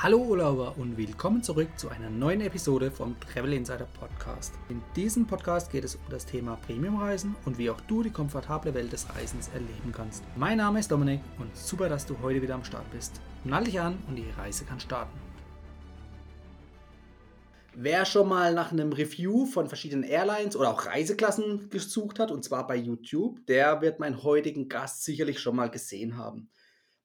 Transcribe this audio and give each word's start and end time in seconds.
Hallo 0.00 0.18
Urlauber 0.18 0.78
und 0.78 0.96
willkommen 0.96 1.42
zurück 1.42 1.76
zu 1.76 1.88
einer 1.88 2.08
neuen 2.08 2.40
Episode 2.40 2.92
vom 2.92 3.18
Travel 3.18 3.52
Insider 3.52 3.88
Podcast. 3.98 4.54
In 4.68 4.80
diesem 4.94 5.26
Podcast 5.26 5.72
geht 5.72 5.82
es 5.82 5.96
um 5.96 6.02
das 6.08 6.24
Thema 6.24 6.54
Premiumreisen 6.54 7.34
und 7.44 7.58
wie 7.58 7.68
auch 7.68 7.80
du 7.80 8.04
die 8.04 8.12
komfortable 8.12 8.72
Welt 8.74 8.92
des 8.92 9.12
Reisens 9.12 9.48
erleben 9.48 9.90
kannst. 9.90 10.22
Mein 10.36 10.58
Name 10.58 10.78
ist 10.78 10.92
Dominik 10.92 11.18
und 11.40 11.56
super, 11.56 11.88
dass 11.88 12.06
du 12.06 12.16
heute 12.22 12.40
wieder 12.40 12.54
am 12.54 12.62
Start 12.62 12.88
bist. 12.92 13.20
Nall 13.42 13.64
dich 13.64 13.80
an 13.80 13.98
und 14.06 14.14
die 14.14 14.30
Reise 14.36 14.64
kann 14.64 14.78
starten. 14.78 15.18
Wer 17.74 18.04
schon 18.04 18.28
mal 18.28 18.54
nach 18.54 18.70
einem 18.70 18.92
Review 18.92 19.46
von 19.46 19.66
verschiedenen 19.66 20.04
Airlines 20.04 20.54
oder 20.54 20.70
auch 20.70 20.86
Reiseklassen 20.86 21.70
gesucht 21.70 22.20
hat, 22.20 22.30
und 22.30 22.44
zwar 22.44 22.68
bei 22.68 22.76
YouTube, 22.76 23.44
der 23.46 23.80
wird 23.80 23.98
meinen 23.98 24.22
heutigen 24.22 24.68
Gast 24.68 25.02
sicherlich 25.02 25.40
schon 25.40 25.56
mal 25.56 25.70
gesehen 25.70 26.16
haben. 26.16 26.50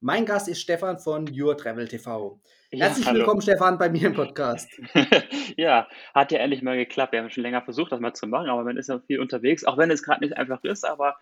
Mein 0.05 0.25
Gast 0.25 0.49
ist 0.49 0.59
Stefan 0.59 0.99
von 0.99 1.31
Your 1.33 1.57
Travel 1.57 1.87
TV. 1.87 2.39
Ja, 2.73 2.87
Herzlich 2.87 3.05
hallo. 3.05 3.19
willkommen, 3.19 3.41
Stefan, 3.43 3.77
bei 3.77 3.87
mir 3.87 4.07
im 4.07 4.15
Podcast. 4.15 4.67
ja, 5.57 5.87
hat 6.15 6.31
ja 6.31 6.39
endlich 6.39 6.63
mal 6.63 6.75
geklappt. 6.75 7.11
Wir 7.11 7.19
haben 7.19 7.29
schon 7.29 7.43
länger 7.43 7.61
versucht, 7.61 7.91
das 7.91 7.99
mal 7.99 8.15
zu 8.15 8.25
machen, 8.25 8.49
aber 8.49 8.63
man 8.63 8.77
ist 8.77 8.89
ja 8.89 8.99
viel 9.05 9.19
unterwegs, 9.19 9.63
auch 9.63 9.77
wenn 9.77 9.91
es 9.91 10.01
gerade 10.01 10.21
nicht 10.21 10.35
einfach 10.37 10.63
ist. 10.63 10.83
Aber 10.83 11.15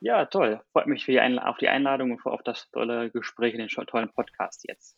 ja, 0.00 0.26
toll. 0.26 0.60
Freut 0.72 0.88
mich 0.88 1.06
für 1.06 1.12
die 1.12 1.38
auf 1.38 1.56
die 1.56 1.68
Einladung 1.68 2.10
und 2.10 2.26
auf 2.26 2.42
das 2.42 2.70
tolle 2.70 3.10
Gespräch 3.10 3.54
in 3.54 3.60
den 3.60 3.68
tollen 3.68 4.10
Podcast 4.10 4.68
jetzt. 4.68 4.94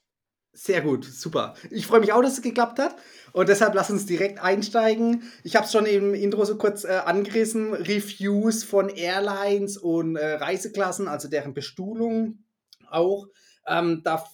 Sehr 0.52 0.80
gut, 0.80 1.04
super. 1.04 1.54
Ich 1.70 1.86
freue 1.86 2.00
mich 2.00 2.12
auch, 2.12 2.20
dass 2.20 2.32
es 2.32 2.42
geklappt 2.42 2.80
hat. 2.80 2.96
Und 3.32 3.48
deshalb 3.48 3.72
lass 3.72 3.88
uns 3.88 4.04
direkt 4.04 4.42
einsteigen. 4.42 5.22
Ich 5.44 5.54
habe 5.54 5.66
es 5.66 5.72
schon 5.72 5.86
im 5.86 6.14
Intro 6.14 6.44
so 6.44 6.58
kurz 6.58 6.82
äh, 6.82 7.00
angerissen. 7.04 7.74
Reviews 7.74 8.64
von 8.64 8.88
Airlines 8.88 9.78
und 9.78 10.16
äh, 10.16 10.34
Reiseklassen, 10.34 11.06
also 11.06 11.28
deren 11.28 11.54
Bestuhlung 11.54 12.42
auch. 12.88 13.28
Ähm, 13.66 14.02
da, 14.04 14.24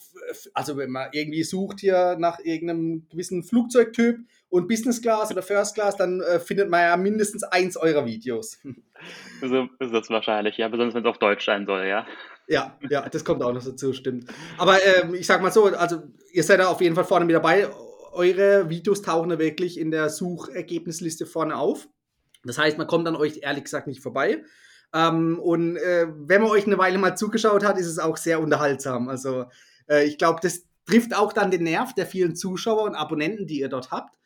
also 0.54 0.76
wenn 0.76 0.90
man 0.90 1.08
irgendwie 1.12 1.42
sucht 1.42 1.80
hier 1.80 2.16
nach 2.18 2.38
irgendeinem 2.40 3.06
gewissen 3.10 3.42
Flugzeugtyp 3.42 4.18
und 4.48 4.68
Business 4.68 5.02
Class 5.02 5.30
oder 5.30 5.42
First 5.42 5.74
Class, 5.74 5.96
dann 5.96 6.20
äh, 6.20 6.40
findet 6.40 6.70
man 6.70 6.80
ja 6.80 6.96
mindestens 6.96 7.44
eins 7.44 7.76
eurer 7.76 8.06
Videos. 8.06 8.58
So 9.40 9.68
ist 9.78 9.92
das 9.92 10.10
wahrscheinlich, 10.10 10.56
ja, 10.56 10.68
besonders 10.68 10.94
wenn 10.94 11.04
es 11.04 11.08
auf 11.08 11.18
Deutsch 11.18 11.46
sein 11.46 11.66
soll, 11.66 11.86
ja. 11.86 12.06
Ja, 12.50 12.78
ja, 12.88 13.06
das 13.06 13.26
kommt 13.26 13.42
auch 13.42 13.52
noch 13.52 13.62
dazu, 13.62 13.92
stimmt. 13.92 14.24
Aber 14.56 14.78
ähm, 14.82 15.14
ich 15.14 15.26
sag 15.26 15.42
mal 15.42 15.52
so, 15.52 15.66
also 15.66 16.04
ihr 16.32 16.42
seid 16.42 16.60
da 16.60 16.68
auf 16.68 16.80
jeden 16.80 16.94
Fall 16.94 17.04
vorne 17.04 17.26
mit 17.26 17.36
dabei. 17.36 17.68
Eure 18.12 18.70
Videos 18.70 19.02
tauchen 19.02 19.28
da 19.28 19.38
wirklich 19.38 19.78
in 19.78 19.90
der 19.90 20.08
Suchergebnisliste 20.08 21.26
vorne 21.26 21.56
auf. 21.56 21.88
Das 22.44 22.56
heißt, 22.56 22.78
man 22.78 22.86
kommt 22.86 23.06
an 23.06 23.16
euch 23.16 23.40
ehrlich 23.42 23.64
gesagt 23.64 23.86
nicht 23.86 24.00
vorbei. 24.02 24.42
Ähm, 24.94 25.38
und 25.38 25.76
äh, 25.76 26.06
wenn 26.08 26.42
man 26.42 26.50
euch 26.50 26.66
eine 26.66 26.78
Weile 26.78 26.98
mal 26.98 27.16
zugeschaut 27.16 27.64
hat, 27.64 27.78
ist 27.78 27.86
es 27.86 27.98
auch 27.98 28.16
sehr 28.16 28.40
unterhaltsam. 28.40 29.08
Also 29.08 29.46
äh, 29.88 30.04
ich 30.06 30.18
glaube, 30.18 30.40
das 30.42 30.64
trifft 30.86 31.14
auch 31.14 31.32
dann 31.32 31.50
den 31.50 31.64
Nerv 31.64 31.94
der 31.94 32.06
vielen 32.06 32.36
Zuschauer 32.36 32.84
und 32.84 32.94
Abonnenten, 32.94 33.46
die 33.46 33.60
ihr 33.60 33.68
dort 33.68 33.90
habt. 33.90 34.16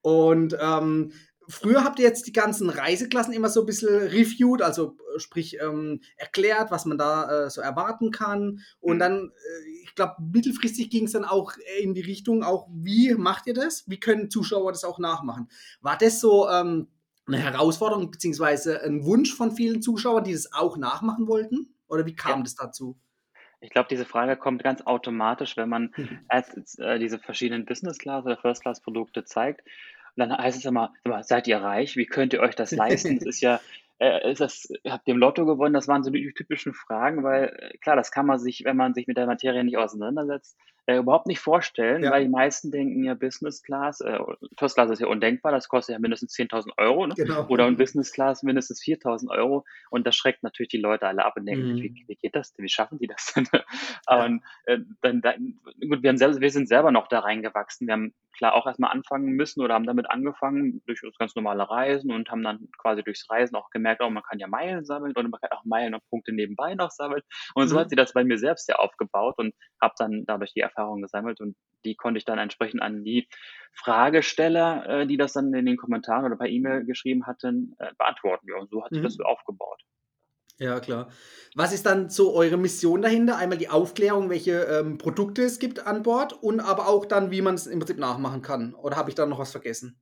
Und 0.00 0.56
ähm, 0.60 1.12
früher 1.48 1.84
habt 1.84 1.98
ihr 1.98 2.04
jetzt 2.04 2.26
die 2.26 2.32
ganzen 2.32 2.70
Reiseklassen 2.70 3.32
immer 3.32 3.48
so 3.48 3.60
ein 3.60 3.66
bisschen 3.66 4.08
reviewed, 4.08 4.62
also 4.62 4.96
sprich 5.16 5.58
ähm, 5.60 6.00
erklärt, 6.16 6.70
was 6.70 6.84
man 6.84 6.98
da 6.98 7.46
äh, 7.46 7.50
so 7.50 7.60
erwarten 7.60 8.10
kann. 8.10 8.60
Und 8.80 8.96
mhm. 8.96 9.00
dann, 9.00 9.28
äh, 9.28 9.68
ich 9.84 9.94
glaube, 9.94 10.14
mittelfristig 10.20 10.90
ging 10.90 11.04
es 11.04 11.12
dann 11.12 11.24
auch 11.24 11.52
in 11.80 11.94
die 11.94 12.02
Richtung, 12.02 12.42
auch 12.42 12.68
wie 12.72 13.14
macht 13.14 13.46
ihr 13.46 13.54
das? 13.54 13.84
Wie 13.86 14.00
können 14.00 14.30
Zuschauer 14.30 14.72
das 14.72 14.84
auch 14.84 14.98
nachmachen? 14.98 15.48
War 15.80 15.96
das 15.96 16.20
so 16.20 16.48
ähm, 16.48 16.88
eine 17.28 17.38
Herausforderung 17.38 18.10
beziehungsweise 18.10 18.82
ein 18.82 19.04
Wunsch 19.04 19.34
von 19.34 19.52
vielen 19.52 19.82
Zuschauern, 19.82 20.24
die 20.24 20.32
das 20.32 20.52
auch 20.52 20.76
nachmachen 20.76 21.28
wollten? 21.28 21.74
Oder 21.88 22.06
wie 22.06 22.14
kam 22.14 22.40
ja. 22.40 22.42
das 22.42 22.54
dazu? 22.54 22.98
Ich 23.60 23.70
glaube, 23.70 23.88
diese 23.90 24.04
Frage 24.04 24.36
kommt 24.36 24.62
ganz 24.62 24.82
automatisch, 24.82 25.56
wenn 25.56 25.68
man 25.68 25.92
mhm. 25.96 26.20
erst 26.30 26.78
äh, 26.78 26.98
diese 26.98 27.18
verschiedenen 27.18 27.66
Business 27.66 27.98
Class 27.98 28.24
oder 28.24 28.36
First 28.36 28.62
Class 28.62 28.80
Produkte 28.80 29.24
zeigt. 29.24 29.62
Und 30.16 30.28
dann 30.28 30.36
heißt 30.36 30.58
es 30.58 30.64
immer, 30.64 30.92
seid 31.22 31.46
ihr 31.46 31.58
reich? 31.58 31.96
Wie 31.96 32.06
könnt 32.06 32.32
ihr 32.32 32.40
euch 32.40 32.54
das 32.54 32.72
leisten? 32.72 33.18
Das 33.18 33.26
ist 33.26 33.40
ja 33.40 33.60
äh, 33.98 34.30
ist 34.30 34.40
das, 34.40 34.68
habt 34.86 35.08
ihr 35.08 35.14
im 35.14 35.20
Lotto 35.20 35.44
gewonnen? 35.44 35.74
Das 35.74 35.88
waren 35.88 36.04
so 36.04 36.10
die 36.10 36.32
typischen 36.32 36.72
Fragen, 36.72 37.24
weil 37.24 37.56
äh, 37.58 37.78
klar, 37.78 37.96
das 37.96 38.10
kann 38.10 38.26
man 38.26 38.38
sich, 38.38 38.64
wenn 38.64 38.76
man 38.76 38.94
sich 38.94 39.06
mit 39.06 39.16
der 39.16 39.26
Materie 39.26 39.64
nicht 39.64 39.76
auseinandersetzt, 39.76 40.56
äh, 40.88 40.96
überhaupt 40.96 41.26
nicht 41.26 41.40
vorstellen, 41.40 42.02
ja. 42.02 42.10
weil 42.10 42.22
die 42.22 42.30
meisten 42.30 42.70
denken 42.70 43.04
ja 43.04 43.12
Business 43.12 43.62
Class, 43.62 44.00
äh, 44.00 44.18
First 44.58 44.74
Class 44.74 44.90
ist 44.90 45.00
ja 45.00 45.06
undenkbar, 45.06 45.52
das 45.52 45.68
kostet 45.68 45.92
ja 45.92 45.98
mindestens 45.98 46.34
10.000 46.34 46.70
Euro 46.78 47.06
ne? 47.06 47.14
genau. 47.14 47.46
oder 47.48 47.66
ein 47.66 47.76
Business 47.76 48.10
Class 48.10 48.42
mindestens 48.42 48.80
4.000 48.80 49.28
Euro 49.28 49.66
und 49.90 50.06
das 50.06 50.16
schreckt 50.16 50.42
natürlich 50.42 50.70
die 50.70 50.78
Leute 50.78 51.06
alle 51.06 51.26
ab 51.26 51.34
und 51.36 51.44
denken, 51.44 51.74
mhm. 51.74 51.76
wie, 51.76 52.04
wie, 52.06 52.16
geht 52.16 52.34
das 52.34 52.54
denn, 52.54 52.64
wie 52.64 52.70
schaffen 52.70 52.98
die 52.98 53.06
das 53.06 53.34
denn? 53.34 53.46
Aber 54.06 54.28
ja. 54.30 54.38
äh, 54.64 54.78
dann, 55.02 55.20
dann, 55.20 55.60
gut, 55.78 56.02
wir, 56.02 56.08
haben 56.08 56.16
selbst, 56.16 56.40
wir 56.40 56.50
sind 56.50 56.68
selber 56.68 56.90
noch 56.90 57.08
da 57.08 57.18
reingewachsen, 57.18 57.86
wir 57.86 57.92
haben 57.92 58.14
klar 58.38 58.54
auch 58.54 58.66
erstmal 58.66 58.92
anfangen 58.92 59.32
müssen 59.32 59.60
oder 59.60 59.74
haben 59.74 59.84
damit 59.84 60.08
angefangen 60.10 60.80
durch 60.86 61.02
ganz 61.18 61.34
normale 61.34 61.68
Reisen 61.68 62.10
und 62.12 62.30
haben 62.30 62.42
dann 62.42 62.68
quasi 62.78 63.02
durchs 63.02 63.28
Reisen 63.28 63.56
auch 63.56 63.68
gemerkt, 63.70 64.00
oh, 64.02 64.08
man 64.08 64.22
kann 64.22 64.38
ja 64.38 64.46
Meilen 64.46 64.84
sammeln 64.84 65.12
und 65.14 65.30
man 65.30 65.40
kann 65.40 65.50
auch 65.50 65.64
Meilen 65.64 65.94
und 65.94 66.08
Punkte 66.08 66.32
nebenbei 66.32 66.74
noch 66.74 66.90
sammeln. 66.90 67.22
Und 67.54 67.64
mhm. 67.64 67.68
so 67.68 67.78
hat 67.78 67.90
sich 67.90 67.96
das 67.96 68.14
bei 68.14 68.24
mir 68.24 68.38
selbst 68.38 68.68
ja 68.68 68.76
aufgebaut 68.76 69.34
und 69.38 69.54
habe 69.82 69.94
dann 69.98 70.24
dadurch 70.26 70.54
die 70.54 70.60
Erfahrung 70.60 70.77
gesammelt 71.00 71.40
und 71.40 71.56
die 71.84 71.94
konnte 71.94 72.18
ich 72.18 72.24
dann 72.24 72.38
entsprechend 72.38 72.82
an 72.82 73.04
die 73.04 73.28
Fragesteller, 73.74 74.86
äh, 74.88 75.06
die 75.06 75.16
das 75.16 75.32
dann 75.32 75.52
in 75.54 75.66
den 75.66 75.76
Kommentaren 75.76 76.24
oder 76.24 76.36
per 76.36 76.48
E-Mail 76.48 76.84
geschrieben 76.84 77.26
hatten, 77.26 77.76
äh, 77.78 77.92
beantworten. 77.96 78.46
Ja, 78.48 78.58
und 78.58 78.70
so 78.70 78.84
hat 78.84 78.90
sich 78.90 79.00
mhm. 79.00 79.04
das 79.04 79.14
so 79.14 79.24
aufgebaut. 79.24 79.82
Ja, 80.58 80.80
klar. 80.80 81.08
Was 81.54 81.72
ist 81.72 81.86
dann 81.86 82.10
so 82.10 82.34
eure 82.34 82.56
Mission 82.56 83.00
dahinter? 83.00 83.36
Einmal 83.36 83.58
die 83.58 83.68
Aufklärung, 83.68 84.28
welche 84.28 84.62
ähm, 84.64 84.98
Produkte 84.98 85.42
es 85.42 85.60
gibt 85.60 85.86
an 85.86 86.02
Bord 86.02 86.32
und 86.32 86.58
aber 86.58 86.88
auch 86.88 87.06
dann, 87.06 87.30
wie 87.30 87.42
man 87.42 87.54
es 87.54 87.68
im 87.68 87.78
Prinzip 87.78 87.98
nachmachen 87.98 88.42
kann. 88.42 88.74
Oder 88.74 88.96
habe 88.96 89.08
ich 89.08 89.14
da 89.14 89.24
noch 89.24 89.38
was 89.38 89.52
vergessen? 89.52 90.00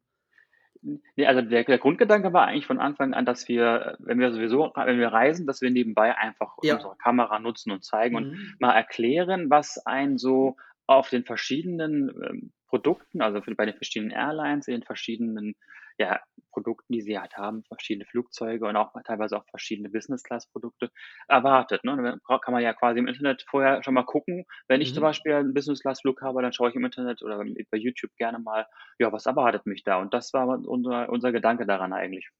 Nee, 1.16 1.26
also 1.26 1.42
der, 1.42 1.64
der, 1.64 1.78
Grundgedanke 1.78 2.32
war 2.32 2.46
eigentlich 2.46 2.66
von 2.66 2.78
Anfang 2.78 3.12
an, 3.12 3.24
dass 3.24 3.48
wir, 3.48 3.96
wenn 3.98 4.20
wir 4.20 4.32
sowieso, 4.32 4.72
wenn 4.76 4.98
wir 4.98 5.08
reisen, 5.08 5.46
dass 5.46 5.60
wir 5.60 5.70
nebenbei 5.70 6.16
einfach 6.16 6.54
ja. 6.62 6.74
unsere 6.74 6.96
Kamera 6.96 7.40
nutzen 7.40 7.72
und 7.72 7.84
zeigen 7.84 8.14
mhm. 8.14 8.22
und 8.22 8.56
mal 8.60 8.72
erklären, 8.72 9.50
was 9.50 9.84
ein 9.84 10.16
so 10.16 10.56
auf 10.86 11.10
den 11.10 11.24
verschiedenen 11.24 12.10
ähm, 12.22 12.52
Produkten, 12.68 13.20
also 13.20 13.40
für, 13.42 13.54
bei 13.54 13.66
den 13.66 13.74
verschiedenen 13.74 14.12
Airlines, 14.12 14.68
in 14.68 14.74
den 14.74 14.82
verschiedenen 14.84 15.54
ja, 15.98 16.20
Produkten, 16.56 16.94
die 16.94 17.02
sie 17.02 17.18
halt 17.18 17.36
haben, 17.36 17.64
verschiedene 17.64 18.06
Flugzeuge 18.06 18.66
und 18.66 18.76
auch 18.76 18.92
teilweise 19.04 19.36
auch 19.36 19.44
verschiedene 19.50 19.90
Business-Class-Produkte 19.90 20.90
erwartet. 21.28 21.84
Ne? 21.84 22.18
Da 22.26 22.38
kann 22.38 22.54
man 22.54 22.62
ja 22.62 22.72
quasi 22.72 22.98
im 22.98 23.06
Internet 23.06 23.44
vorher 23.48 23.82
schon 23.82 23.92
mal 23.92 24.04
gucken. 24.04 24.46
Wenn 24.66 24.80
ich 24.80 24.90
mhm. 24.90 24.94
zum 24.94 25.02
Beispiel 25.02 25.34
einen 25.34 25.52
Business-Class-Flug 25.52 26.22
habe, 26.22 26.40
dann 26.40 26.54
schaue 26.54 26.70
ich 26.70 26.74
im 26.74 26.84
Internet 26.84 27.22
oder 27.22 27.44
bei 27.70 27.76
YouTube 27.76 28.10
gerne 28.16 28.38
mal, 28.38 28.66
ja, 28.98 29.12
was 29.12 29.26
erwartet 29.26 29.66
mich 29.66 29.84
da? 29.84 30.00
Und 30.00 30.14
das 30.14 30.32
war 30.32 30.46
unser, 30.48 31.10
unser 31.10 31.30
Gedanke 31.30 31.66
daran 31.66 31.92
eigentlich. 31.92 32.30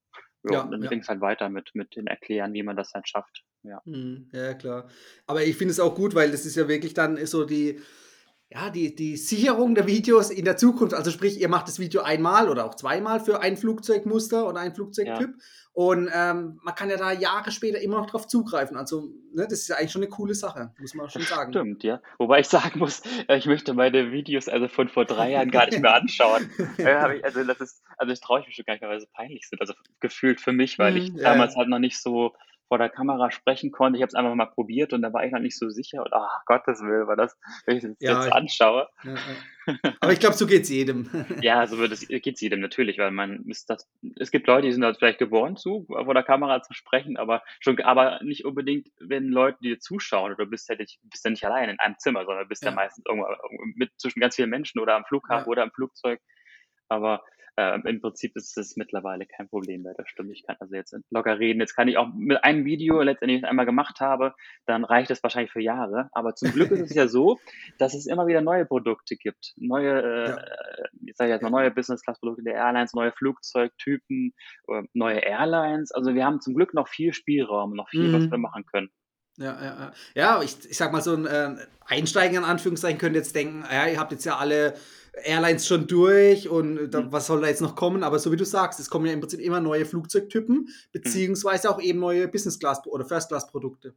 Ja, 0.45 0.53
ja, 0.53 0.63
und 0.63 0.71
dann 0.71 0.83
ja. 0.83 0.89
ging 0.89 1.01
es 1.01 1.09
halt 1.09 1.21
weiter 1.21 1.51
mit, 1.51 1.71
mit 1.75 1.97
den 1.97 2.07
Erklären, 2.07 2.55
wie 2.55 2.63
man 2.63 2.77
das 2.77 2.93
dann 2.93 3.05
schafft. 3.05 3.43
Ja, 3.65 3.83
mhm, 3.85 4.31
ja 4.33 4.55
klar. 4.55 4.89
Aber 5.27 5.43
ich 5.43 5.57
finde 5.57 5.73
es 5.73 5.81
auch 5.81 5.95
gut, 5.95 6.15
weil 6.15 6.31
das 6.31 6.47
ist 6.47 6.57
ja 6.57 6.69
wirklich 6.69 6.95
dann 6.95 7.25
so 7.27 7.45
die, 7.45 7.81
ja, 8.49 8.71
die, 8.71 8.95
die 8.95 9.17
Sicherung 9.17 9.75
der 9.75 9.89
Videos 9.89 10.31
in 10.31 10.45
der 10.45 10.57
Zukunft. 10.57 10.95
Also 10.95 11.11
sprich, 11.11 11.41
ihr 11.41 11.49
macht 11.49 11.67
das 11.67 11.81
Video 11.81 12.03
einmal 12.03 12.49
oder 12.49 12.65
auch 12.65 12.77
zweimal 12.77 13.19
für 13.19 13.41
ein 13.41 13.57
Flugzeugmuster 13.57 14.49
oder 14.49 14.61
ein 14.61 14.73
Flugzeugtyp. 14.73 15.31
Ja. 15.31 15.45
Und 15.73 16.09
ähm, 16.15 16.59
man 16.63 16.75
kann 16.75 16.89
ja 16.89 16.97
da 16.97 17.11
Jahre 17.13 17.51
später 17.51 17.81
immer 17.81 17.99
noch 17.99 18.07
drauf 18.07 18.29
zugreifen. 18.29 18.77
Also, 18.77 19.11
ne, 19.35 19.43
das 19.43 19.61
ist 19.61 19.69
ja 19.69 19.77
eigentlich 19.77 19.93
schon 19.93 20.03
eine 20.03 20.11
coole 20.11 20.35
Sache, 20.35 20.73
muss 20.79 20.95
man 20.95 21.11
schon 21.11 21.23
sagen. 21.23 21.53
Stimmt, 21.53 21.83
ja. 21.83 22.01
Wobei 22.19 22.41
ich 22.41 22.49
sagen 22.49 22.79
muss, 22.79 23.03
äh, 23.29 23.37
ich 23.37 23.47
möchte 23.47 23.75
meine 23.75 24.13
Videos 24.13 24.49
also 24.49 24.69
von 24.69 24.89
vor 24.89 25.05
drei 25.05 25.33
Jahren 25.33 25.51
gar 25.51 25.67
nicht 25.67 25.81
mehr 25.83 25.95
anschauen. 25.95 26.49
ich, 26.79 26.87
also 27.25 27.45
das 27.45 27.61
ist, 27.61 27.83
also 27.99 28.11
das 28.11 28.21
traue 28.21 28.41
ich 28.41 28.47
mich 28.47 28.55
schon 28.55 28.65
gar 28.65 28.75
nicht 28.75 28.81
mehr, 28.81 28.91
weil 28.91 29.01
sie 29.01 29.09
peinlich 29.13 29.49
sind. 29.49 29.61
Also 29.61 29.75
gefühlt 30.01 30.41
für 30.41 30.53
mich, 30.53 30.79
weil 30.79 30.97
ich 30.97 31.13
mhm, 31.13 31.19
ja. 31.19 31.33
damals 31.33 31.57
halt 31.57 31.69
noch 31.69 31.81
nicht 31.81 32.01
so 32.01 32.33
vor 32.69 32.79
der 32.79 32.89
Kamera 32.89 33.31
sprechen 33.31 33.71
konnte. 33.71 33.97
Ich 33.97 34.03
habe 34.03 34.09
es 34.09 34.15
einfach 34.15 34.35
mal 34.35 34.47
probiert 34.47 34.93
und 34.93 35.03
da 35.03 35.13
war 35.13 35.25
ich 35.25 35.33
noch 35.33 35.41
nicht 35.41 35.59
so 35.59 35.69
sicher. 35.69 36.03
Und 36.03 36.13
ach, 36.13 36.45
Gottes 36.47 36.81
Willen, 36.81 37.07
war 37.07 37.17
das, 37.17 37.37
wenn 37.67 37.77
ich 37.77 37.83
das 37.83 37.97
ja, 38.01 38.23
jetzt 38.23 38.33
anschaue. 38.33 38.89
Ja, 39.05 39.15
ja. 39.15 39.19
Aber 40.01 40.13
ich 40.13 40.21
glaube, 40.21 40.37
so 40.37 40.47
geht 40.47 40.63
es 40.63 40.69
jedem. 40.69 41.09
ja, 41.43 41.67
so 41.67 41.77
geht 41.77 42.27
es 42.27 42.41
jedem 42.41 42.61
natürlich, 42.61 42.99
weil 42.99 43.11
man 43.11 43.45
ist 43.47 43.71
das, 43.71 43.89
es 44.17 44.31
gibt 44.31 44.47
Leute, 44.47 44.67
die 44.67 44.73
sind 44.73 44.83
da 44.83 44.95
vielleicht 44.95 45.19
geboren 45.19 45.57
zu, 45.57 45.87
vor 45.87 46.15
der 46.15 46.23
Kamera 46.23 46.63
zu 46.63 46.73
sprechen, 46.73 47.17
aber 47.17 47.43
schon, 47.61 47.81
aber 47.81 48.21
nicht 48.23 48.45
unbedingt, 48.45 48.89
wenn 49.01 49.29
Leute 49.29 49.59
dir 49.63 49.79
zuschauen 49.79 50.33
oder 50.33 50.45
du 50.45 50.51
bist 50.51 50.69
ja 50.69 50.77
nicht, 50.77 51.01
bist 51.05 51.25
ja 51.25 51.31
nicht 51.31 51.45
allein 51.45 51.71
in 51.71 51.81
einem 51.81 51.99
Zimmer, 51.99 52.25
sondern 52.25 52.49
bist 52.49 52.65
ja, 52.65 52.71
meistens 52.71 53.05
irgendwo 53.07 53.27
mit 53.75 53.91
zwischen 53.99 54.21
ganz 54.21 54.37
vielen 54.37 54.51
Menschen 54.51 54.81
oder 54.81 54.95
am 54.95 55.05
Flughafen 55.05 55.49
oder 55.49 55.63
im 55.63 55.73
Flugzeug. 55.73 56.21
Aber 56.89 57.25
äh, 57.57 57.81
im 57.89 58.01
Prinzip 58.01 58.37
ist 58.37 58.57
es 58.59 58.77
mittlerweile 58.77 59.27
kein 59.27 59.49
Problem 59.49 59.83
mehr, 59.83 59.95
das 59.97 60.09
stimmt. 60.09 60.31
Ich 60.33 60.47
kann 60.47 60.57
also 60.61 60.75
jetzt 60.75 60.95
locker 61.11 61.39
reden. 61.39 61.61
Jetzt 61.61 61.75
kann 61.75 61.89
ich 61.89 61.97
auch 61.97 62.09
mit 62.15 62.45
einem 62.45 62.65
Video, 62.65 63.01
letztendlich 63.01 63.45
einmal 63.45 63.67
gemacht 63.67 64.01
habe, 64.01 64.35
dann 64.67 64.85
reicht 64.85 65.11
das 65.11 65.23
wahrscheinlich 65.23 65.53
für 65.53 65.63
Jahre. 65.63 66.11
Aber 66.13 66.35
zum 66.35 66.53
Glück 66.53 66.71
ist 66.71 66.91
es 66.91 66.95
ja 66.95 67.09
so, 67.09 67.39
dass 67.79 67.95
es 67.95 68.07
immer 68.07 68.27
wieder 68.27 68.43
neue 68.43 68.67
Produkte 68.67 69.17
gibt. 69.17 69.55
Neue, 69.57 70.03
äh, 70.03 70.29
ja. 70.29 70.45
ich 71.07 71.17
sage 71.17 71.31
jetzt 71.31 71.43
mal, 71.43 71.51
neue 71.51 71.71
Business-Class-Produkte 71.71 72.43
der 72.43 72.55
Airlines, 72.55 72.93
neue 72.93 73.13
Flugzeugtypen, 73.13 74.35
äh, 74.69 74.83
neue 74.93 75.21
Airlines. 75.21 75.93
Also 75.93 76.15
wir 76.15 76.25
haben 76.25 76.41
zum 76.41 76.55
Glück 76.55 76.75
noch 76.75 76.89
viel 76.89 77.15
Spielraum, 77.15 77.75
noch 77.75 77.89
viel, 77.89 78.09
mhm. 78.09 78.13
was 78.13 78.31
wir 78.31 78.39
machen 78.39 78.67
können. 78.67 78.91
Ja, 79.39 79.55
ja, 79.63 79.65
ja. 79.65 79.93
ja 80.15 80.43
ich, 80.43 80.57
ich 80.69 80.77
sag 80.77 80.93
mal, 80.93 81.03
so 81.03 81.15
ein 81.15 81.27
äh, 81.27 81.57
Einsteiger 81.87 82.39
in 82.39 82.45
Anführungszeichen 82.45 82.99
könnte 82.99 83.19
jetzt 83.19 83.35
denken, 83.35 83.65
ja, 83.71 83.87
ihr 83.87 83.99
habt 83.99 84.13
jetzt 84.13 84.25
ja 84.25 84.37
alle 84.37 84.75
Airlines 85.25 85.67
schon 85.67 85.87
durch 85.87 86.49
und 86.49 86.91
da, 86.91 87.01
mhm. 87.01 87.13
was 87.13 87.27
soll 87.27 87.41
da 87.41 87.49
jetzt 87.49 87.63
noch 87.63 87.75
kommen? 87.75 88.03
Aber 88.03 88.19
so 88.19 88.31
wie 88.33 88.37
du 88.37 88.45
sagst, 88.45 88.81
es 88.81 88.91
kommen 88.91 89.07
ja 89.07 89.13
im 89.13 89.21
Prinzip 89.21 89.41
immer 89.41 89.61
neue 89.61 89.87
Flugzeugtypen, 89.87 90.57
mhm. 90.57 90.69
beziehungsweise 90.93 91.71
auch 91.71 91.81
eben 91.81 92.01
neue 92.01 92.29
Business 92.29 92.59
Class 92.59 92.87
oder 92.87 93.05
First 93.05 93.29
Class 93.29 93.47
Produkte. 93.47 93.95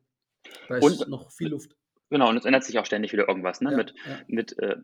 Da 0.67 0.77
ist 0.77 0.83
und, 0.83 1.09
noch 1.09 1.31
viel 1.31 1.49
Luft. 1.49 1.75
Genau, 2.09 2.29
und 2.29 2.37
es 2.37 2.45
ändert 2.45 2.63
sich 2.63 2.79
auch 2.79 2.85
ständig 2.85 3.13
wieder 3.13 3.27
irgendwas, 3.27 3.61
ne? 3.61 3.71
Ja, 3.71 3.77
mit, 3.77 3.93
ja. 4.05 4.19
mit 4.27 4.59
äh, 4.59 4.77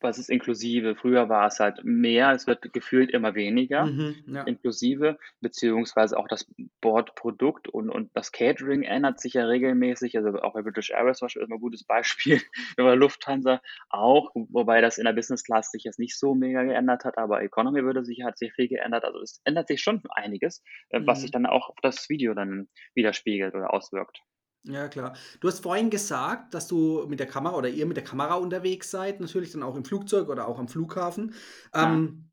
was 0.00 0.18
ist 0.18 0.28
inklusive? 0.28 0.94
Früher 0.94 1.30
war 1.30 1.46
es 1.46 1.58
halt 1.58 1.80
mehr, 1.84 2.32
es 2.32 2.46
wird 2.46 2.72
gefühlt 2.74 3.10
immer 3.10 3.34
weniger 3.34 3.86
mhm, 3.86 4.16
ja. 4.26 4.42
inklusive, 4.42 5.18
beziehungsweise 5.40 6.18
auch 6.18 6.28
das 6.28 6.46
Bordprodukt 6.82 7.68
und, 7.68 7.88
und 7.88 8.10
das 8.14 8.30
Catering 8.30 8.82
ändert 8.82 9.20
sich 9.20 9.34
ja 9.34 9.46
regelmäßig. 9.46 10.16
Also 10.18 10.38
auch 10.42 10.52
bei 10.52 10.62
British 10.62 10.90
Airways 10.90 11.18
zum 11.18 11.26
Beispiel 11.26 11.42
ist 11.42 11.48
immer 11.48 11.56
ein 11.56 11.60
gutes 11.60 11.84
Beispiel, 11.84 12.40
bei 12.76 12.94
Lufthansa 12.94 13.62
auch, 13.88 14.30
wobei 14.34 14.82
das 14.82 14.98
in 14.98 15.04
der 15.04 15.14
Business 15.14 15.44
Class 15.44 15.70
sich 15.70 15.84
jetzt 15.84 15.98
nicht 15.98 16.18
so 16.18 16.34
mega 16.34 16.62
geändert 16.62 17.04
hat, 17.04 17.16
aber 17.16 17.42
Economy 17.42 17.82
würde 17.84 18.04
sich 18.04 18.22
hat 18.22 18.38
sehr 18.38 18.50
viel 18.50 18.68
geändert. 18.68 19.04
Also 19.04 19.20
es 19.20 19.40
ändert 19.44 19.68
sich 19.68 19.80
schon 19.80 20.02
einiges, 20.10 20.62
mhm. 20.92 21.06
was 21.06 21.22
sich 21.22 21.30
dann 21.30 21.46
auch 21.46 21.70
auf 21.70 21.76
das 21.82 22.08
Video 22.10 22.34
dann 22.34 22.68
widerspiegelt 22.94 23.54
oder 23.54 23.72
auswirkt. 23.72 24.20
Ja, 24.66 24.88
klar. 24.88 25.14
Du 25.40 25.48
hast 25.48 25.62
vorhin 25.62 25.90
gesagt, 25.90 26.54
dass 26.54 26.66
du 26.66 27.04
mit 27.06 27.20
der 27.20 27.26
Kamera 27.26 27.54
oder 27.54 27.68
ihr 27.68 27.84
mit 27.84 27.98
der 27.98 28.04
Kamera 28.04 28.34
unterwegs 28.34 28.90
seid, 28.90 29.20
natürlich 29.20 29.52
dann 29.52 29.62
auch 29.62 29.76
im 29.76 29.84
Flugzeug 29.84 30.28
oder 30.28 30.48
auch 30.48 30.58
am 30.58 30.68
Flughafen. 30.68 31.34
Ja. 31.74 31.92
Ähm, 31.92 32.30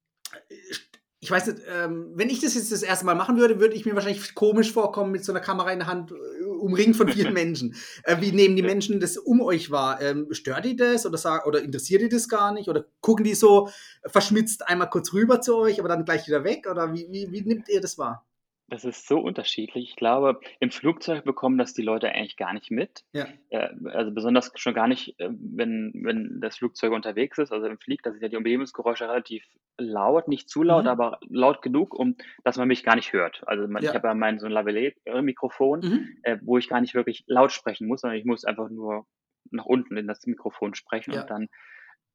ich 1.24 1.30
weiß 1.30 1.48
nicht, 1.48 1.60
ähm, 1.68 2.14
wenn 2.16 2.30
ich 2.30 2.40
das 2.40 2.56
jetzt 2.56 2.72
das 2.72 2.82
erste 2.82 3.06
Mal 3.06 3.16
machen 3.16 3.38
würde, 3.38 3.60
würde 3.60 3.76
ich 3.76 3.86
mir 3.86 3.94
wahrscheinlich 3.94 4.34
komisch 4.34 4.72
vorkommen 4.72 5.12
mit 5.12 5.24
so 5.24 5.32
einer 5.32 5.42
Kamera 5.42 5.72
in 5.72 5.80
der 5.80 5.88
Hand, 5.88 6.12
äh, 6.12 6.44
umringt 6.46 6.96
von 6.96 7.10
vielen 7.10 7.34
Menschen. 7.34 7.76
Äh, 8.04 8.22
wie 8.22 8.32
nehmen 8.32 8.56
die 8.56 8.64
Menschen 8.64 9.00
das 9.00 9.18
um 9.18 9.42
euch 9.42 9.70
wahr? 9.70 10.02
Ähm, 10.02 10.28
stört 10.32 10.66
die 10.66 10.76
das 10.76 11.06
oder, 11.06 11.18
sag, 11.18 11.46
oder 11.46 11.62
interessiert 11.62 12.02
die 12.02 12.10
das 12.10 12.28
gar 12.28 12.54
nicht? 12.54 12.70
Oder 12.70 12.86
gucken 13.02 13.24
die 13.26 13.36
so 13.36 13.70
verschmitzt 14.06 14.68
einmal 14.68 14.90
kurz 14.90 15.14
rüber 15.14 15.42
zu 15.42 15.58
euch, 15.58 15.80
aber 15.80 15.90
dann 15.90 16.06
gleich 16.06 16.26
wieder 16.28 16.44
weg? 16.44 16.66
Oder 16.68 16.94
wie, 16.94 17.08
wie, 17.12 17.32
wie 17.32 17.42
nimmt 17.42 17.70
ihr 17.70 17.82
das 17.82 18.00
wahr? 18.00 18.26
Das 18.72 18.86
ist 18.86 19.06
so 19.06 19.20
unterschiedlich. 19.20 19.90
Ich 19.90 19.96
glaube, 19.98 20.40
im 20.62 20.72
Flugzeug 20.72 21.26
bekommen 21.26 21.58
das 21.58 21.74
die 21.74 21.82
Leute 21.82 22.08
eigentlich 22.10 22.38
gar 22.38 22.54
nicht 22.54 22.72
mit. 22.72 23.04
Ja. 23.12 23.28
Äh, 23.50 23.68
also 23.92 24.12
besonders 24.12 24.50
schon 24.56 24.74
gar 24.74 24.88
nicht, 24.88 25.20
äh, 25.20 25.30
wenn, 25.30 25.92
wenn 25.94 26.40
das 26.40 26.58
Flugzeug 26.58 26.94
unterwegs 26.94 27.38
ist, 27.38 27.52
also 27.52 27.68
im 27.68 27.78
Flieg, 27.78 28.02
da 28.02 28.12
sind 28.14 28.22
ja 28.24 28.30
die 28.30 28.38
Umgebungsgeräusche 28.38 29.10
relativ 29.10 29.44
laut, 29.78 30.30
nicht 30.30 30.50
zu 30.50 30.64
laut, 30.64 30.84
Mhm. 30.86 30.90
aber 30.90 31.20
laut 31.28 31.62
genug, 31.62 31.94
um 31.94 32.16
dass 32.46 32.56
man 32.58 32.70
mich 32.70 32.84
gar 32.86 32.96
nicht 32.96 33.12
hört. 33.12 33.44
Also 33.46 33.68
man, 33.68 33.84
ich 33.84 33.94
habe 33.94 34.08
ja 34.08 34.14
mein 34.14 34.40
so 34.40 34.46
ein 34.46 34.54
Lavalier-Mikrofon, 34.54 35.80
Mhm. 35.82 36.18
äh, 36.24 36.38
wo 36.42 36.58
ich 36.58 36.70
gar 36.70 36.80
nicht 36.80 36.94
wirklich 36.96 37.26
laut 37.28 37.52
sprechen 37.52 37.88
muss, 37.88 38.02
sondern 38.02 38.18
ich 38.20 38.26
muss 38.26 38.46
einfach 38.46 38.70
nur 38.70 39.06
nach 39.52 39.66
unten 39.66 39.98
in 39.98 40.08
das 40.08 40.26
Mikrofon 40.28 40.76
sprechen 40.76 41.12
Ja. 41.14 41.22
und 41.22 41.30
dann 41.30 41.50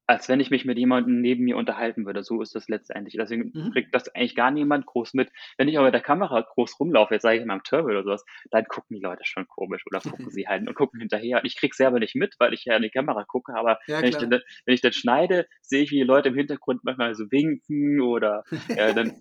als 0.07 0.29
wenn 0.29 0.41
ich 0.41 0.51
mich 0.51 0.65
mit 0.65 0.79
jemandem 0.79 1.21
neben 1.21 1.45
mir 1.45 1.57
unterhalten 1.57 2.07
würde. 2.07 2.23
So 2.23 2.41
ist 2.41 2.55
das 2.55 2.69
letztendlich. 2.69 3.17
Deswegen 3.19 3.51
mhm. 3.53 3.73
kriegt 3.73 3.95
das 3.95 4.09
eigentlich 4.15 4.37
gar 4.37 4.51
niemand 4.51 4.87
groß 4.87 5.15
mit. 5.15 5.31
Wenn 5.57 5.69
ich 5.69 5.77
aber 5.77 5.87
mit 5.87 5.95
der 5.95 6.01
Kamera 6.01 6.41
groß 6.41 6.79
rumlaufe, 6.79 7.15
jetzt 7.15 7.23
sage 7.23 7.37
ich 7.37 7.43
in 7.43 7.49
meinem 7.49 7.63
Terminal 7.63 7.97
oder 7.97 8.05
sowas, 8.05 8.25
dann 8.51 8.65
gucken 8.67 8.97
die 8.97 9.03
Leute 9.03 9.25
schon 9.25 9.47
komisch 9.49 9.85
oder 9.87 10.01
gucken 10.27 10.31
sie 10.31 10.47
halt 10.47 10.67
und 10.67 10.75
gucken 10.75 11.01
hinterher. 11.01 11.41
Und 11.41 11.47
ich 11.47 11.57
krieg's 11.57 11.77
selber 11.77 11.99
nicht 11.99 12.15
mit, 12.15 12.37
weil 12.39 12.55
ich 12.55 12.65
ja 12.65 12.77
in 12.77 12.83
die 12.83 12.91
Kamera 12.91 13.25
gucke, 13.25 13.55
aber 13.55 13.79
ja, 13.87 14.01
wenn, 14.01 14.09
ich 14.09 14.17
dann, 14.17 14.31
wenn 14.31 14.75
ich 14.75 14.81
dann 14.81 14.93
schneide, 14.93 15.47
sehe 15.61 15.83
ich, 15.83 15.91
wie 15.91 15.97
die 15.97 16.03
Leute 16.03 16.29
im 16.29 16.37
Hintergrund 16.37 16.85
manchmal 16.85 17.15
so 17.15 17.31
winken 17.31 18.01
oder 18.01 18.45
äh, 18.69 18.95
dann 18.95 19.17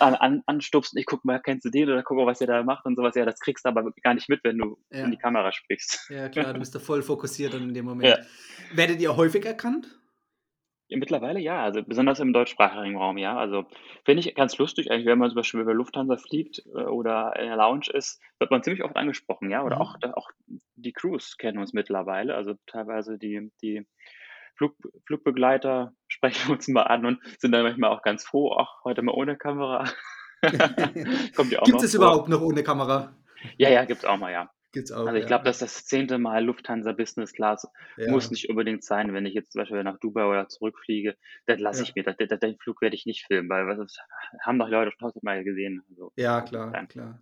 an, 0.00 0.14
an, 0.14 0.42
anstupsen, 0.46 0.98
ich 0.98 1.06
guck 1.06 1.24
mal, 1.24 1.38
kennst 1.40 1.64
du 1.64 1.70
den 1.70 1.88
oder 1.90 2.02
guck 2.02 2.16
mal, 2.16 2.26
was 2.26 2.40
er 2.40 2.46
da 2.46 2.62
macht 2.62 2.86
und 2.86 2.96
sowas. 2.96 3.14
Ja, 3.14 3.24
das 3.24 3.38
kriegst 3.40 3.64
du 3.64 3.68
aber 3.68 3.92
gar 4.02 4.14
nicht 4.14 4.28
mit, 4.28 4.42
wenn 4.42 4.58
du 4.58 4.78
ja. 4.90 5.04
in 5.04 5.10
die 5.10 5.18
Kamera 5.18 5.52
sprichst. 5.52 6.10
Ja, 6.10 6.28
klar, 6.28 6.52
du 6.52 6.58
bist 6.58 6.74
da 6.74 6.78
voll 6.78 7.02
fokussiert 7.02 7.54
in 7.54 7.74
dem 7.74 7.84
Moment. 7.90 8.08
Ja. 8.08 8.76
Werdet 8.76 9.00
ihr 9.00 9.16
häufig 9.16 9.44
erkannt? 9.44 9.99
Mittlerweile 10.90 11.40
ja, 11.40 11.62
also 11.62 11.82
besonders 11.82 12.20
im 12.20 12.32
deutschsprachigen 12.32 12.96
Raum, 12.96 13.16
ja. 13.18 13.36
Also 13.36 13.64
finde 14.04 14.20
ich 14.20 14.34
ganz 14.34 14.58
lustig, 14.58 14.90
eigentlich, 14.90 15.06
wenn 15.06 15.18
man 15.18 15.30
zum 15.30 15.36
Beispiel 15.36 15.60
über 15.60 15.74
Lufthansa 15.74 16.16
fliegt 16.16 16.62
äh, 16.74 16.82
oder 16.82 17.34
in 17.38 17.46
der 17.46 17.56
Lounge 17.56 17.86
ist, 17.92 18.20
wird 18.38 18.50
man 18.50 18.62
ziemlich 18.62 18.82
oft 18.84 18.96
angesprochen, 18.96 19.50
ja. 19.50 19.62
Oder 19.62 19.76
Mhm. 19.76 19.82
auch, 19.82 19.96
auch 20.14 20.30
die 20.76 20.92
Crews 20.92 21.36
kennen 21.38 21.58
uns 21.58 21.72
mittlerweile. 21.72 22.34
Also 22.34 22.54
teilweise 22.66 23.18
die, 23.18 23.50
die 23.62 23.86
Flug, 24.56 24.74
Flugbegleiter 25.06 25.92
sprechen 26.08 26.52
uns 26.52 26.68
mal 26.68 26.82
an 26.82 27.06
und 27.06 27.20
sind 27.38 27.52
dann 27.52 27.62
manchmal 27.62 27.90
auch 27.90 28.02
ganz 28.02 28.24
froh, 28.24 28.56
ach, 28.58 28.82
heute 28.84 29.02
mal 29.02 29.12
ohne 29.14 29.36
Kamera. 29.36 29.84
Kommt 31.36 31.52
ja 31.52 31.60
auch 31.60 31.66
Gibt 31.66 31.82
es 31.82 31.94
vor. 31.94 32.04
überhaupt 32.06 32.28
noch 32.28 32.40
ohne 32.40 32.62
Kamera? 32.62 33.12
Ja, 33.58 33.68
ja, 33.70 33.84
gibt 33.84 34.00
es 34.00 34.04
auch 34.04 34.16
mal, 34.18 34.32
ja. 34.32 34.50
Gibt's 34.72 34.92
auch, 34.92 35.06
Also 35.06 35.14
ich 35.16 35.22
ja. 35.22 35.26
glaube, 35.26 35.44
dass 35.44 35.58
das 35.58 35.84
zehnte 35.86 36.18
Mal 36.18 36.44
Lufthansa 36.44 36.92
Business 36.92 37.32
Class 37.32 37.66
muss 37.96 38.30
nicht 38.30 38.48
unbedingt 38.48 38.84
sein. 38.84 39.12
Wenn 39.12 39.26
ich 39.26 39.34
jetzt 39.34 39.52
zum 39.52 39.62
Beispiel 39.62 39.82
nach 39.82 39.98
Dubai 39.98 40.24
oder 40.26 40.48
zurückfliege, 40.48 41.16
dann 41.46 41.58
lasse 41.58 41.82
Ja. 41.82 41.88
ich 41.88 41.94
mir, 41.94 42.04
das, 42.04 42.16
das, 42.16 42.38
den 42.38 42.56
Flug 42.58 42.80
werde 42.80 42.94
ich 42.94 43.06
nicht 43.06 43.26
filmen, 43.26 43.48
weil 43.48 43.68
ist, 43.80 44.00
haben 44.44 44.58
doch 44.58 44.68
Leute 44.68 44.92
schon 44.92 45.00
tausendmal 45.00 45.42
gesehen. 45.42 45.82
Also, 45.90 46.12
Ja, 46.16 46.40
klar, 46.42 46.70
dann, 46.72 46.88
klar. 46.88 47.20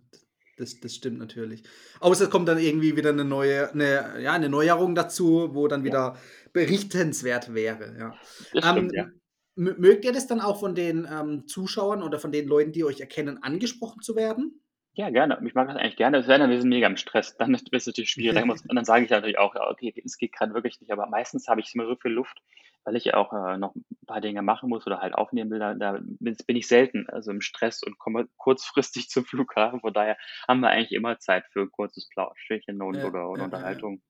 Das, 0.57 0.79
das 0.79 0.93
stimmt 0.93 1.19
natürlich. 1.19 1.63
Außer 2.01 2.25
es 2.25 2.29
kommt 2.29 2.49
dann 2.49 2.59
irgendwie 2.59 2.97
wieder 2.97 3.11
eine 3.11 3.23
neue, 3.23 3.71
eine, 3.71 4.21
ja, 4.21 4.33
eine 4.33 4.49
Neuerung 4.49 4.93
dazu, 4.93 5.55
wo 5.55 5.67
dann 5.69 5.81
ja, 5.81 5.85
wieder 5.85 6.17
berichtenswert 6.53 7.53
wäre. 7.53 7.95
Ja. 7.97 8.15
das 8.53 8.69
stimmt, 8.69 8.93
ja. 8.93 9.03
Ähm, 9.03 9.19
mögt 9.55 10.05
ihr 10.05 10.13
das 10.13 10.27
dann 10.27 10.39
auch 10.41 10.59
von 10.59 10.75
den 10.75 11.07
ähm, 11.09 11.47
Zuschauern 11.47 12.03
oder 12.03 12.19
von 12.19 12.31
den 12.31 12.47
Leuten, 12.47 12.71
die 12.73 12.83
euch 12.83 12.99
erkennen, 12.99 13.41
angesprochen 13.41 14.01
zu 14.01 14.15
werden? 14.15 14.61
Ja, 14.99 15.09
gerne. 15.09 15.39
Ich 15.45 15.53
mag 15.55 15.69
das 15.69 15.77
eigentlich 15.77 15.95
gerne. 15.95 16.17
Es 16.17 16.27
wäre 16.27 16.39
dann 16.39 16.49
wir 16.49 16.59
sind 16.59 16.67
mega 16.67 16.85
im 16.85 16.97
Stress. 16.97 17.33
Dann 17.37 17.53
ist 17.53 17.69
es 17.71 17.87
natürlich 17.87 18.11
schwierig. 18.11 18.43
und 18.43 18.75
dann 18.75 18.83
sage 18.83 19.05
ich 19.05 19.09
natürlich 19.09 19.37
auch, 19.37 19.55
okay, 19.55 19.93
es 20.03 20.17
geht 20.17 20.33
gerade 20.33 20.53
wirklich 20.53 20.81
nicht. 20.81 20.91
Aber 20.91 21.05
meistens 21.05 21.47
habe 21.47 21.61
ich 21.61 21.73
immer 21.73 21.85
so 21.85 21.95
viel 21.95 22.11
Luft, 22.11 22.41
weil 22.83 22.97
ich 22.97 23.13
auch 23.13 23.31
äh, 23.31 23.57
noch 23.57 23.73
ein 23.75 23.85
paar 24.07 24.19
Dinge 24.19 24.41
machen 24.41 24.67
muss 24.67 24.85
oder 24.85 24.99
halt 24.99 25.13
aufnehmen 25.13 25.51
will. 25.51 25.59
Da, 25.59 25.73
da 25.73 25.99
bin, 26.01 26.35
bin 26.45 26.57
ich 26.57 26.67
selten 26.67 27.07
also 27.07 27.31
im 27.31 27.39
Stress 27.39 27.81
und 27.81 27.97
komme 27.97 28.27
kurzfristig 28.35 29.07
zum 29.09 29.23
Flughafen. 29.23 29.79
Von 29.79 29.93
daher 29.93 30.17
haben 30.49 30.59
wir 30.59 30.69
eigentlich 30.69 30.91
immer 30.91 31.17
Zeit 31.17 31.45
für 31.53 31.61
ein 31.61 31.71
kurzes 31.71 32.09
Plauschchen 32.09 32.81
und, 32.81 32.95
ja, 32.95 33.05
oder, 33.05 33.29
oder 33.29 33.39
ja, 33.39 33.45
Unterhaltung. 33.45 34.01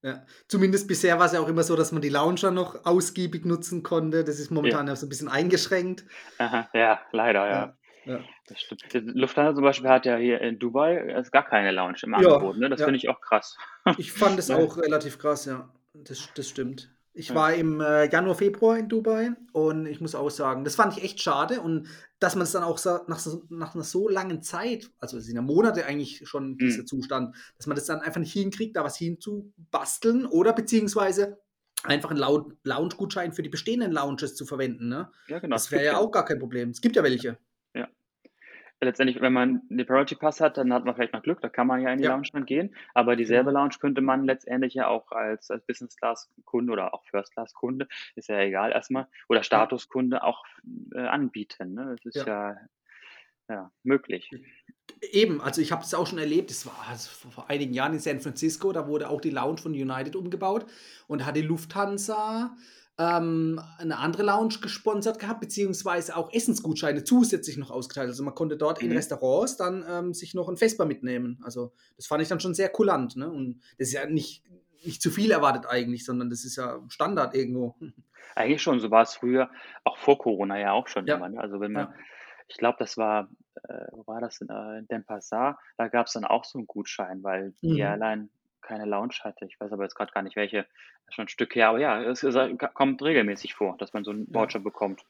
Ja. 0.00 0.12
ja. 0.12 0.26
Zumindest 0.48 0.88
bisher 0.88 1.18
war 1.18 1.26
es 1.26 1.32
ja 1.32 1.40
auch 1.40 1.48
immer 1.48 1.62
so, 1.62 1.76
dass 1.76 1.92
man 1.92 2.00
die 2.00 2.08
Launcher 2.08 2.52
noch 2.52 2.86
ausgiebig 2.86 3.44
nutzen 3.44 3.82
konnte. 3.82 4.24
Das 4.24 4.40
ist 4.40 4.50
momentan 4.50 4.88
ja, 4.88 4.96
so 4.96 5.04
ein 5.04 5.10
bisschen 5.10 5.28
eingeschränkt. 5.28 6.06
Aha, 6.38 6.70
ja, 6.72 7.02
leider, 7.12 7.50
ja. 7.50 7.76
Ja. 8.04 8.20
Das 8.46 8.60
stimmt. 8.60 8.82
Lufthansa 9.14 9.54
zum 9.54 9.64
Beispiel 9.64 9.88
hat 9.88 10.06
ja 10.06 10.16
hier 10.16 10.40
in 10.40 10.58
Dubai 10.58 10.96
ist 11.18 11.32
gar 11.32 11.44
keine 11.44 11.70
Lounge 11.72 11.98
im 12.02 12.14
Angebot. 12.14 12.58
Ne? 12.58 12.68
Das 12.68 12.80
ja. 12.80 12.86
finde 12.86 12.98
ich 12.98 13.08
auch 13.08 13.20
krass. 13.20 13.56
Ich 13.98 14.12
fand 14.12 14.38
es 14.38 14.50
auch 14.50 14.76
relativ 14.76 15.18
krass, 15.18 15.44
ja. 15.44 15.68
Das, 15.94 16.30
das 16.34 16.48
stimmt. 16.48 16.90
Ich 17.14 17.28
ja. 17.28 17.34
war 17.34 17.52
im 17.52 17.80
äh, 17.80 18.10
Januar, 18.10 18.34
Februar 18.34 18.78
in 18.78 18.88
Dubai 18.88 19.32
und 19.52 19.86
ich 19.86 20.00
muss 20.00 20.14
auch 20.14 20.30
sagen, 20.30 20.64
das 20.64 20.76
fand 20.76 20.96
ich 20.96 21.04
echt 21.04 21.20
schade 21.20 21.60
und 21.60 21.86
dass 22.18 22.36
man 22.36 22.44
es 22.44 22.52
dann 22.52 22.62
auch 22.62 22.78
so, 22.78 23.00
nach, 23.06 23.18
so, 23.18 23.44
nach 23.50 23.74
einer 23.74 23.84
so 23.84 24.08
langen 24.08 24.40
Zeit, 24.40 24.90
also 24.98 25.18
es 25.18 25.26
sind 25.26 25.36
ja 25.36 25.42
Monate 25.42 25.84
eigentlich 25.84 26.26
schon 26.26 26.56
dieser 26.56 26.78
hm. 26.78 26.86
Zustand, 26.86 27.36
dass 27.58 27.66
man 27.66 27.76
das 27.76 27.84
dann 27.84 28.00
einfach 28.00 28.20
nicht 28.20 28.32
hinkriegt, 28.32 28.76
da 28.76 28.84
was 28.84 28.96
hinzubasteln 28.96 30.24
oder 30.24 30.54
beziehungsweise 30.54 31.38
einfach 31.84 32.10
einen 32.10 32.20
Lounge-Gutschein 32.64 33.32
für 33.32 33.42
die 33.42 33.48
bestehenden 33.50 33.92
Lounges 33.92 34.34
zu 34.34 34.46
verwenden. 34.46 34.88
Ne? 34.88 35.10
Ja, 35.28 35.38
genau. 35.38 35.56
Das 35.56 35.70
wäre 35.70 35.84
ja 35.84 35.98
auch 35.98 36.10
gar 36.10 36.24
kein 36.24 36.38
Problem. 36.38 36.70
Es 36.70 36.80
gibt 36.80 36.96
ja 36.96 37.02
welche 37.02 37.36
letztendlich, 38.84 39.20
wenn 39.20 39.32
man 39.32 39.62
den 39.68 39.86
Priority 39.86 40.14
Pass 40.14 40.40
hat, 40.40 40.56
dann 40.56 40.72
hat 40.72 40.84
man 40.84 40.94
vielleicht 40.94 41.12
noch 41.12 41.22
Glück, 41.22 41.40
da 41.40 41.48
kann 41.48 41.66
man 41.66 41.80
ja 41.80 41.92
in 41.92 41.98
die 41.98 42.04
ja. 42.04 42.10
Lounge 42.10 42.28
dann 42.32 42.46
gehen. 42.46 42.74
Aber 42.94 43.16
dieselbe 43.16 43.50
genau. 43.50 43.60
Lounge 43.60 43.76
könnte 43.80 44.00
man 44.00 44.24
letztendlich 44.24 44.74
ja 44.74 44.88
auch 44.88 45.12
als, 45.12 45.50
als 45.50 45.64
Business 45.64 45.96
Class 45.96 46.30
Kunde 46.44 46.72
oder 46.72 46.94
auch 46.94 47.04
First 47.04 47.32
Class 47.32 47.54
Kunde, 47.54 47.88
ist 48.16 48.28
ja 48.28 48.38
egal 48.40 48.72
erstmal, 48.72 49.06
oder 49.28 49.42
Statuskunde 49.42 50.22
auch 50.22 50.44
äh, 50.94 51.00
anbieten. 51.00 51.74
Ne? 51.74 51.96
Das 51.96 52.16
ist 52.16 52.26
ja. 52.26 52.52
ja, 52.52 52.56
ja 53.48 53.70
möglich. 53.82 54.30
Eben, 55.00 55.40
also 55.40 55.60
ich 55.60 55.72
habe 55.72 55.82
es 55.82 55.94
auch 55.94 56.06
schon 56.06 56.18
erlebt, 56.18 56.50
das 56.50 56.66
war 56.66 56.86
also 56.88 57.10
vor 57.30 57.50
einigen 57.50 57.72
Jahren 57.74 57.94
in 57.94 58.00
San 58.00 58.20
Francisco, 58.20 58.72
da 58.72 58.86
wurde 58.86 59.08
auch 59.08 59.20
die 59.20 59.30
Lounge 59.30 59.58
von 59.58 59.72
United 59.72 60.16
umgebaut 60.16 60.66
und 61.08 61.20
da 61.20 61.26
hat 61.26 61.36
die 61.36 61.42
Lufthansa 61.42 62.56
ähm, 62.98 63.60
eine 63.78 63.98
andere 63.98 64.22
Lounge 64.22 64.56
gesponsert 64.60 65.18
gehabt, 65.18 65.40
beziehungsweise 65.40 66.16
auch 66.16 66.32
Essensgutscheine 66.32 67.04
zusätzlich 67.04 67.56
noch 67.56 67.70
ausgeteilt. 67.70 68.08
Also 68.08 68.22
man 68.22 68.34
konnte 68.34 68.56
dort 68.56 68.82
mhm. 68.82 68.90
in 68.90 68.96
Restaurants 68.96 69.56
dann 69.56 69.84
ähm, 69.88 70.14
sich 70.14 70.34
noch 70.34 70.48
ein 70.48 70.56
Vesper 70.56 70.84
mitnehmen. 70.84 71.40
Also 71.42 71.72
das 71.96 72.06
fand 72.06 72.22
ich 72.22 72.28
dann 72.28 72.40
schon 72.40 72.54
sehr 72.54 72.68
kulant. 72.68 73.16
Ne? 73.16 73.30
Und 73.30 73.60
das 73.78 73.88
ist 73.88 73.94
ja 73.94 74.06
nicht, 74.06 74.44
nicht 74.84 75.00
zu 75.00 75.10
viel 75.10 75.30
erwartet 75.30 75.66
eigentlich, 75.66 76.04
sondern 76.04 76.28
das 76.28 76.44
ist 76.44 76.56
ja 76.56 76.80
Standard 76.88 77.34
irgendwo. 77.34 77.76
Eigentlich 78.34 78.62
schon, 78.62 78.80
so 78.80 78.90
war 78.90 79.02
es 79.02 79.14
früher, 79.14 79.50
auch 79.84 79.98
vor 79.98 80.16
Corona 80.16 80.58
ja 80.58 80.72
auch 80.72 80.88
schon 80.88 81.06
ja. 81.06 81.16
immer. 81.16 81.28
Ne? 81.28 81.38
Also 81.38 81.60
wenn 81.60 81.72
man, 81.72 81.88
ja. 81.88 81.94
ich 82.48 82.56
glaube, 82.56 82.76
das 82.78 82.96
war, 82.96 83.28
äh, 83.64 83.86
wo 83.92 84.06
war 84.06 84.22
das 84.22 84.40
in, 84.40 84.48
äh, 84.48 84.78
in 84.78 84.86
Denpasar, 84.86 85.58
da 85.76 85.88
gab 85.88 86.06
es 86.06 86.14
dann 86.14 86.24
auch 86.24 86.44
so 86.44 86.58
einen 86.58 86.66
Gutschein, 86.66 87.22
weil 87.22 87.52
die 87.60 87.72
mhm. 87.72 87.78
Airline 87.78 88.28
keine 88.62 88.84
Lounge 88.84 89.14
hatte. 89.20 89.44
Ich 89.44 89.60
weiß 89.60 89.72
aber 89.72 89.84
jetzt 89.84 89.94
gerade 89.94 90.12
gar 90.12 90.22
nicht 90.22 90.36
welche. 90.36 90.58
Das 90.58 91.08
ist 91.08 91.14
schon 91.14 91.24
ein 91.26 91.28
Stück 91.28 91.54
her. 91.54 91.68
Aber 91.68 91.78
ja, 91.78 92.02
es 92.02 92.22
ist, 92.22 92.36
kommt 92.74 93.02
regelmäßig 93.02 93.54
vor, 93.54 93.76
dass 93.78 93.92
man 93.92 94.04
so 94.04 94.10
einen 94.10 94.32
Voucher 94.32 94.58
ja. 94.58 94.64
bekommt. 94.64 95.04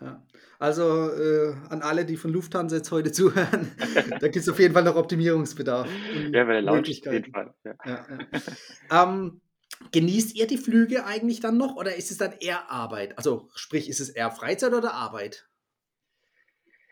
Ja. 0.00 0.22
Also 0.58 1.10
äh, 1.10 1.54
an 1.68 1.82
alle, 1.82 2.04
die 2.04 2.16
von 2.16 2.32
Lufthansa 2.32 2.76
jetzt 2.76 2.90
heute 2.90 3.12
zuhören, 3.12 3.70
da 4.10 4.28
gibt 4.28 4.36
es 4.36 4.48
auf 4.48 4.58
jeden 4.58 4.74
Fall 4.74 4.84
noch 4.84 4.96
Optimierungsbedarf. 4.96 5.88
Ja, 6.32 6.44
bei 6.44 6.52
der 6.52 6.62
Lounge 6.62 6.80
auf 6.80 7.12
jeden 7.12 7.32
Fall. 7.32 7.54
Ja. 7.64 8.06
Ähm, 8.90 9.40
genießt 9.90 10.36
ihr 10.36 10.46
die 10.46 10.58
Flüge 10.58 11.04
eigentlich 11.04 11.40
dann 11.40 11.56
noch 11.56 11.76
oder 11.76 11.96
ist 11.96 12.10
es 12.10 12.18
dann 12.18 12.32
eher 12.32 12.70
Arbeit? 12.70 13.18
Also 13.18 13.48
sprich, 13.54 13.88
ist 13.88 14.00
es 14.00 14.08
eher 14.08 14.30
Freizeit 14.30 14.72
oder 14.72 14.94
Arbeit? 14.94 15.48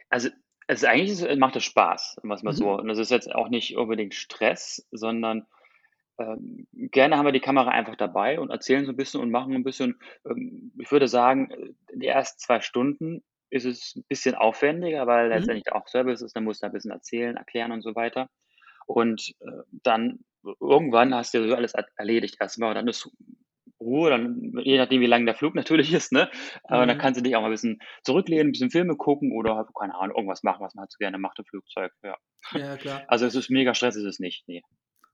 Also, 0.08 0.28
also 0.66 0.86
eigentlich 0.86 1.20
ist, 1.20 1.38
macht 1.38 1.56
es 1.56 1.64
Spaß, 1.64 2.18
was 2.22 2.42
mal 2.42 2.52
mhm. 2.52 2.56
so. 2.56 2.70
Und 2.72 2.88
das 2.88 2.98
ist 2.98 3.10
jetzt 3.10 3.32
auch 3.32 3.48
nicht 3.48 3.76
unbedingt 3.76 4.14
Stress, 4.14 4.86
sondern 4.90 5.46
ähm, 6.20 6.66
gerne 6.72 7.16
haben 7.16 7.24
wir 7.24 7.32
die 7.32 7.40
Kamera 7.40 7.70
einfach 7.70 7.96
dabei 7.96 8.38
und 8.38 8.50
erzählen 8.50 8.84
so 8.84 8.92
ein 8.92 8.96
bisschen 8.96 9.20
und 9.20 9.30
machen 9.30 9.54
ein 9.54 9.64
bisschen, 9.64 9.98
ähm, 10.28 10.72
ich 10.78 10.92
würde 10.92 11.08
sagen, 11.08 11.74
die 11.94 12.06
ersten 12.06 12.38
zwei 12.38 12.60
Stunden 12.60 13.22
ist 13.50 13.64
es 13.64 13.96
ein 13.96 14.04
bisschen 14.08 14.34
aufwendiger, 14.34 15.06
weil 15.06 15.26
mhm. 15.26 15.32
letztendlich 15.32 15.72
auch 15.72 15.88
Service 15.88 16.22
ist, 16.22 16.36
dann 16.36 16.44
musst 16.44 16.62
du 16.62 16.66
ein 16.66 16.72
bisschen 16.72 16.92
erzählen, 16.92 17.36
erklären 17.36 17.72
und 17.72 17.82
so 17.82 17.94
weiter. 17.94 18.28
Und 18.86 19.32
äh, 19.40 19.62
dann 19.82 20.20
irgendwann 20.60 21.14
hast 21.14 21.34
du 21.34 21.48
so 21.48 21.54
alles 21.54 21.74
erledigt 21.96 22.36
erstmal 22.40 22.70
und 22.70 22.74
dann 22.76 22.88
ist 22.88 23.10
Ruhe, 23.80 24.10
dann, 24.10 24.52
je 24.62 24.76
nachdem, 24.76 25.00
wie 25.00 25.06
lang 25.06 25.24
der 25.24 25.34
Flug 25.34 25.54
natürlich 25.54 25.92
ist, 25.92 26.12
ne? 26.12 26.30
Aber 26.64 26.84
mhm. 26.84 26.88
dann 26.88 26.98
kannst 26.98 27.18
du 27.18 27.24
dich 27.24 27.34
auch 27.34 27.40
mal 27.40 27.48
ein 27.48 27.52
bisschen 27.52 27.78
zurücklehnen, 28.02 28.48
ein 28.48 28.52
bisschen 28.52 28.70
Filme 28.70 28.96
gucken 28.96 29.32
oder, 29.32 29.66
keine 29.78 29.94
Ahnung, 29.94 30.16
irgendwas 30.16 30.42
machen, 30.42 30.62
was 30.62 30.74
man 30.74 30.82
halt 30.82 30.92
so 30.92 30.98
gerne 30.98 31.18
macht 31.18 31.38
im 31.38 31.46
Flugzeug, 31.46 31.92
ja. 32.02 32.16
Ja, 32.52 32.76
klar. 32.76 33.02
Also 33.08 33.26
es 33.26 33.34
ist 33.34 33.50
mega 33.50 33.74
Stress, 33.74 33.96
ist 33.96 34.04
es 34.04 34.18
nicht, 34.18 34.46
nee. 34.48 34.62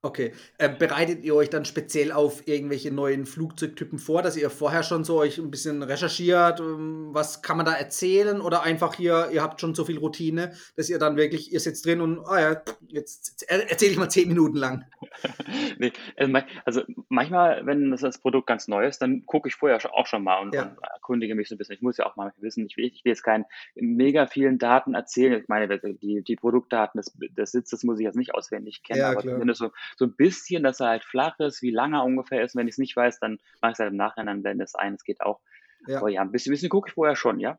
Okay. 0.03 0.33
Äh, 0.59 0.69
bereitet 0.69 1.25
ihr 1.25 1.35
euch 1.35 1.50
dann 1.50 1.65
speziell 1.65 2.12
auf 2.12 2.47
irgendwelche 2.47 2.93
neuen 2.93 3.26
Flugzeugtypen 3.26 3.99
vor, 3.99 4.23
dass 4.23 4.37
ihr 4.37 4.50
vorher 4.50 4.83
schon 4.83 5.05
so 5.05 5.19
euch 5.19 5.38
ein 5.38 5.50
bisschen 5.50 5.83
recherchiert? 5.83 6.61
Ähm, 6.61 7.09
was 7.12 7.43
kann 7.43 7.57
man 7.57 7.67
da 7.67 7.73
erzählen? 7.73 8.41
Oder 8.41 8.62
einfach 8.62 8.95
hier, 8.95 9.31
ihr 9.33 9.43
habt 9.43 9.61
schon 9.61 9.75
so 9.75 9.85
viel 9.85 9.99
Routine, 9.99 10.53
dass 10.76 10.91
ihr 10.91 10.99
dann 10.99 11.17
wirklich, 11.17 11.53
ihr 11.53 11.61
sitzt 11.61 11.87
drin 11.87 12.00
und, 12.00 12.21
ah 12.26 12.41
ja, 12.41 12.62
jetzt 12.88 13.45
erzähle 13.49 13.93
ich 13.93 13.99
mal 13.99 14.11
zehn 14.11 14.29
Minuten 14.29 14.57
lang. 14.57 14.85
nee, 15.79 15.93
also, 16.17 16.38
also 16.65 16.83
manchmal, 17.09 17.65
wenn 17.65 17.91
das, 17.91 18.03
das 18.03 18.19
Produkt 18.19 18.47
ganz 18.47 18.69
neu 18.69 18.87
ist, 18.87 19.00
dann 19.00 19.25
gucke 19.26 19.49
ich 19.49 19.55
vorher 19.55 19.79
auch 19.95 20.07
schon 20.07 20.23
mal 20.23 20.41
und, 20.41 20.55
ja. 20.55 20.65
und, 20.65 20.79
erkundige 20.95 21.35
mich 21.35 21.49
so 21.49 21.55
ein 21.55 21.59
bisschen. 21.59 21.75
Ich 21.75 21.83
muss 21.83 21.97
ja 21.97 22.07
auch 22.07 22.17
mal 22.17 22.33
wissen, 22.38 22.67
ich 22.67 22.76
will, 22.76 22.87
ich 22.87 23.05
will 23.05 23.11
jetzt 23.11 23.23
keinen 23.23 23.45
mega 23.75 24.26
vielen 24.26 24.59
Daten 24.59 24.95
erzählen. 24.95 25.41
Ich 25.41 25.49
meine, 25.49 25.79
die, 25.79 26.23
die 26.23 26.37
Produktdaten 26.37 26.99
des, 26.99 27.17
des 27.17 27.53
Sitzes 27.53 27.85
muss 27.85 27.99
ich 27.99 28.05
jetzt 28.05 28.17
nicht 28.17 28.35
auswendig 28.35 28.83
kennen, 28.83 29.00
ja, 29.00 29.11
aber 29.11 29.21
zumindest 29.21 29.61
so 29.61 29.71
so 29.97 30.05
ein 30.05 30.15
bisschen, 30.15 30.62
dass 30.62 30.81
er 30.81 30.88
halt 30.88 31.05
flach 31.05 31.38
ist, 31.41 31.62
wie 31.62 31.71
lange 31.71 31.97
er 31.99 32.05
ungefähr 32.05 32.45
ist. 32.45 32.55
Wenn 32.55 32.69
ich 32.69 32.75
es 32.75 32.79
nicht 32.79 32.97
weiß, 32.97 33.19
dann 33.19 33.38
mache 33.61 33.73
ich 33.73 33.76
es 33.76 33.79
halt 33.81 33.91
im 33.91 33.97
Nachhinein, 33.97 34.43
blende 34.43 34.65
es 34.65 34.75
ein, 34.75 34.95
es 34.95 35.05
geht 35.05 35.21
auch. 35.21 35.41
Ja. 35.87 35.99
Aber 35.99 36.09
ja, 36.09 36.23
ein 36.23 36.33
bisschen, 36.33 36.53
bisschen 36.53 36.69
gucke 36.69 36.88
ich 36.88 36.95
vorher 36.95 37.17
schon, 37.17 37.41
ja. 37.41 37.59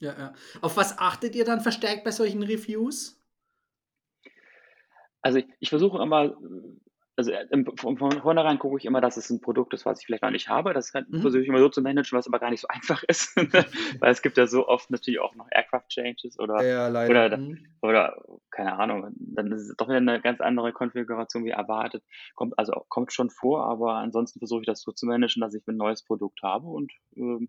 Ja, 0.00 0.18
ja. 0.18 0.32
Auf 0.60 0.76
was 0.76 0.98
achtet 0.98 1.34
ihr 1.34 1.44
dann 1.44 1.60
verstärkt 1.60 2.04
bei 2.04 2.10
solchen 2.10 2.42
Reviews? 2.42 3.20
Also 5.22 5.38
ich, 5.38 5.46
ich 5.58 5.68
versuche 5.68 6.02
immer 6.02 6.36
also 7.20 7.32
äh, 7.32 7.64
von, 7.76 7.98
von 7.98 8.12
vornherein 8.12 8.58
gucke 8.58 8.78
ich 8.78 8.86
immer, 8.86 9.02
dass 9.02 9.18
es 9.18 9.28
ein 9.28 9.42
Produkt 9.42 9.74
ist, 9.74 9.84
was 9.84 10.00
ich 10.00 10.06
vielleicht 10.06 10.22
noch 10.22 10.30
nicht 10.30 10.48
habe. 10.48 10.72
Das 10.72 10.92
mhm. 10.94 11.20
versuche 11.20 11.42
ich 11.42 11.48
immer 11.48 11.58
so 11.58 11.68
zu 11.68 11.82
managen, 11.82 12.16
was 12.16 12.26
aber 12.26 12.38
gar 12.38 12.50
nicht 12.50 12.60
so 12.60 12.68
einfach 12.70 13.02
ist. 13.04 13.36
Weil 14.00 14.10
es 14.10 14.22
gibt 14.22 14.38
ja 14.38 14.46
so 14.46 14.66
oft 14.66 14.90
natürlich 14.90 15.20
auch 15.20 15.34
noch 15.34 15.46
Aircraft 15.50 15.88
Changes 15.88 16.38
oder, 16.38 16.62
ja, 16.64 16.88
oder, 16.88 17.36
mhm. 17.36 17.66
oder, 17.82 18.16
keine 18.50 18.78
Ahnung, 18.78 19.12
dann 19.16 19.52
ist 19.52 19.68
es 19.68 19.76
doch 19.76 19.88
wieder 19.88 19.98
eine 19.98 20.20
ganz 20.20 20.40
andere 20.40 20.72
Konfiguration 20.72 21.44
wie 21.44 21.50
erwartet. 21.50 22.02
Kommt, 22.34 22.58
also 22.58 22.72
kommt 22.88 23.12
schon 23.12 23.28
vor, 23.28 23.64
aber 23.64 23.94
ansonsten 23.96 24.38
versuche 24.38 24.62
ich 24.62 24.66
das 24.66 24.80
so 24.80 24.92
zu 24.92 25.06
managen, 25.06 25.42
dass 25.42 25.54
ich 25.54 25.66
ein 25.68 25.76
neues 25.76 26.02
Produkt 26.02 26.42
habe 26.42 26.66
und 26.66 26.90
ähm, 27.16 27.48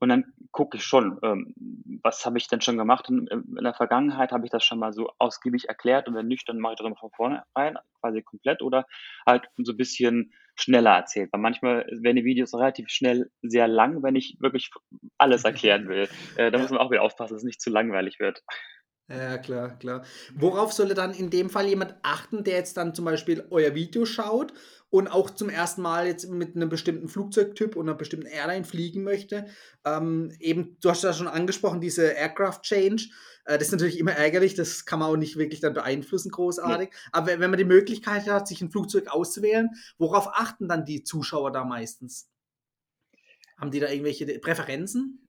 und 0.00 0.08
dann 0.08 0.32
gucke 0.52 0.76
ich 0.76 0.84
schon, 0.84 1.18
ähm, 1.22 1.54
was 2.02 2.24
habe 2.24 2.38
ich 2.38 2.48
denn 2.48 2.60
schon 2.60 2.78
gemacht. 2.78 3.08
In, 3.08 3.26
in, 3.26 3.62
der 3.62 3.74
Vergangenheit 3.74 4.32
habe 4.32 4.44
ich 4.44 4.50
das 4.50 4.64
schon 4.64 4.78
mal 4.78 4.92
so 4.92 5.10
ausgiebig 5.18 5.68
erklärt 5.68 6.08
und 6.08 6.14
wenn 6.14 6.28
nicht, 6.28 6.48
dann 6.48 6.58
mache 6.58 6.74
ich 6.74 6.78
das 6.78 6.86
immer 6.86 6.96
von 6.96 7.10
vorne 7.10 7.44
rein, 7.54 7.76
quasi 8.00 8.22
komplett 8.22 8.62
oder 8.62 8.86
halt 9.26 9.48
so 9.56 9.72
ein 9.72 9.76
bisschen 9.76 10.32
schneller 10.54 10.96
erzählt. 10.96 11.32
Weil 11.32 11.40
manchmal 11.40 11.86
werden 11.90 12.16
die 12.16 12.24
Videos 12.24 12.54
relativ 12.54 12.88
schnell 12.88 13.30
sehr 13.42 13.68
lang, 13.68 14.02
wenn 14.02 14.16
ich 14.16 14.36
wirklich 14.40 14.70
alles 15.18 15.44
erklären 15.44 15.88
will. 15.88 16.08
Äh, 16.36 16.50
da 16.50 16.58
muss 16.58 16.70
man 16.70 16.80
auch 16.80 16.90
wieder 16.90 17.02
aufpassen, 17.02 17.34
dass 17.34 17.42
es 17.42 17.46
nicht 17.46 17.60
zu 17.60 17.70
langweilig 17.70 18.20
wird. 18.20 18.42
Ja, 19.10 19.38
klar, 19.38 19.78
klar. 19.78 20.04
Worauf 20.34 20.74
solle 20.74 20.92
dann 20.92 21.14
in 21.14 21.30
dem 21.30 21.48
Fall 21.48 21.66
jemand 21.66 21.94
achten, 22.02 22.44
der 22.44 22.56
jetzt 22.56 22.76
dann 22.76 22.94
zum 22.94 23.06
Beispiel 23.06 23.46
euer 23.48 23.74
Video 23.74 24.04
schaut 24.04 24.52
und 24.90 25.08
auch 25.08 25.30
zum 25.30 25.48
ersten 25.48 25.80
Mal 25.80 26.06
jetzt 26.06 26.28
mit 26.28 26.54
einem 26.54 26.68
bestimmten 26.68 27.08
Flugzeugtyp 27.08 27.74
und 27.74 27.88
einer 27.88 27.96
bestimmten 27.96 28.26
Airline 28.26 28.64
fliegen 28.64 29.04
möchte? 29.04 29.46
Ähm, 29.86 30.30
eben, 30.40 30.76
du 30.82 30.90
hast 30.90 31.04
ja 31.04 31.14
schon 31.14 31.26
angesprochen, 31.26 31.80
diese 31.80 32.04
Aircraft 32.04 32.60
Change. 32.60 33.08
Äh, 33.46 33.56
das 33.56 33.68
ist 33.68 33.72
natürlich 33.72 33.98
immer 33.98 34.12
ärgerlich, 34.12 34.54
das 34.54 34.84
kann 34.84 34.98
man 34.98 35.08
auch 35.08 35.16
nicht 35.16 35.38
wirklich 35.38 35.60
dann 35.60 35.72
beeinflussen, 35.72 36.30
großartig. 36.30 36.90
Ja. 36.92 36.98
Aber 37.12 37.40
wenn 37.40 37.50
man 37.50 37.58
die 37.58 37.64
Möglichkeit 37.64 38.28
hat, 38.28 38.46
sich 38.46 38.60
ein 38.60 38.70
Flugzeug 38.70 39.08
auszuwählen, 39.08 39.70
worauf 39.96 40.28
achten 40.28 40.68
dann 40.68 40.84
die 40.84 41.02
Zuschauer 41.02 41.50
da 41.50 41.64
meistens? 41.64 42.28
Haben 43.56 43.70
die 43.70 43.80
da 43.80 43.88
irgendwelche 43.88 44.26
Präferenzen? 44.38 45.27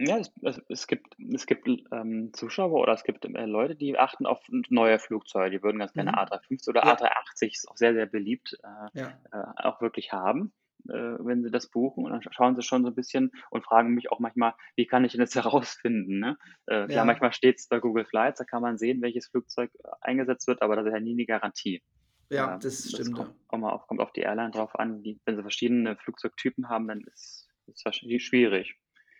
Ja, 0.00 0.16
es, 0.18 0.32
es, 0.42 0.60
es 0.68 0.86
gibt, 0.86 1.16
es 1.34 1.46
gibt 1.46 1.66
ähm, 1.90 2.30
Zuschauer 2.32 2.80
oder 2.80 2.92
es 2.92 3.02
gibt 3.02 3.24
äh, 3.24 3.46
Leute, 3.46 3.74
die 3.74 3.98
achten 3.98 4.26
auf 4.26 4.40
neue 4.70 4.98
Flugzeuge. 5.00 5.50
Die 5.58 5.62
würden 5.62 5.78
ganz 5.80 5.92
gerne 5.92 6.12
Mhm. 6.12 6.16
A350 6.16 6.68
oder 6.68 6.82
Ja. 6.82 6.94
A380, 6.94 7.48
ist 7.48 7.68
auch 7.68 7.76
sehr, 7.76 7.94
sehr 7.94 8.06
beliebt, 8.06 8.56
äh, 8.62 8.88
Ja. 8.92 9.18
äh, 9.36 9.44
auch 9.56 9.80
wirklich 9.80 10.12
haben, 10.12 10.52
äh, 10.88 10.92
wenn 10.92 11.42
sie 11.42 11.50
das 11.50 11.68
buchen. 11.68 12.04
Und 12.04 12.12
dann 12.12 12.22
schauen 12.32 12.54
sie 12.54 12.62
schon 12.62 12.82
so 12.84 12.90
ein 12.90 12.94
bisschen 12.94 13.32
und 13.50 13.64
fragen 13.64 13.92
mich 13.94 14.12
auch 14.12 14.20
manchmal, 14.20 14.54
wie 14.76 14.86
kann 14.86 15.04
ich 15.04 15.12
denn 15.12 15.20
das 15.20 15.34
herausfinden? 15.34 16.20
Ne? 16.20 16.38
Äh, 16.66 16.86
klar, 16.88 17.04
Ja. 17.04 17.04
manchmal 17.04 17.32
steht 17.32 17.58
es 17.58 17.66
bei 17.68 17.80
Google 17.80 18.04
Flights, 18.04 18.38
da 18.38 18.44
kann 18.44 18.62
man 18.62 18.78
sehen, 18.78 19.02
welches 19.02 19.26
Flugzeug 19.26 19.72
äh, 19.82 19.88
eingesetzt 20.00 20.46
wird, 20.46 20.62
aber 20.62 20.76
das 20.76 20.86
ist 20.86 20.92
ja 20.92 21.00
nie 21.00 21.14
eine 21.14 21.26
Garantie. 21.26 21.82
Ja, 22.30 22.46
Ähm, 22.46 22.60
das 22.60 22.90
stimmt, 22.90 23.14
kommt 23.16 23.34
auch 23.48 23.58
mal 23.58 23.72
auf, 23.72 23.86
kommt 23.88 24.00
auf 24.00 24.12
die 24.12 24.20
Airline 24.20 24.52
drauf 24.52 24.78
an. 24.78 25.02
Die, 25.02 25.20
wenn 25.24 25.36
sie 25.36 25.42
verschiedene 25.42 25.96
Flugzeugtypen 25.96 26.68
haben, 26.68 26.86
dann 26.88 27.00
ist 27.02 27.48
es 27.66 27.82
schwierig. 28.22 28.76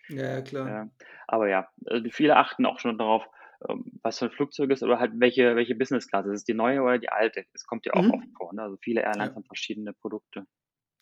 Ja, 0.09 0.41
klar. 0.41 0.91
Aber 1.27 1.49
ja, 1.49 1.69
also 1.87 2.09
viele 2.11 2.37
achten 2.37 2.67
auch 2.67 2.79
schon 2.79 2.97
darauf, 2.99 3.25
ähm, 3.69 3.85
was 4.03 4.19
für 4.19 4.27
ein 4.27 4.31
Flugzeug 4.31 4.71
ist 4.71 4.83
oder 4.83 4.99
halt 4.99 5.12
welche, 5.17 5.57
welche 5.57 5.75
Business 5.75 6.09
Class. 6.09 6.27
Ist 6.27 6.33
es 6.33 6.45
die 6.45 6.55
neue 6.55 6.83
oder 6.83 6.99
die 6.99 7.11
alte? 7.11 7.45
Das 7.53 7.65
kommt 7.65 7.87
ja 7.87 7.95
auch 7.95 8.03
mhm. 8.03 8.12
oft 8.12 8.29
vor. 8.37 8.55
Ne? 8.55 8.62
Also 8.62 8.77
viele 8.81 9.03
Airlines 9.03 9.31
ja. 9.31 9.35
haben 9.35 9.45
verschiedene 9.45 9.93
Produkte. 9.93 10.47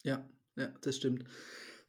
Ja, 0.02 0.28
ja, 0.56 0.68
das 0.80 0.96
stimmt. 0.96 1.24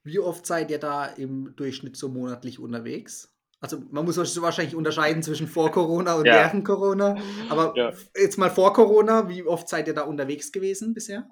Wie 0.03 0.19
oft 0.19 0.45
seid 0.45 0.71
ihr 0.71 0.79
da 0.79 1.05
im 1.05 1.55
Durchschnitt 1.55 1.97
so 1.97 2.09
monatlich 2.09 2.59
unterwegs? 2.59 3.33
Also 3.59 3.81
man 3.89 4.05
muss 4.05 4.17
wahrscheinlich 4.17 4.75
unterscheiden 4.75 5.23
zwischen 5.23 5.47
vor 5.47 5.71
Corona 5.71 6.15
und 6.15 6.25
ja. 6.25 6.33
während 6.33 6.63
Corona. 6.63 7.17
Aber 7.49 7.73
ja. 7.75 7.91
jetzt 8.15 8.37
mal 8.37 8.51
vor 8.51 8.73
Corona, 8.73 9.29
wie 9.29 9.43
oft 9.43 9.67
seid 9.67 9.87
ihr 9.87 9.95
da 9.95 10.03
unterwegs 10.03 10.51
gewesen 10.51 10.93
bisher? 10.93 11.27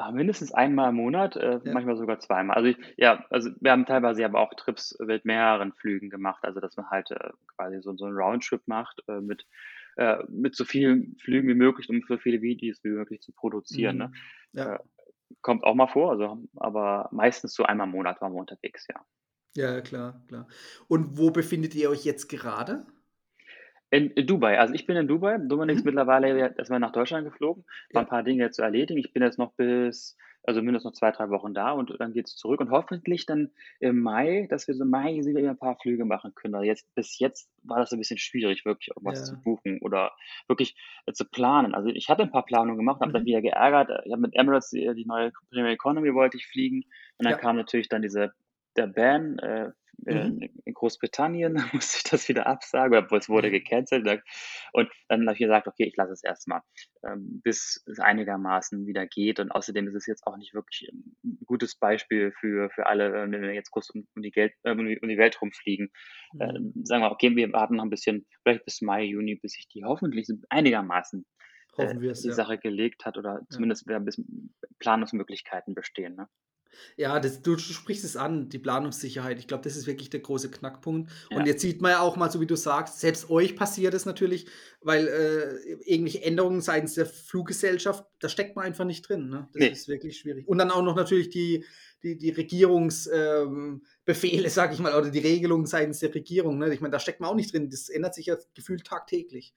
Ah, 0.00 0.12
mindestens 0.12 0.52
einmal 0.52 0.90
im 0.90 0.94
Monat, 0.94 1.34
äh, 1.36 1.58
Ja. 1.62 1.74
manchmal 1.74 1.96
sogar 1.96 2.20
zweimal. 2.20 2.56
Also 2.56 2.68
ich 2.68 2.76
ja, 2.96 3.24
also 3.30 3.50
wir 3.60 3.72
haben 3.72 3.84
teilweise 3.84 4.24
aber 4.24 4.38
auch 4.38 4.54
Trips 4.54 4.96
mit 5.00 5.24
mehreren 5.24 5.72
Flügen 5.72 6.08
gemacht, 6.08 6.44
also 6.44 6.60
dass 6.60 6.76
man 6.76 6.88
halt, 6.88 7.10
äh, 7.10 7.30
quasi 7.56 7.80
so 7.82 7.96
so 7.96 8.06
'n 8.06 8.12
Roundtrip 8.14 8.62
macht, 8.66 9.02
äh, 9.08 9.20
mit 9.20 9.44
äh, 9.96 10.18
mit 10.28 10.54
so 10.54 10.64
vielen 10.64 11.16
Flügen 11.18 11.48
wie 11.48 11.54
möglich, 11.54 11.88
um 11.90 12.00
so 12.06 12.16
viele 12.16 12.40
Videos 12.42 12.78
wie 12.84 12.90
möglich 12.90 13.22
zu 13.22 13.32
produzieren, 13.32 13.96
ne? 13.96 14.10
Mhm. 14.10 14.24
Ja. 14.52 14.68
Äh, 14.68 14.78
kommt 15.42 15.64
auch 15.64 15.74
mal 15.74 15.88
vor, 15.88 16.12
also 16.12 16.42
aber 16.56 17.08
meistens 17.12 17.54
so 17.54 17.64
einmal 17.64 17.86
im 17.88 17.92
Monat 17.92 18.20
waren 18.20 18.32
wir 18.34 18.40
unterwegs, 18.40 18.86
ja. 18.88 19.04
Ja, 19.56 19.80
klar, 19.80 20.22
klar. 20.28 20.46
Und 20.88 21.16
wo 21.18 21.30
befindet 21.30 21.74
ihr 21.74 21.90
euch 21.90 22.04
jetzt 22.04 22.28
gerade? 22.28 22.86
In, 23.90 24.10
in 24.10 24.26
Dubai. 24.26 24.58
Also 24.58 24.74
ich 24.74 24.86
bin 24.86 24.96
in 24.96 25.08
Dubai. 25.08 25.38
Dominik 25.38 25.76
ist 25.76 25.84
mhm. 25.84 25.90
mittlerweile 25.90 26.54
erstmal 26.56 26.80
nach 26.80 26.92
Deutschland 26.92 27.24
geflogen, 27.24 27.64
war 27.92 28.02
ein 28.02 28.08
paar 28.08 28.22
Dinge 28.22 28.50
zu 28.50 28.62
erledigen. 28.62 28.98
Ich 28.98 29.12
bin 29.14 29.22
jetzt 29.22 29.38
noch 29.38 29.52
bis, 29.54 30.16
also 30.42 30.60
mindestens 30.60 30.92
noch 30.92 30.98
zwei, 30.98 31.10
drei 31.10 31.30
Wochen 31.30 31.54
da 31.54 31.72
und 31.72 31.94
dann 31.98 32.12
geht 32.12 32.26
es 32.26 32.36
zurück 32.36 32.60
und 32.60 32.70
hoffentlich 32.70 33.24
dann 33.24 33.50
im 33.80 34.00
Mai, 34.00 34.46
dass 34.50 34.68
wir 34.68 34.74
so 34.74 34.84
im 34.84 34.90
Mai 34.90 35.14
wieder 35.24 35.48
ein 35.48 35.56
paar 35.56 35.78
Flüge 35.80 36.04
machen 36.04 36.34
können. 36.34 36.54
Also 36.54 36.66
jetzt, 36.66 36.94
bis 36.94 37.18
jetzt 37.18 37.50
war 37.62 37.78
das 37.78 37.90
ein 37.92 37.98
bisschen 37.98 38.18
schwierig, 38.18 38.66
wirklich 38.66 38.88
irgendwas 38.88 39.20
ja. 39.20 39.24
zu 39.24 39.42
buchen 39.42 39.78
oder 39.80 40.12
wirklich 40.48 40.76
äh, 41.06 41.12
zu 41.12 41.24
planen. 41.24 41.74
Also 41.74 41.88
ich 41.88 42.10
hatte 42.10 42.22
ein 42.22 42.30
paar 42.30 42.44
Planungen 42.44 42.76
gemacht, 42.76 43.00
habe 43.00 43.10
mhm. 43.10 43.14
dann 43.14 43.24
wieder 43.24 43.40
geärgert. 43.40 43.90
Ich 44.04 44.12
habe 44.12 44.20
mit 44.20 44.36
Emirates 44.36 44.68
die, 44.68 44.92
die 44.94 45.06
neue 45.06 45.32
Premier 45.50 45.72
Economy 45.72 46.12
wollte 46.12 46.36
ich 46.36 46.46
fliegen 46.46 46.82
und 47.16 47.24
dann 47.24 47.32
ja. 47.32 47.38
kam 47.38 47.56
natürlich 47.56 47.88
dann 47.88 48.02
diese 48.02 48.32
der 48.76 48.86
Ban 48.86 49.38
äh, 49.38 49.72
Mhm. 50.04 50.48
In 50.64 50.74
Großbritannien 50.74 51.52
musste 51.72 51.98
ich 51.98 52.10
das 52.10 52.28
wieder 52.28 52.46
absagen, 52.46 52.96
obwohl 52.96 53.18
es 53.18 53.28
wurde 53.28 53.50
gecancelt. 53.50 54.06
Und 54.72 54.90
dann 55.08 55.22
habe 55.22 55.32
ich 55.32 55.38
gesagt, 55.38 55.66
okay, 55.66 55.84
ich 55.84 55.96
lasse 55.96 56.12
es 56.12 56.22
erstmal, 56.22 56.60
ähm, 57.04 57.40
bis 57.42 57.82
es 57.86 57.98
einigermaßen 57.98 58.86
wieder 58.86 59.06
geht. 59.06 59.40
Und 59.40 59.50
außerdem 59.50 59.88
ist 59.88 59.94
es 59.94 60.06
jetzt 60.06 60.26
auch 60.26 60.36
nicht 60.36 60.54
wirklich 60.54 60.90
ein 60.92 61.38
gutes 61.46 61.76
Beispiel 61.76 62.32
für, 62.38 62.70
für 62.70 62.86
alle, 62.86 63.08
äh, 63.08 63.30
wenn 63.30 63.42
wir 63.42 63.54
jetzt 63.54 63.70
kurz 63.70 63.90
um, 63.90 64.06
die, 64.16 64.30
Geld, 64.30 64.52
äh, 64.62 64.72
um, 64.72 64.86
die, 64.86 65.18
Welt 65.18 65.40
rumfliegen. 65.42 65.90
Äh, 66.38 66.58
mhm. 66.58 66.72
Äh, 66.76 66.86
sagen 66.86 67.02
wir, 67.02 67.10
okay, 67.10 67.34
wir 67.34 67.52
warten 67.52 67.76
noch 67.76 67.84
ein 67.84 67.90
bisschen, 67.90 68.26
vielleicht 68.42 68.64
bis 68.64 68.80
Mai, 68.80 69.04
Juni, 69.04 69.34
bis 69.36 69.52
sich 69.52 69.68
die 69.68 69.84
hoffentlich 69.84 70.28
einigermaßen 70.48 71.24
äh, 71.76 71.94
die 71.96 72.06
ja. 72.06 72.14
Sache 72.14 72.58
gelegt 72.58 73.04
hat 73.04 73.16
oder 73.18 73.40
zumindest 73.50 73.88
ja. 73.88 73.96
ein 73.96 74.04
bisschen 74.04 74.54
Planungsmöglichkeiten 74.78 75.74
bestehen. 75.74 76.14
Ne? 76.16 76.28
Ja, 76.96 77.18
das, 77.20 77.42
du 77.42 77.56
sprichst 77.58 78.04
es 78.04 78.16
an, 78.16 78.48
die 78.48 78.58
Planungssicherheit. 78.58 79.38
Ich 79.38 79.46
glaube, 79.46 79.64
das 79.64 79.76
ist 79.76 79.86
wirklich 79.86 80.10
der 80.10 80.20
große 80.20 80.50
Knackpunkt. 80.50 81.10
Und 81.30 81.40
Ja. 81.40 81.46
jetzt 81.46 81.62
sieht 81.62 81.80
man 81.80 81.90
ja 81.92 82.00
auch 82.00 82.16
mal, 82.16 82.30
so 82.30 82.40
wie 82.40 82.46
du 82.46 82.56
sagst, 82.56 83.00
selbst 83.00 83.30
euch 83.30 83.56
passiert 83.56 83.94
es 83.94 84.04
natürlich, 84.06 84.46
weil 84.80 85.08
äh, 85.08 85.72
irgendwelche 85.84 86.22
Änderungen 86.22 86.60
seitens 86.60 86.94
der 86.94 87.06
Fluggesellschaft, 87.06 88.04
da 88.20 88.28
steckt 88.28 88.56
man 88.56 88.64
einfach 88.64 88.84
nicht 88.84 89.08
drin. 89.08 89.28
Ne? 89.28 89.48
Das 89.52 89.60
Ne. 89.60 89.68
ist 89.70 89.88
wirklich 89.88 90.18
schwierig. 90.18 90.46
Und 90.46 90.58
dann 90.58 90.70
auch 90.70 90.82
noch 90.82 90.96
natürlich 90.96 91.30
die, 91.30 91.64
die, 92.02 92.16
die 92.16 92.30
Regierungsbefehle, 92.30 93.42
ähm, 93.42 93.82
Befehle, 94.04 94.50
sag 94.50 94.72
ich 94.72 94.78
mal, 94.78 94.94
oder 94.94 95.10
die 95.10 95.18
Regelungen 95.18 95.66
seitens 95.66 95.98
der 96.00 96.14
Regierung. 96.14 96.58
Ne? 96.58 96.72
Ich 96.72 96.80
meine, 96.80 96.92
da 96.92 97.00
steckt 97.00 97.20
man 97.20 97.30
auch 97.30 97.34
nicht 97.34 97.52
drin. 97.52 97.70
Das 97.70 97.88
ändert 97.88 98.14
sich 98.14 98.26
ja 98.26 98.36
gefühlt 98.54 98.84
tagtäglich. 98.84 99.54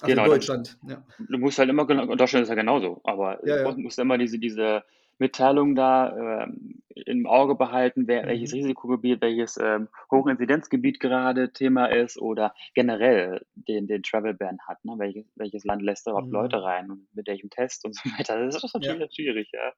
Also 0.00 0.06
Genau, 0.14 0.24
in 0.24 0.30
Deutschland, 0.30 0.78
ja. 0.88 1.06
Du 1.28 1.36
musst 1.38 1.58
halt 1.58 1.68
immer 1.68 1.86
genau 1.86 2.10
in 2.10 2.16
Deutschland 2.16 2.44
ist 2.44 2.48
ja 2.48 2.54
genauso, 2.54 3.00
aber 3.04 3.46
ja. 3.46 3.70
du 3.70 3.78
musst 3.80 3.98
immer 3.98 4.16
diese 4.16 4.38
diese 4.38 4.82
Mitteilung 5.20 5.76
da, 5.76 6.44
ähm, 6.44 6.82
im 6.94 7.26
Auge 7.26 7.54
behalten, 7.56 8.08
wer 8.08 8.26
welches 8.26 8.52
Mhm. 8.52 8.54
Risikogebiet, 8.54 9.20
welches, 9.22 9.58
ähm, 9.58 9.88
Hochinzidenzgebiet 10.10 11.00
gerade 11.00 11.52
Thema 11.52 11.86
ist 11.86 12.18
oder 12.20 12.54
generell 12.74 13.46
den 13.54 13.86
den 13.88 14.02
Travel 14.02 14.34
Ban 14.34 14.58
hat, 14.68 14.84
ne? 14.84 14.94
Welches 14.98 15.26
welches 15.36 15.64
Land 15.64 15.82
lässt 15.82 16.06
da 16.06 16.12
überhaupt 16.12 16.30
Mhm. 16.30 16.32
Leute 16.32 16.62
rein 16.62 16.90
und 16.90 17.08
mit 17.14 17.28
welchem 17.28 17.50
Test 17.50 17.84
und 17.86 17.94
so 17.96 18.02
weiter. 18.18 18.44
Das 18.46 18.56
ist 18.64 18.74
Ja. 18.78 18.96
natürlich 18.96 19.12
schwierig, 19.14 19.50
ja. 19.52 19.72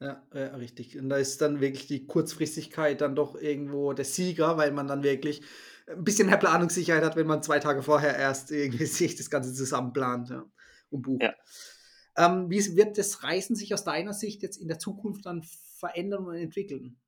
Ja, 0.00 0.26
ja, 0.32 0.46
richtig. 0.56 0.98
Und 0.98 1.10
da 1.10 1.16
ist 1.16 1.40
dann 1.42 1.60
wirklich 1.60 1.86
die 1.86 2.06
Kurzfristigkeit 2.06 3.00
dann 3.02 3.14
doch 3.14 3.34
irgendwo 3.36 3.92
der 3.92 4.06
Sieger, 4.06 4.56
weil 4.56 4.72
man 4.72 4.88
dann 4.88 5.02
wirklich 5.02 5.42
ein 5.86 6.04
bisschen 6.04 6.28
mehr 6.28 6.38
Planungssicherheit 6.38 7.04
hat, 7.04 7.16
wenn 7.16 7.26
man 7.26 7.42
2 7.42 7.58
Tage 7.58 7.82
vorher 7.82 8.16
erst 8.16 8.50
irgendwie 8.50 8.86
sich 8.86 9.16
das 9.16 9.28
Ganze 9.30 9.52
zusammenplant, 9.52 10.30
ja, 10.30 10.44
und 10.90 11.02
bucht. 11.02 11.20
Ja. 11.20 11.34
Ähm, 12.16 12.50
wie 12.50 12.76
wird 12.76 12.98
das 12.98 13.22
Reisen 13.22 13.56
sich 13.56 13.74
aus 13.74 13.84
deiner 13.84 14.12
Sicht 14.14 14.42
jetzt 14.42 14.56
in 14.58 14.68
der 14.68 14.78
Zukunft 14.78 15.26
dann 15.26 15.42
verändern 15.42 16.26
und 16.26 16.36
entwickeln? 16.36 17.00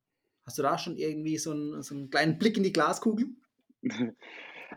Hast 0.47 0.59
du 0.59 0.63
da 0.63 0.79
schon 0.79 0.97
irgendwie 0.99 1.39
so 1.39 1.53
'n 1.53 1.83
so 1.83 1.95
'n 1.95 2.11
kleinen 2.11 2.39
Blick 2.39 2.57
in 2.59 2.65
die 2.65 2.73
Glaskugel? 2.73 3.37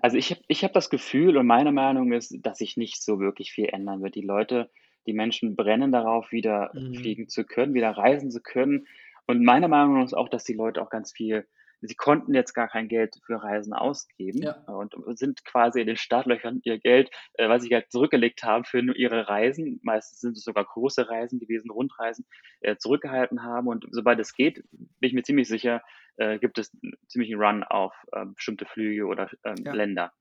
Also, 0.02 0.18
ich 0.18 0.32
habe 0.32 0.42
ich 0.48 0.64
habe 0.64 0.74
das 0.74 0.90
Gefühl 0.90 1.38
und 1.38 1.48
meine 1.48 1.72
Meinung 1.72 2.12
ist, 2.14 2.36
dass 2.42 2.60
sich 2.60 2.78
nicht 2.78 3.02
so 3.04 3.20
wirklich 3.20 3.52
viel 3.52 3.68
ändern 3.68 4.04
wird. 4.04 4.16
Die 4.16 4.22
Leute 4.22 4.72
die 5.08 5.14
Menschen 5.14 5.56
brennen 5.56 5.92
darauf, 5.92 6.32
wieder 6.32 6.74
Mhm. 6.74 6.86
fliegen 6.92 7.28
zu 7.30 7.46
können, 7.46 7.74
wieder 7.76 7.92
reisen 7.92 8.32
zu 8.32 8.42
können. 8.42 8.88
Und 9.28 9.44
meine 9.44 9.68
Meinung 9.68 10.04
ist 10.04 10.14
auch, 10.16 10.30
dass 10.30 10.44
die 10.46 10.54
Leute 10.54 10.82
auch 10.82 10.90
ganz 10.90 11.12
viel 11.14 11.48
sie 11.88 11.96
konnten 11.96 12.34
jetzt 12.34 12.54
gar 12.54 12.68
kein 12.70 12.88
Geld 12.88 13.16
für 13.26 13.42
Reisen 13.44 13.74
ausgeben 13.74 14.42
Ja. 14.44 14.64
und 14.66 14.96
sind 15.18 15.44
quasi 15.46 15.82
in 15.82 15.88
den 15.88 15.98
Startlöchern 15.98 16.60
ihr 16.64 16.80
Geld, 16.80 17.10
äh, 17.36 17.50
was 17.50 17.64
sie 17.64 17.74
halt 17.74 17.92
zurückgelegt 17.92 18.44
haben 18.44 18.66
für 18.66 18.82
nur 18.84 18.96
ihre 18.96 19.28
Reisen, 19.30 19.80
meistens 19.84 20.22
sind 20.22 20.38
es 20.38 20.44
sogar 20.44 20.66
große 20.66 21.10
Reisen 21.10 21.40
gewesen, 21.40 21.70
Rundreisen, 21.72 22.26
äh, 22.62 22.78
zurückgehalten 22.78 23.44
haben. 23.44 23.68
Und 23.68 23.86
sobald 23.92 24.20
es 24.20 24.34
geht, 24.36 24.64
bin 24.72 25.08
ich 25.10 25.14
mir 25.14 25.24
ziemlich 25.24 25.48
sicher, 25.48 25.82
äh, 26.18 26.40
gibt 26.40 26.58
es 26.60 26.74
'n 26.84 26.94
ziemlichen 27.08 27.36
Run 27.42 27.64
auf, 27.64 27.94
ähm, 28.16 28.34
bestimmte 28.36 28.66
Flüge 28.66 29.06
oder, 29.06 29.30
ähm, 29.46 29.66
Ja. 29.66 29.74
Länder. 29.74 30.14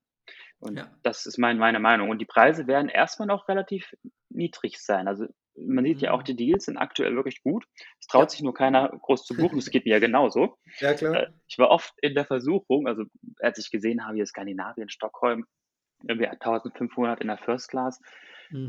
Und 0.59 0.77
Ja. 0.79 0.95
das 1.03 1.25
ist 1.25 1.37
mein 1.39 1.57
meine 1.59 1.79
Meinung. 1.79 2.09
Und 2.09 2.19
die 2.19 2.25
Preise 2.25 2.67
werden 2.67 2.89
erst 2.89 3.19
mal 3.19 3.25
noch 3.27 3.47
relativ 3.49 3.93
niedrig 4.29 4.79
sein. 4.79 5.07
Also, 5.07 5.27
man 5.57 5.85
sieht 5.85 6.01
ja 6.01 6.11
auch, 6.11 6.21
Mhm. 6.21 6.25
die 6.25 6.35
Deals 6.35 6.65
sind 6.65 6.77
aktuell 6.77 7.15
wirklich 7.15 7.41
gut. 7.43 7.65
Es 7.99 8.07
traut 8.07 8.23
Ja. 8.23 8.29
sich 8.29 8.41
nur 8.41 8.53
keiner 8.53 8.89
groß 9.01 9.25
zu 9.25 9.35
buchen. 9.35 9.57
Das 9.57 9.69
geht 9.71 9.85
mir 9.85 9.91
ja 9.93 9.99
genauso. 9.99 10.57
Ja, 10.79 10.91
Äh, 10.91 10.95
klar. 10.95 11.27
ich 11.47 11.57
war 11.57 11.69
oft 11.69 11.93
in 12.01 12.15
der 12.15 12.25
Versuchung, 12.25 12.87
also, 12.87 13.03
als 13.39 13.57
ich 13.59 13.71
gesehen 13.71 14.05
habe, 14.05 14.15
hier 14.15 14.25
Skandinavien, 14.25 14.89
Stockholm, 14.89 15.45
irgendwie 16.07 16.27
1.500 16.27 17.21
in 17.21 17.27
der 17.27 17.37
First 17.37 17.69
Class. 17.69 18.01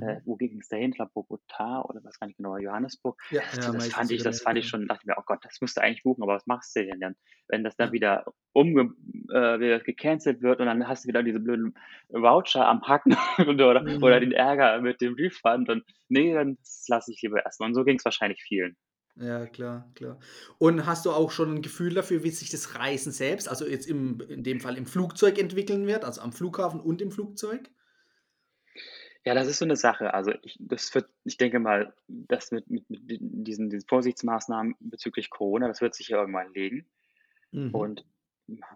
Äh, 0.01 0.17
Mhm. 0.17 0.27
wo 0.27 0.37
ging's 0.37 0.69
da 0.69 0.77
hin? 0.77 0.91
Ich 0.91 0.97
glaube, 0.97 1.13
Bogotá 1.15 1.83
oder 1.89 2.05
weiß 2.05 2.19
gar 2.21 2.27
nicht 2.27 2.37
genau, 2.37 2.57
Johannesburg. 2.59 3.19
Ja, 3.31 3.43
Das 3.51 3.59
ja, 3.59 3.71
das 3.73 3.89
fand 3.89 4.13
ich 4.13 4.23
das 4.23 4.41
fand 4.43 4.59
ich 4.59 4.67
schon 4.69 4.87
dachte 4.87 5.01
ich 5.03 5.07
mir: 5.07 5.15
„Oh 5.19 5.23
Gott, 5.25 5.45
das 5.45 5.59
musst 5.61 5.77
du 5.77 5.81
eigentlich 5.83 6.03
buchen, 6.03 6.23
aber 6.23 6.35
was 6.35 6.47
machst 6.47 6.77
du 6.77 6.85
denn 6.85 7.01
dann, 7.01 7.15
wenn 7.49 7.65
das 7.65 7.77
dann 7.77 7.93
wieder 7.93 8.25
umge 8.53 8.93
äh, 9.31 9.59
wieder 9.61 9.81
gecancelt 9.81 10.43
wird 10.43 10.61
und 10.61 10.67
dann 10.67 10.87
hast 10.87 11.05
du 11.05 11.09
wieder 11.09 11.23
diese 11.23 11.41
blöden 11.41 11.75
Voucher 12.11 12.67
am 12.67 12.83
Hacken 12.83 13.17
oder 13.49 13.85
oder 14.03 14.21
Mhm. 14.21 14.21
den 14.21 14.33
Ärger 14.33 14.81
mit 14.83 15.01
dem 15.01 15.15
Refund 15.15 15.69
und 15.71 15.85
ne, 16.09 16.35
dann 16.35 16.59
lasse 16.89 17.13
ich 17.13 17.23
lieber 17.23 17.45
erst 17.45 17.61
mal.“ 17.61 17.67
Und 17.67 17.75
so 17.75 17.85
ging's 17.85 18.05
wahrscheinlich 18.05 18.43
vielen. 18.43 18.77
Ja, 19.19 19.47
klar, 19.47 19.91
klar. 19.95 20.19
Und 20.59 20.85
hast 20.87 21.07
du 21.07 21.11
auch 21.13 21.31
schon 21.31 21.57
'n 21.57 21.63
Gefühl 21.63 21.95
dafür, 21.95 22.23
wie 22.23 22.31
sich 22.31 22.51
das 22.51 22.75
Reisen 22.75 23.13
selbst, 23.13 23.49
also 23.49 23.67
jetzt 23.67 23.87
im 23.87 24.21
in 24.21 24.43
dem 24.43 24.61
Fall 24.61 24.77
im 24.77 24.85
Flugzeug 24.87 25.39
entwickeln 25.39 25.87
wird, 25.87 26.05
also 26.05 26.21
am 26.21 26.33
Flughafen 26.33 26.81
und 26.81 27.01
im 27.01 27.11
Flugzeug? 27.11 27.71
Ja, 29.27 29.35
das 29.35 29.49
ist 29.49 29.59
so 29.59 29.65
'ne 29.67 29.75
Sache. 29.75 30.15
Also, 30.15 30.31
ich 30.43 30.57
das 30.61 30.95
wird 30.95 31.09
ich 31.25 31.37
denke 31.37 31.59
mal, 31.59 31.93
das 32.07 32.53
mit 32.53 32.71
mit 32.71 32.89
mit 32.89 33.11
di 33.11 33.19
diesen 33.21 33.69
diesen 33.71 33.89
Vorsichtsmaßnahmen 33.89 34.77
bezüglich 34.79 35.31
Corona, 35.31 35.67
das 35.67 35.81
wird 35.81 35.97
sich 35.97 36.09
ja 36.11 36.19
irgendwann 36.21 36.53
legen. 36.55 36.87
Mhm. 37.53 37.73
Und 37.73 38.05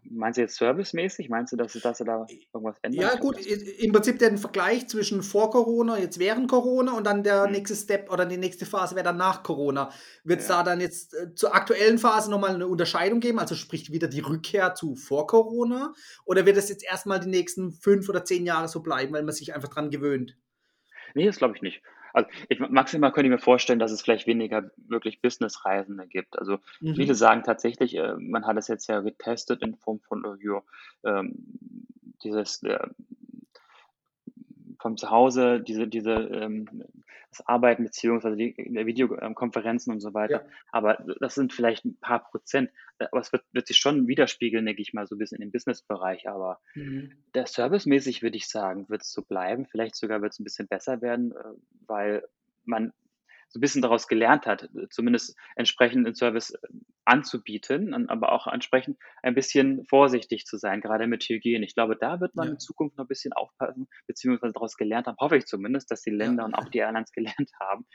meinst 0.05 0.37
du 0.39 0.43
jetzt 0.43 0.57
servicemäßig? 0.57 1.29
Meinst 1.29 1.53
du, 1.53 1.57
dass 1.57 1.73
dass 1.75 1.99
sie 1.99 2.05
da 2.05 2.29
irgendwas 2.53 2.79
ändern? 2.83 3.13
Ja 3.13 3.15
gut, 3.15 3.39
im 3.47 3.93
Prinzip 3.93 4.19
den 4.19 4.37
Vergleich 4.37 4.89
zwischen 4.89 5.23
vor 5.23 5.51
Corona, 5.53 5.97
jetzt 5.97 6.19
während 6.19 6.49
Corona 6.51 6.97
und 6.97 7.05
dann 7.07 7.23
der 7.23 7.47
Mhm. 7.47 7.47
nächste 7.47 7.77
Step 7.77 8.11
oder 8.11 8.27
die 8.27 8.37
nächste 8.37 8.67
Phase 8.67 8.97
wäre 8.97 9.05
dann 9.05 9.17
nach 9.17 9.45
Corona. 9.45 9.91
Wird's 10.25 10.47
Ja. 10.47 10.49
da 10.49 10.65
dann 10.65 10.81
jetzt, 10.81 11.15
äh, 11.15 11.33
zur 11.37 11.55
aktuellen 11.55 11.99
Phase 11.99 12.31
noch 12.33 12.41
mal 12.41 12.59
'ne 12.59 12.67
Unterscheidung 12.67 13.21
geben, 13.21 13.39
also 13.39 13.55
sprich 13.55 13.93
wieder 13.93 14.09
die 14.09 14.19
Rückkehr 14.21 14.75
zu 14.75 14.97
vor 14.97 15.29
Corona? 15.29 15.93
Oder 16.25 16.47
wird 16.47 16.57
das 16.57 16.69
jetzt 16.69 16.83
erst 16.85 17.07
mal 17.07 17.21
die 17.21 17.29
nächsten 17.29 17.71
5 17.71 18.09
oder 18.09 18.25
10 18.25 18.45
Jahre 18.45 18.67
so 18.67 18.81
bleiben, 18.81 19.13
weil 19.13 19.23
man 19.23 19.35
sich 19.35 19.55
einfach 19.55 19.69
dran 19.69 19.91
gewöhnt? 19.91 20.37
Ne, 21.15 21.27
das 21.27 21.39
glaube 21.39 21.57
ich 21.57 21.63
nicht. 21.63 21.83
Also, 22.12 22.29
ich 22.49 22.61
maximal 22.61 23.12
könnte 23.12 23.27
ich 23.29 23.33
mir 23.33 23.38
vorstellen, 23.38 23.79
dass 23.79 23.92
es 23.92 24.03
vielleicht 24.03 24.27
weniger 24.27 24.70
wirklich 24.77 25.20
Businessreisende 25.23 26.07
gibt. 26.07 26.38
Also, 26.38 26.59
viele 26.92 27.14
Mhm. 27.14 27.14
sagen 27.14 27.42
tatsächlich, 27.44 27.96
äh, 27.96 28.14
man 28.18 28.46
hat 28.46 28.57
es 28.57 28.68
jetzt 28.68 28.88
ja 28.88 29.01
getestet 29.01 29.62
in 29.62 29.77
Form 29.77 30.01
von, 30.01 30.25
äh, 30.25 30.44
ja, 30.44 30.62
ähm, 31.05 31.35
dieses, 32.25 32.62
äh 32.62 32.79
von 34.79 34.96
zu 34.96 35.11
Hause, 35.11 35.61
diese 35.61 35.87
diese, 35.88 36.12
ähm 36.12 36.66
das 37.31 37.47
Arbeiten 37.47 37.85
beziehungsweise 37.85 38.37
die 38.37 38.55
Video 38.57 39.16
ähm, 39.21 39.35
und 39.93 40.01
so 40.01 40.14
weiter. 40.14 40.43
Ja. 40.43 40.51
Aber 40.73 40.99
das 41.21 41.35
sind 41.37 41.53
vielleicht 41.53 41.85
'n 41.87 41.99
paar 42.01 42.25
Prozent. 42.25 42.71
Äh, 42.99 43.07
aber 43.12 43.21
es 43.21 43.33
wird 43.33 43.45
wird 43.53 43.66
sich 43.69 43.79
schon 43.79 44.09
widerspiegeln, 44.09 44.66
denke 44.66 44.83
ich 44.83 44.93
mal, 44.95 45.07
so 45.07 45.16
'n 45.16 45.19
bisschen 45.19 45.37
in 45.43 45.49
dem 45.49 45.53
Businessbereich. 45.53 46.29
Aber 46.29 46.61
Mhm. 46.77 47.21
der 47.35 47.47
servicemäßig 47.47 48.23
würde 48.23 48.37
ich 48.38 48.49
sagen, 48.49 48.88
wird's 48.90 49.12
so 49.12 49.23
bleiben. 49.25 49.66
Vielleicht 49.66 49.97
sogar 49.97 50.23
wird's 50.23 50.40
'n 50.40 50.45
bisschen 50.45 50.69
besser 50.69 51.03
werden, 51.03 51.33
äh, 51.33 51.37
weil 51.87 52.25
man 52.64 52.93
so 53.51 53.59
'n 53.59 53.63
bisschen 53.63 53.83
daraus 53.83 54.09
gelernt 54.09 54.47
hat, 54.47 54.71
zumindest 54.91 55.37
entsprechend 55.57 56.07
den 56.07 56.15
Service, 56.15 56.53
äh, 56.53 56.59
anzubieten, 57.07 58.09
aber 58.11 58.33
auch 58.33 58.47
entsprechend 58.49 58.99
ein 59.23 59.35
bisschen 59.35 59.85
vorsichtig 59.87 60.47
zu 60.47 60.57
sein, 60.59 60.81
grade 60.81 61.07
mit 61.09 61.25
Hygiene. 61.25 61.65
Ich 61.67 61.75
glaube, 61.75 61.97
da 61.97 62.21
wird 62.21 62.37
man 62.37 62.49
Ja. 62.49 62.53
in 62.53 62.59
Zukunft 62.61 62.97
noch 62.99 63.05
'n 63.07 63.09
bisschen 63.09 63.33
aufpassen, 63.35 63.89
beziehungsweise 64.07 64.53
daraus 64.55 64.77
gelernt 64.77 65.07
haben 65.09 65.17
hoffe 65.21 65.37
ich 65.39 65.47
zumindest, 65.47 65.91
dass 65.91 66.03
die 66.03 66.11
Ja. 66.21 66.31
Länder 66.31 66.45
und 66.47 66.55
auch 66.55 66.69
die 66.71 66.79
Airlines 66.79 67.13
gelernt 67.39 67.51
haben, 67.61 67.87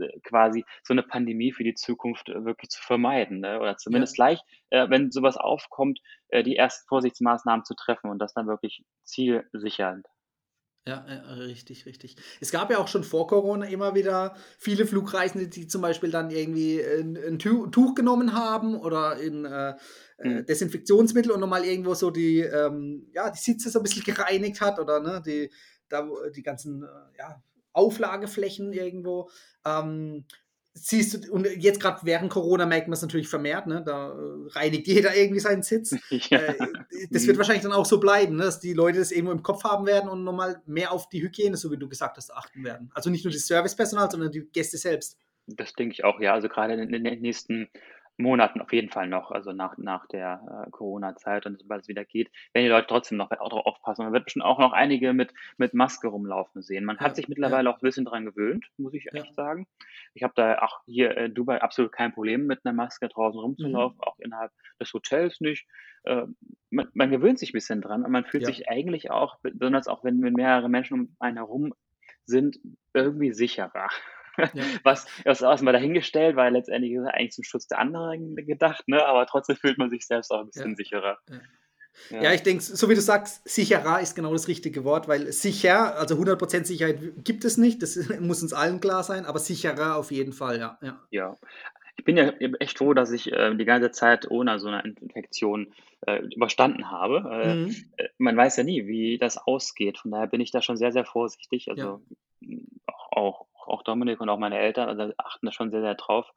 äh, 0.00 0.20
quasi 0.22 0.64
so 0.84 0.94
'ne 0.94 1.02
Pandemie 1.04 1.52
für 1.52 1.64
die 1.64 1.74
Zukunft, 1.74 2.28
äh, 2.30 2.44
wirklich 2.44 2.70
zu 2.70 2.82
vermeiden, 2.82 3.40
ne? 3.40 3.60
Oder 3.60 3.76
Ja. 3.90 4.08
zumindest 4.08 4.16
gleich, 4.16 4.40
äh, 4.70 4.88
wenn 4.90 5.10
so 5.12 5.22
was 5.22 5.36
aufkommt, 5.38 6.00
äh, 6.30 6.42
die 6.44 6.56
ersten 6.56 6.86
Vorsichtsmaßnahmen 6.88 7.64
zu 7.64 7.74
treffen 7.76 8.10
und 8.10 8.18
das 8.20 8.34
dann 8.34 8.48
wirklich 8.48 8.84
zielsichernd. 9.04 10.06
Ja, 10.86 11.04
ja, 11.06 11.20
richtig, 11.34 11.84
richtig. 11.84 12.16
Es 12.40 12.50
gab 12.50 12.70
ja 12.70 12.78
auch 12.78 12.88
schon 12.88 13.04
vor 13.04 13.26
Corona 13.26 13.66
immer 13.66 13.94
wieder 13.94 14.36
viele 14.58 14.86
Flugreisende, 14.86 15.48
die 15.48 15.66
zum 15.66 15.82
Beispiel 15.82 16.10
dann 16.10 16.30
irgendwie 16.30 16.80
'n 16.80 17.14
'n 17.16 17.38
Tu 17.38 17.66
Tuch 17.66 17.94
genommen 17.94 18.32
haben 18.32 18.74
oder 18.74 19.18
in 19.18 19.44
äh, 19.44 19.74
äh, 20.18 20.24
Mhm. 20.24 20.48
Desinfektionsmittel 20.48 21.30
und 21.32 21.40
noch 21.40 21.46
mal 21.48 21.64
irgendwo 21.64 21.92
so 21.94 22.10
die, 22.10 22.38
ähm 22.40 23.06
ja, 23.12 23.28
die 23.30 23.38
Sitze 23.38 23.68
so 23.70 23.80
'n 23.80 23.82
bisschen 23.82 24.04
gereinigt 24.04 24.60
hat 24.62 24.78
oder, 24.78 25.00
ne, 25.00 25.22
die 25.24 25.50
da 25.90 26.08
wo 26.08 26.16
die 26.30 26.42
ganzen, 26.42 26.82
äh, 26.84 26.86
ja, 27.18 27.42
Auflageflächen 27.72 28.72
irgendwo. 28.72 29.28
Ähm, 29.66 30.24
siehst 30.74 31.26
du 31.26 31.32
und 31.32 31.46
jetzt 31.58 31.80
grad 31.80 32.04
während 32.04 32.30
Corona 32.30 32.64
merkt 32.66 32.88
man's 32.88 33.02
natürlich 33.02 33.28
vermehrt, 33.28 33.66
ne? 33.66 33.82
Da, 33.84 34.10
äh, 34.12 34.48
reinigt 34.50 34.86
jeder 34.86 35.16
irgendwie 35.16 35.40
seinen 35.40 35.62
Sitz. 35.62 35.94
Ja. 36.10 36.38
Äh, 36.38 36.56
das 37.10 37.26
wird 37.26 37.36
Mhm. 37.36 37.38
wahrscheinlich 37.38 37.62
dann 37.62 37.72
auch 37.72 37.86
so 37.86 37.98
bleiben, 38.00 38.36
ne, 38.36 38.44
dass 38.44 38.60
die 38.60 38.72
Leute 38.74 38.98
das 38.98 39.10
irgendwo 39.12 39.32
im 39.32 39.42
Kopf 39.42 39.64
haben 39.64 39.86
werden 39.86 40.08
und 40.08 40.24
noch 40.24 40.32
mal 40.32 40.60
mehr 40.66 40.92
auf 40.92 41.08
die 41.08 41.22
Hygiene, 41.22 41.56
so 41.56 41.70
wie 41.70 41.76
du 41.78 41.88
gesagt 41.88 42.16
hast, 42.16 42.32
achten 42.34 42.64
werden. 42.64 42.90
Also, 42.94 43.10
nicht 43.10 43.24
nur 43.24 43.32
das 43.32 43.46
Servicepersonal, 43.46 44.10
sondern 44.10 44.30
die 44.32 44.48
Gäste 44.52 44.76
selbst. 44.78 45.18
Das 45.46 45.72
denke 45.72 45.94
ich 45.94 46.04
auch, 46.04 46.20
ja. 46.20 46.34
Also, 46.34 46.48
grade 46.48 46.74
in 46.74 46.92
in 46.92 47.04
den 47.04 47.20
nächsten 47.22 47.68
Monaten 48.18 48.60
auf 48.60 48.72
jeden 48.72 48.90
Fall 48.90 49.08
noch, 49.08 49.30
also 49.30 49.52
nach 49.52 49.78
nach 49.78 50.06
der, 50.08 50.64
äh, 50.66 50.70
Corona-Zeit 50.70 51.46
und 51.46 51.58
sobald 51.60 51.82
es 51.82 51.88
wieder 51.88 52.04
geht, 52.04 52.30
werden 52.52 52.64
die 52.66 52.70
Leute 52.70 52.88
trotzdem 52.88 53.18
noch 53.18 53.30
auch 53.30 53.48
drauf 53.48 53.66
aufpassen. 53.66 54.04
Man 54.04 54.12
wird 54.12 54.24
bestimmt 54.24 54.44
auch 54.44 54.58
noch 54.58 54.72
einige 54.72 55.12
mit 55.14 55.32
mit 55.56 55.74
Maske 55.74 56.08
rumlaufen 56.08 56.62
sehen. 56.62 56.84
Man 56.84 56.98
hat 57.00 57.14
Ja, 57.14 57.16
sich 57.16 57.28
ja. 57.44 57.58
mittlerweile 57.58 57.70
auch 57.70 57.76
'n 57.78 57.82
bisschen 57.82 58.04
dran 58.04 58.24
gewöhnt, 58.26 58.66
muss 58.76 58.94
ich 58.94 59.06
Ja. 59.12 59.24
echt 59.24 59.34
sagen. 59.34 59.66
Ich 60.14 60.22
habe 60.24 60.32
da 60.36 60.58
auch 60.62 60.80
hier 60.86 61.16
in 61.16 61.34
Dubai 61.34 61.62
absolut 61.62 61.92
kein 61.92 62.12
Problem, 62.12 62.46
mit 62.46 62.64
'ner 62.64 62.72
Maske 62.72 63.08
draußen 63.08 63.40
Mhm. 63.58 63.98
rumzulaufen, 63.98 64.00
auch 64.02 64.18
innerhalb 64.18 64.52
des 64.80 64.92
Hotels 64.92 65.40
nicht. 65.40 65.66
Äh, 66.04 66.26
man 66.70 66.88
man 66.94 67.10
gewöhnt 67.10 67.38
sich 67.38 67.52
bisschen 67.52 67.80
dran 67.82 68.04
und 68.04 68.10
man 68.12 68.24
fühlt 68.26 68.44
Ja. 68.44 68.58
sich 68.58 68.68
eigentlich 68.68 69.10
auch, 69.12 69.38
besonders 69.42 69.88
auch 69.88 70.04
wenn 70.04 70.22
wenn 70.22 70.34
mehrere 70.34 70.68
Menschen 70.68 70.94
um 71.00 71.16
einen 71.20 71.36
herum 71.38 71.72
sind, 72.26 72.58
irgendwie 72.94 73.32
sicherer. 73.32 73.88
Ja. 74.38 74.64
Was 74.84 75.06
ist 75.24 75.42
erstmal 75.42 75.72
dahingestellt, 75.72 76.36
weil 76.36 76.52
letztendlich 76.52 76.92
ist 76.92 77.02
es 77.02 77.08
eigentlich 77.08 77.32
zum 77.32 77.44
Schutz 77.44 77.66
der 77.66 77.78
anderen 77.78 78.36
gedacht, 78.36 78.86
ne? 78.88 79.04
aber 79.04 79.26
trotzdem 79.26 79.56
fühlt 79.56 79.78
man 79.78 79.90
sich 79.90 80.06
selbst 80.06 80.30
auch 80.30 80.40
ein 80.40 80.46
bisschen 80.46 80.70
ja. 80.70 80.76
sicherer. 80.76 81.18
Ja. 82.10 82.22
ja, 82.22 82.32
ich 82.32 82.42
denke, 82.42 82.62
so 82.62 82.88
wie 82.88 82.94
du 82.94 83.00
sagst, 83.00 83.48
sicherer 83.48 84.00
ist 84.00 84.14
genau 84.14 84.32
das 84.32 84.48
richtige 84.48 84.84
Wort, 84.84 85.08
weil 85.08 85.32
sicher, 85.32 85.96
also 85.96 86.14
100% 86.14 86.64
Sicherheit 86.64 86.98
gibt 87.24 87.44
es 87.44 87.56
nicht, 87.56 87.82
das 87.82 87.96
muss 88.20 88.42
uns 88.42 88.52
allen 88.52 88.80
klar 88.80 89.02
sein, 89.02 89.26
aber 89.26 89.38
sicherer 89.38 89.96
auf 89.96 90.10
jeden 90.10 90.32
Fall, 90.32 90.58
ja. 90.58 90.78
Ja, 90.80 91.00
ja. 91.10 91.38
ich 91.96 92.04
bin 92.04 92.16
ja 92.16 92.28
echt 92.60 92.78
froh, 92.78 92.94
dass 92.94 93.10
ich 93.10 93.32
äh, 93.32 93.54
die 93.56 93.64
ganze 93.64 93.90
Zeit 93.90 94.30
ohne 94.30 94.58
so 94.60 94.68
eine 94.68 94.82
Infektion 95.00 95.72
äh, 96.06 96.22
überstanden 96.34 96.90
habe. 96.90 97.28
Äh, 97.30 97.54
mhm. 97.54 97.76
Äh, 97.96 98.08
man 98.18 98.36
weiß 98.36 98.56
ja 98.56 98.64
nie, 98.64 98.86
wie 98.86 99.18
das 99.18 99.36
ausgeht, 99.36 99.98
von 99.98 100.10
daher 100.10 100.28
bin 100.28 100.40
ich 100.40 100.52
da 100.52 100.62
schon 100.62 100.76
sehr, 100.76 100.92
sehr 100.92 101.04
vorsichtig. 101.04 101.68
Also 101.68 102.02
ja. 102.40 102.58
auch, 102.86 103.12
auch 103.12 103.46
Dominik 103.82 104.20
und 104.20 104.28
auch 104.28 104.38
meine 104.38 104.58
Eltern 104.58 104.88
also 104.88 105.12
achten 105.18 105.46
da 105.46 105.52
schon 105.52 105.70
sehr, 105.70 105.82
sehr 105.82 105.94
drauf. 105.94 106.30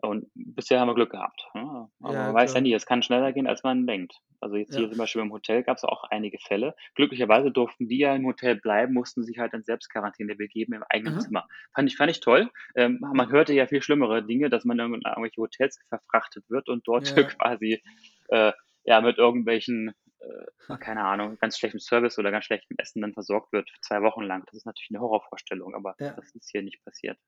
Und 0.00 0.26
bisher 0.34 0.80
haben 0.80 0.88
wir 0.88 0.94
Glück 0.94 1.12
gehabt. 1.12 1.46
Ne? 1.54 1.88
Aber 2.00 2.14
ja, 2.14 2.24
man 2.24 2.34
weiß 2.34 2.54
ja 2.54 2.60
nie, 2.60 2.72
es 2.72 2.86
kann 2.86 3.02
schneller 3.02 3.32
gehen, 3.32 3.46
als 3.46 3.62
man 3.62 3.86
denkt. 3.86 4.20
Also 4.40 4.56
jetzt 4.56 4.72
ja. 4.72 4.80
hier 4.80 4.88
zum 4.88 4.98
Beispiel 4.98 5.22
im 5.22 5.32
Hotel 5.32 5.62
gab 5.62 5.76
es 5.76 5.84
auch 5.84 6.02
einige 6.04 6.38
Fälle. 6.38 6.74
Glücklicherweise 6.96 7.52
durften 7.52 7.86
die 7.86 7.98
ja 7.98 8.14
im 8.14 8.26
Hotel 8.26 8.56
bleiben, 8.56 8.94
mussten 8.94 9.22
sich 9.22 9.38
halt 9.38 9.52
in 9.52 9.62
Selbstquarantäne 9.62 10.34
begeben 10.34 10.72
im 10.72 10.82
eigenen 10.88 11.14
Aha. 11.14 11.20
Zimmer. 11.20 11.46
Fand 11.72 11.88
ich, 11.88 11.96
fand 11.96 12.10
ich 12.10 12.18
toll. 12.18 12.50
Ähm, 12.74 12.98
man 13.00 13.30
hörte 13.30 13.52
ja 13.52 13.68
viel 13.68 13.82
schlimmere 13.82 14.24
Dinge, 14.24 14.50
dass 14.50 14.64
man 14.64 14.80
in 14.80 14.92
irgendwelche 14.92 15.40
Hotels 15.40 15.78
verfrachtet 15.88 16.44
wird 16.48 16.68
und 16.68 16.86
dort 16.88 17.16
ja. 17.16 17.22
quasi 17.22 17.80
äh, 18.28 18.52
ja 18.84 19.00
mit 19.00 19.18
irgendwelchen 19.18 19.92
äh, 20.22 20.76
keine 20.78 21.04
Ahnung, 21.04 21.38
ganz 21.40 21.58
schlechtem 21.58 21.80
Service 21.80 22.18
oder 22.18 22.30
ganz 22.30 22.44
schlechtem 22.44 22.76
Essen 22.78 23.02
dann 23.02 23.12
versorgt 23.12 23.52
wird, 23.52 23.70
zwei 23.80 24.02
Wochen 24.02 24.22
lang. 24.22 24.44
Das 24.46 24.54
ist 24.54 24.66
natürlich 24.66 24.90
eine 24.90 25.00
Horrorvorstellung, 25.00 25.74
aber 25.74 25.94
ja. 25.98 26.12
das 26.12 26.34
ist 26.34 26.50
hier 26.50 26.62
nicht 26.62 26.84
passiert. 26.84 27.18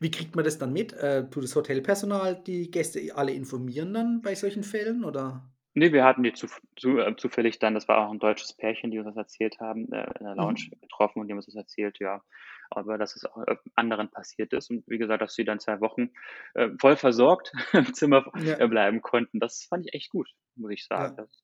Wie 0.00 0.10
kriegt 0.10 0.36
man 0.36 0.44
das 0.44 0.58
dann 0.58 0.72
mit? 0.72 0.92
Äh, 0.92 1.28
tut 1.30 1.44
das 1.44 1.56
Hotelpersonal 1.56 2.42
die 2.42 2.70
Gäste 2.70 3.00
alle 3.14 3.32
informieren 3.32 3.94
dann 3.94 4.22
bei 4.22 4.34
solchen 4.34 4.64
Fällen 4.64 5.04
oder? 5.04 5.50
Ne, 5.74 5.90
wir 5.90 6.04
hatten 6.04 6.22
die 6.22 6.34
zu, 6.34 6.48
zu, 6.76 6.98
äh, 6.98 7.16
zufällig 7.16 7.58
dann, 7.58 7.74
das 7.74 7.88
war 7.88 8.06
auch 8.06 8.12
ein 8.12 8.18
deutsches 8.18 8.52
Pärchen, 8.52 8.90
die 8.90 8.98
uns 8.98 9.06
das 9.06 9.16
erzählt 9.16 9.58
haben, 9.58 9.90
äh, 9.90 10.04
in 10.18 10.26
der 10.26 10.34
Lounge 10.34 10.68
mhm. 10.70 10.80
getroffen 10.82 11.20
und 11.20 11.28
die 11.28 11.32
haben 11.32 11.38
uns 11.38 11.46
das 11.46 11.54
erzählt, 11.54 11.98
ja. 11.98 12.22
Aber 12.68 12.98
dass 12.98 13.16
es 13.16 13.24
auch 13.24 13.38
äh, 13.46 13.56
anderen 13.74 14.10
passiert 14.10 14.52
ist 14.52 14.70
und 14.70 14.86
wie 14.86 14.98
gesagt, 14.98 15.22
dass 15.22 15.34
sie 15.34 15.44
dann 15.44 15.60
zwei 15.60 15.80
Wochen 15.80 16.10
äh, 16.54 16.68
voll 16.78 16.96
versorgt 16.96 17.52
im 17.72 17.94
Zimmer 17.94 18.30
ja. 18.44 18.66
Bleiben 18.66 19.00
konnten, 19.00 19.40
das 19.40 19.64
fand 19.64 19.86
ich 19.86 19.94
echt 19.94 20.10
gut, 20.10 20.28
muss 20.56 20.72
ich 20.72 20.84
sagen. 20.84 21.16
Ja. 21.16 21.24
Das 21.24 21.42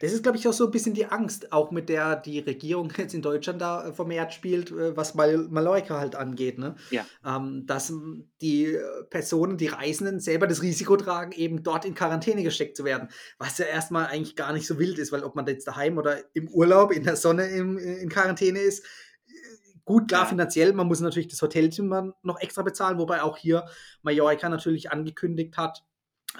das 0.00 0.12
ist, 0.12 0.22
glaube 0.22 0.38
ich, 0.38 0.46
auch 0.48 0.52
so 0.52 0.66
ein 0.66 0.70
bisschen 0.70 0.94
die 0.94 1.06
Angst, 1.06 1.52
auch 1.52 1.70
mit 1.70 1.88
der 1.88 2.16
die 2.16 2.40
Regierung 2.40 2.92
jetzt 2.96 3.14
in 3.14 3.22
Deutschland 3.22 3.60
da 3.60 3.88
äh, 3.88 3.92
vermehrt 3.92 4.32
spielt, 4.32 4.70
äh, 4.70 4.96
was 4.96 5.14
Mal 5.14 5.48
Mallorca 5.50 5.98
halt 5.98 6.16
angeht. 6.16 6.58
Ne? 6.58 6.74
Ja. 6.90 7.06
Ähm, 7.24 7.66
dass 7.66 7.92
die 8.40 8.76
Personen, 9.10 9.56
die 9.56 9.68
Reisenden 9.68 10.20
selber 10.20 10.46
das 10.46 10.62
Risiko 10.62 10.96
tragen, 10.96 11.32
eben 11.32 11.62
dort 11.62 11.84
in 11.84 11.94
Quarantäne 11.94 12.42
gesteckt 12.42 12.76
zu 12.76 12.84
werden. 12.84 13.08
Was 13.38 13.58
ja 13.58 13.66
erstmal 13.66 14.06
eigentlich 14.06 14.36
gar 14.36 14.52
nicht 14.52 14.66
so 14.66 14.78
wild 14.78 14.98
ist, 14.98 15.12
weil 15.12 15.24
ob 15.24 15.34
man 15.34 15.46
jetzt 15.46 15.66
daheim 15.66 15.98
oder 15.98 16.18
im 16.34 16.48
Urlaub, 16.48 16.92
in 16.92 17.04
der 17.04 17.16
Sonne 17.16 17.46
im, 17.46 17.78
in 17.78 18.08
Quarantäne 18.08 18.60
ist, 18.60 18.84
Gut, 19.84 20.08
klar, 20.08 20.22
ja. 20.22 20.28
finanziell, 20.28 20.72
man 20.72 20.86
muss 20.86 21.00
natürlich 21.00 21.28
das 21.28 21.42
Hotelzimmer 21.42 22.14
noch 22.22 22.40
extra 22.40 22.62
bezahlen, 22.62 22.98
wobei 22.98 23.22
auch 23.22 23.36
hier 23.36 23.66
Mallorca 24.02 24.48
natürlich 24.48 24.90
angekündigt 24.90 25.58
hat, 25.58 25.84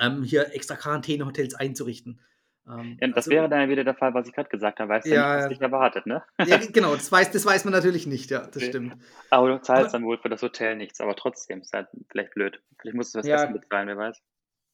ähm, 0.01 0.23
hier 0.23 0.55
extra 0.55 0.77
Quarantänehotels 0.77 1.55
einzurichten. 1.55 2.21
Ähm, 2.67 2.97
ja, 3.01 3.09
das 3.09 3.17
also, 3.17 3.31
wäre 3.31 3.49
dann 3.49 3.69
wieder 3.69 3.85
der 3.85 3.95
Fall, 3.95 4.15
was 4.15 4.27
ich 4.27 4.35
gerade 4.35 4.49
gesagt 4.49 4.81
habe. 4.81 4.89
Weißt 4.89 5.07
du 5.07 5.11
ja, 5.11 5.35
nicht, 5.35 5.43
was 5.45 5.49
dich 5.51 5.61
erwartet, 5.61 6.07
ne? 6.07 6.23
Ja, 6.47 6.59
genau, 6.73 6.95
das 6.95 7.11
weiß, 7.13 7.31
das 7.31 7.45
weiß 7.45 7.65
man 7.65 7.73
natürlich 7.73 8.07
nicht, 8.07 8.31
ja, 8.31 8.41
das 8.41 8.57
okay. 8.57 8.67
stimmt. 8.67 8.97
Aber 9.31 9.49
du 9.49 9.61
zahlst 9.61 9.87
aber, 9.87 9.93
dann 9.93 10.05
wohl 10.05 10.19
für 10.19 10.29
das 10.31 10.43
Hotel 10.43 10.77
nichts, 10.77 11.01
aber 11.01 11.15
trotzdem 11.15 11.61
ist 11.61 11.73
halt 11.73 11.89
vielleicht 12.11 12.35
blöd. 12.35 12.61
Vielleicht 12.79 12.97
musst 12.97 13.15
du 13.15 13.19
das 13.19 13.27
ja, 13.27 13.37
Essen 13.37 13.53
bezahlen, 13.53 13.89
wer 13.89 13.97
weiß. 13.97 14.23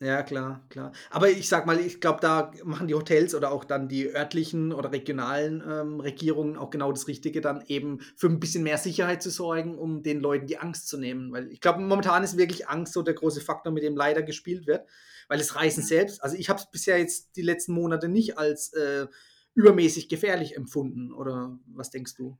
Ja, 0.02 0.22
klar, 0.22 0.64
klar. 0.70 0.92
Aber 1.10 1.28
ich 1.28 1.46
sag 1.46 1.66
mal, 1.66 1.78
ich 1.78 2.00
glaube, 2.00 2.20
da 2.22 2.52
machen 2.64 2.88
die 2.88 2.94
Hotels 2.94 3.34
oder 3.34 3.52
auch 3.52 3.64
dann 3.64 3.86
die 3.86 4.08
örtlichen 4.08 4.72
oder 4.72 4.92
regionalen 4.92 5.62
ähm, 5.68 6.00
Regierungen 6.00 6.56
auch 6.56 6.70
genau 6.70 6.90
das 6.90 7.06
Richtige, 7.06 7.42
dann 7.42 7.62
eben 7.66 8.00
für 8.16 8.28
ein 8.28 8.40
bisschen 8.40 8.62
mehr 8.62 8.78
Sicherheit 8.78 9.22
zu 9.22 9.28
sorgen, 9.28 9.76
um 9.76 10.02
den 10.02 10.20
Leuten 10.20 10.46
die 10.46 10.56
Angst 10.56 10.88
zu 10.88 10.96
nehmen. 10.96 11.32
Weil 11.32 11.52
ich 11.52 11.60
glaube, 11.60 11.80
momentan 11.80 12.24
ist 12.24 12.38
wirklich 12.38 12.66
Angst 12.66 12.94
so 12.94 13.02
der 13.02 13.12
große 13.12 13.42
Faktor, 13.42 13.74
mit 13.74 13.82
dem 13.82 13.94
leider 13.94 14.22
gespielt 14.22 14.66
wird 14.66 14.86
weil 15.30 15.38
das 15.38 15.54
Reisen 15.54 15.84
selbst, 15.84 16.24
also 16.24 16.36
ich 16.36 16.48
habe 16.48 16.58
es 16.58 16.68
bisher 16.68 16.98
jetzt 16.98 17.36
die 17.36 17.42
letzten 17.42 17.72
Monate 17.72 18.08
nicht 18.08 18.36
als 18.36 18.72
äh, 18.72 19.06
übermäßig 19.54 20.08
gefährlich 20.08 20.56
empfunden. 20.56 21.12
Oder 21.12 21.56
was 21.66 21.90
denkst 21.90 22.16
du? 22.16 22.36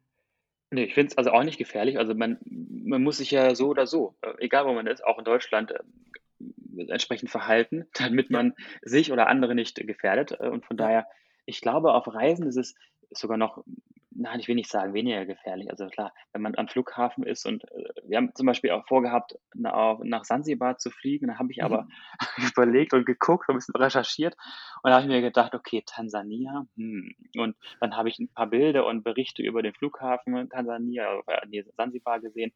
Nee, 0.73 0.87
ich 0.87 0.95
finde 0.95 1.13
es 1.13 1.17
also 1.17 1.31
auch 1.31 1.45
nicht 1.45 1.57
gefährlich. 1.57 1.99
Also 1.99 2.17
man, 2.17 2.39
man 2.43 3.01
muss 3.01 3.19
sich 3.19 3.31
ja 3.31 3.55
so 3.55 3.69
oder 3.69 3.87
so, 3.87 4.17
äh, 4.23 4.33
egal 4.39 4.67
wo 4.67 4.73
man 4.73 4.89
ist, 4.89 5.05
auch 5.05 5.21
in 5.21 5.25
Deutschland, 5.25 5.71
äh, 5.71 6.85
entsprechend 6.89 7.31
verhalten, 7.31 7.87
damit 7.95 8.29
man 8.31 8.55
sich 8.83 9.13
oder 9.13 9.29
andere 9.29 9.55
nicht 9.55 9.77
gefährdet. 9.87 10.33
Äh, 10.41 10.49
und 10.49 10.67
von 10.67 10.77
daher, 10.77 11.07
ich 11.47 11.61
glaube, 11.61 11.95
auf 11.95 12.13
Reisen 12.13 12.49
ist 12.49 12.57
es 12.57 12.75
sogar 13.13 13.37
noch 13.37 13.63
nein, 14.11 14.41
ich 14.41 14.49
will 14.49 14.55
nicht 14.55 14.71
sagen 14.71 14.95
weniger 14.95 15.25
gefährlich. 15.25 15.71
Also 15.71 15.87
klar, 15.87 16.13
wenn 16.33 16.43
man 16.43 16.57
am 16.57 16.69
Flughafen 16.69 17.25
ist 17.25 17.47
und 17.47 17.65
äh, 17.65 17.85
wir 18.05 18.17
haben 18.17 18.35
zum 18.35 18.47
Beispiel 18.47 18.71
auch 18.71 18.87
vorgehabt, 18.87 19.35
na, 19.55 19.99
nach 20.03 20.25
Sansibar 20.25 20.79
zu 20.79 20.91
fliegen, 20.91 21.29
da 21.29 21.39
habe 21.39 21.53
ich 21.53 21.63
aber 21.63 21.83
mhm. 21.83 21.89
überlegt 22.53 22.93
und 22.93 23.07
geguckt, 23.07 23.49
ein 23.49 23.57
bisschen 23.57 23.77
recherchiert 23.77 24.37
und 24.83 24.91
da 24.91 24.97
habe 24.97 25.05
ich 25.05 25.09
mir 25.09 25.21
gedacht, 25.21 25.55
okay, 25.55 25.83
Tansania, 25.87 26.67
hm. 26.77 27.15
und 27.37 27.57
dann 27.81 27.97
habe 27.97 28.09
ich 28.09 28.19
ein 28.19 28.33
paar 28.33 28.49
Bilder 28.49 28.87
und 28.87 29.03
Berichte 29.03 29.43
über 29.43 29.63
den 29.63 29.75
Flughafen 29.75 30.49
Tansania, 30.49 31.21
äh, 31.27 31.63
Sansibar 31.77 32.21
gesehen 32.21 32.53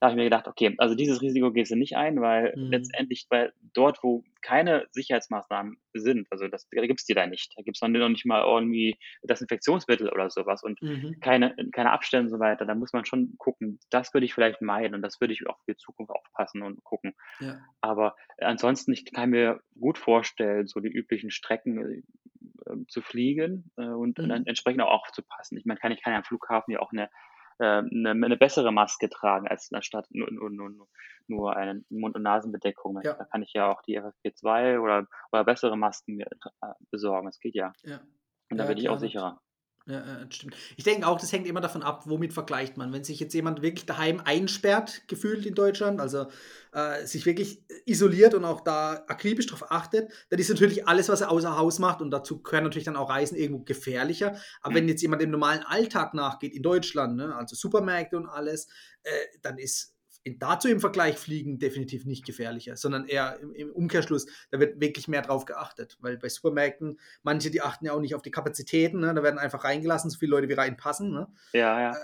da 0.00 0.06
habe 0.06 0.12
ich 0.12 0.16
mir 0.16 0.24
gedacht, 0.24 0.46
okay, 0.46 0.74
also 0.78 0.94
dieses 0.94 1.22
Risiko 1.22 1.52
gehst 1.52 1.70
du 1.70 1.76
nicht 1.76 1.96
ein, 1.96 2.20
weil 2.20 2.54
mhm. 2.56 2.70
letztendlich 2.70 3.26
bei 3.28 3.52
dort, 3.72 4.02
wo 4.02 4.24
keine 4.42 4.86
Sicherheitsmaßnahmen 4.92 5.76
sind, 5.94 6.26
also 6.30 6.48
das 6.48 6.68
da 6.70 6.86
gibt 6.86 7.00
es 7.00 7.06
die 7.06 7.14
da 7.14 7.26
nicht. 7.26 7.52
Da 7.56 7.62
gibt 7.62 7.76
es 7.76 7.80
noch 7.80 8.08
nicht 8.08 8.26
mal 8.26 8.42
irgendwie 8.42 8.98
Desinfektionsmittel 9.22 10.08
oder 10.10 10.30
sowas 10.30 10.62
und 10.62 10.80
mhm. 10.82 11.18
keine, 11.20 11.54
keine 11.72 11.92
Abstände 11.92 12.26
und 12.26 12.30
so 12.30 12.38
weiter. 12.38 12.66
Da 12.66 12.74
muss 12.74 12.92
man 12.92 13.04
schon 13.04 13.34
gucken, 13.38 13.80
das 13.90 14.12
würde 14.12 14.26
ich 14.26 14.34
vielleicht 14.34 14.60
meiden 14.60 14.94
und 14.94 15.02
das 15.02 15.20
würde 15.20 15.32
ich 15.32 15.46
auch 15.46 15.58
für 15.64 15.72
die 15.72 15.78
Zukunft 15.78 16.10
aufpassen 16.10 16.62
und 16.62 16.84
gucken. 16.84 17.14
Ja. 17.40 17.58
Aber 17.80 18.16
ansonsten, 18.38 18.92
ich 18.92 19.04
kann 19.12 19.30
mir 19.30 19.60
gut 19.80 19.98
vorstellen, 19.98 20.66
so 20.66 20.80
die 20.80 20.92
üblichen 20.92 21.30
Strecken 21.30 22.02
äh, 22.66 22.76
zu 22.88 23.00
fliegen 23.00 23.70
äh, 23.76 23.86
und 23.86 24.18
mhm. 24.18 24.28
dann 24.28 24.46
entsprechend 24.46 24.82
auch 24.82 25.02
aufzupassen. 25.02 25.56
Ich 25.56 25.64
meine, 25.64 25.80
kann 25.80 25.92
ich 25.92 26.02
kann 26.02 26.12
ja 26.12 26.18
am 26.18 26.24
Flughafen 26.24 26.72
ja 26.72 26.80
auch 26.80 26.92
eine 26.92 27.08
eine, 27.58 28.10
ähm, 28.10 28.24
eine 28.24 28.36
bessere 28.36 28.72
Maske 28.72 29.08
tragen, 29.08 29.48
als 29.48 29.72
anstatt 29.72 30.06
nur, 30.10 30.30
nur, 30.30 30.50
nur, 30.50 30.88
nur 31.26 31.56
eine 31.56 31.82
Mund- 31.88 32.16
und 32.16 32.22
Nasenbedeckung. 32.22 33.00
Ja. 33.02 33.14
Da 33.14 33.24
kann 33.24 33.42
ich 33.42 33.52
ja 33.52 33.70
auch 33.70 33.82
die 33.82 34.00
FFP2 34.00 34.80
oder, 34.80 35.06
oder 35.32 35.44
bessere 35.44 35.76
Masken 35.76 36.20
äh, 36.20 36.26
besorgen. 36.90 37.26
Das 37.26 37.38
geht 37.40 37.54
ja. 37.54 37.72
ja. 37.82 38.00
Und 38.50 38.58
da 38.58 38.64
ja, 38.64 38.68
bin 38.68 38.78
ich 38.78 38.88
auch 38.88 38.98
sicherer. 38.98 39.40
Ja, 39.88 40.02
stimmt. 40.30 40.56
Ich 40.76 40.82
denke 40.82 41.06
auch, 41.06 41.20
das 41.20 41.30
hängt 41.30 41.46
immer 41.46 41.60
davon 41.60 41.84
ab, 41.84 42.02
womit 42.06 42.32
vergleicht 42.32 42.76
man. 42.76 42.92
Wenn 42.92 43.04
sich 43.04 43.20
jetzt 43.20 43.34
jemand 43.34 43.62
wirklich 43.62 43.86
daheim 43.86 44.20
einsperrt, 44.24 45.06
gefühlt 45.06 45.46
in 45.46 45.54
Deutschland, 45.54 46.00
also 46.00 46.26
äh, 46.72 47.06
sich 47.06 47.24
wirklich 47.24 47.62
isoliert 47.84 48.34
und 48.34 48.44
auch 48.44 48.62
da 48.62 49.04
akribisch 49.06 49.46
darauf 49.46 49.70
achtet, 49.70 50.10
dann 50.28 50.40
ist 50.40 50.48
natürlich 50.48 50.88
alles, 50.88 51.08
was 51.08 51.20
er 51.20 51.30
außer 51.30 51.56
Haus 51.56 51.78
macht, 51.78 52.02
und 52.02 52.10
dazu 52.10 52.42
können 52.42 52.64
natürlich 52.64 52.86
dann 52.86 52.96
auch 52.96 53.10
Reisen 53.10 53.36
irgendwo 53.36 53.62
gefährlicher. 53.62 54.36
Aber 54.60 54.72
mhm. 54.72 54.76
wenn 54.76 54.88
jetzt 54.88 55.02
jemand 55.02 55.22
dem 55.22 55.30
normalen 55.30 55.62
Alltag 55.62 56.14
nachgeht 56.14 56.52
in 56.52 56.62
Deutschland, 56.62 57.16
ne, 57.16 57.36
also 57.36 57.54
Supermärkte 57.54 58.16
und 58.16 58.26
alles, 58.26 58.66
äh, 59.04 59.10
dann 59.42 59.56
ist 59.56 59.95
dazu 60.38 60.68
im 60.68 60.80
Vergleich 60.80 61.18
fliegen 61.18 61.58
definitiv 61.58 62.04
nicht 62.04 62.26
gefährlicher, 62.26 62.76
sondern 62.76 63.06
eher 63.06 63.38
im, 63.40 63.54
im, 63.54 63.70
Umkehrschluss, 63.70 64.26
da 64.50 64.58
wird 64.58 64.80
wirklich 64.80 65.08
mehr 65.08 65.22
drauf 65.22 65.44
geachtet, 65.44 65.96
weil 66.00 66.18
bei 66.18 66.28
Supermärkten, 66.28 66.98
manche, 67.22 67.50
die 67.50 67.62
achten 67.62 67.86
ja 67.86 67.92
auch 67.92 68.00
nicht 68.00 68.14
auf 68.14 68.22
die 68.22 68.30
Kapazitäten, 68.30 69.00
ne? 69.00 69.14
da 69.14 69.22
werden 69.22 69.38
einfach 69.38 69.64
reingelassen, 69.64 70.10
so 70.10 70.18
viele 70.18 70.30
Leute 70.30 70.48
wie 70.48 70.54
reinpassen. 70.54 71.12
Ne? 71.12 71.28
Ja, 71.52 71.80
ja. 71.80 71.90
Äh, 71.92 71.94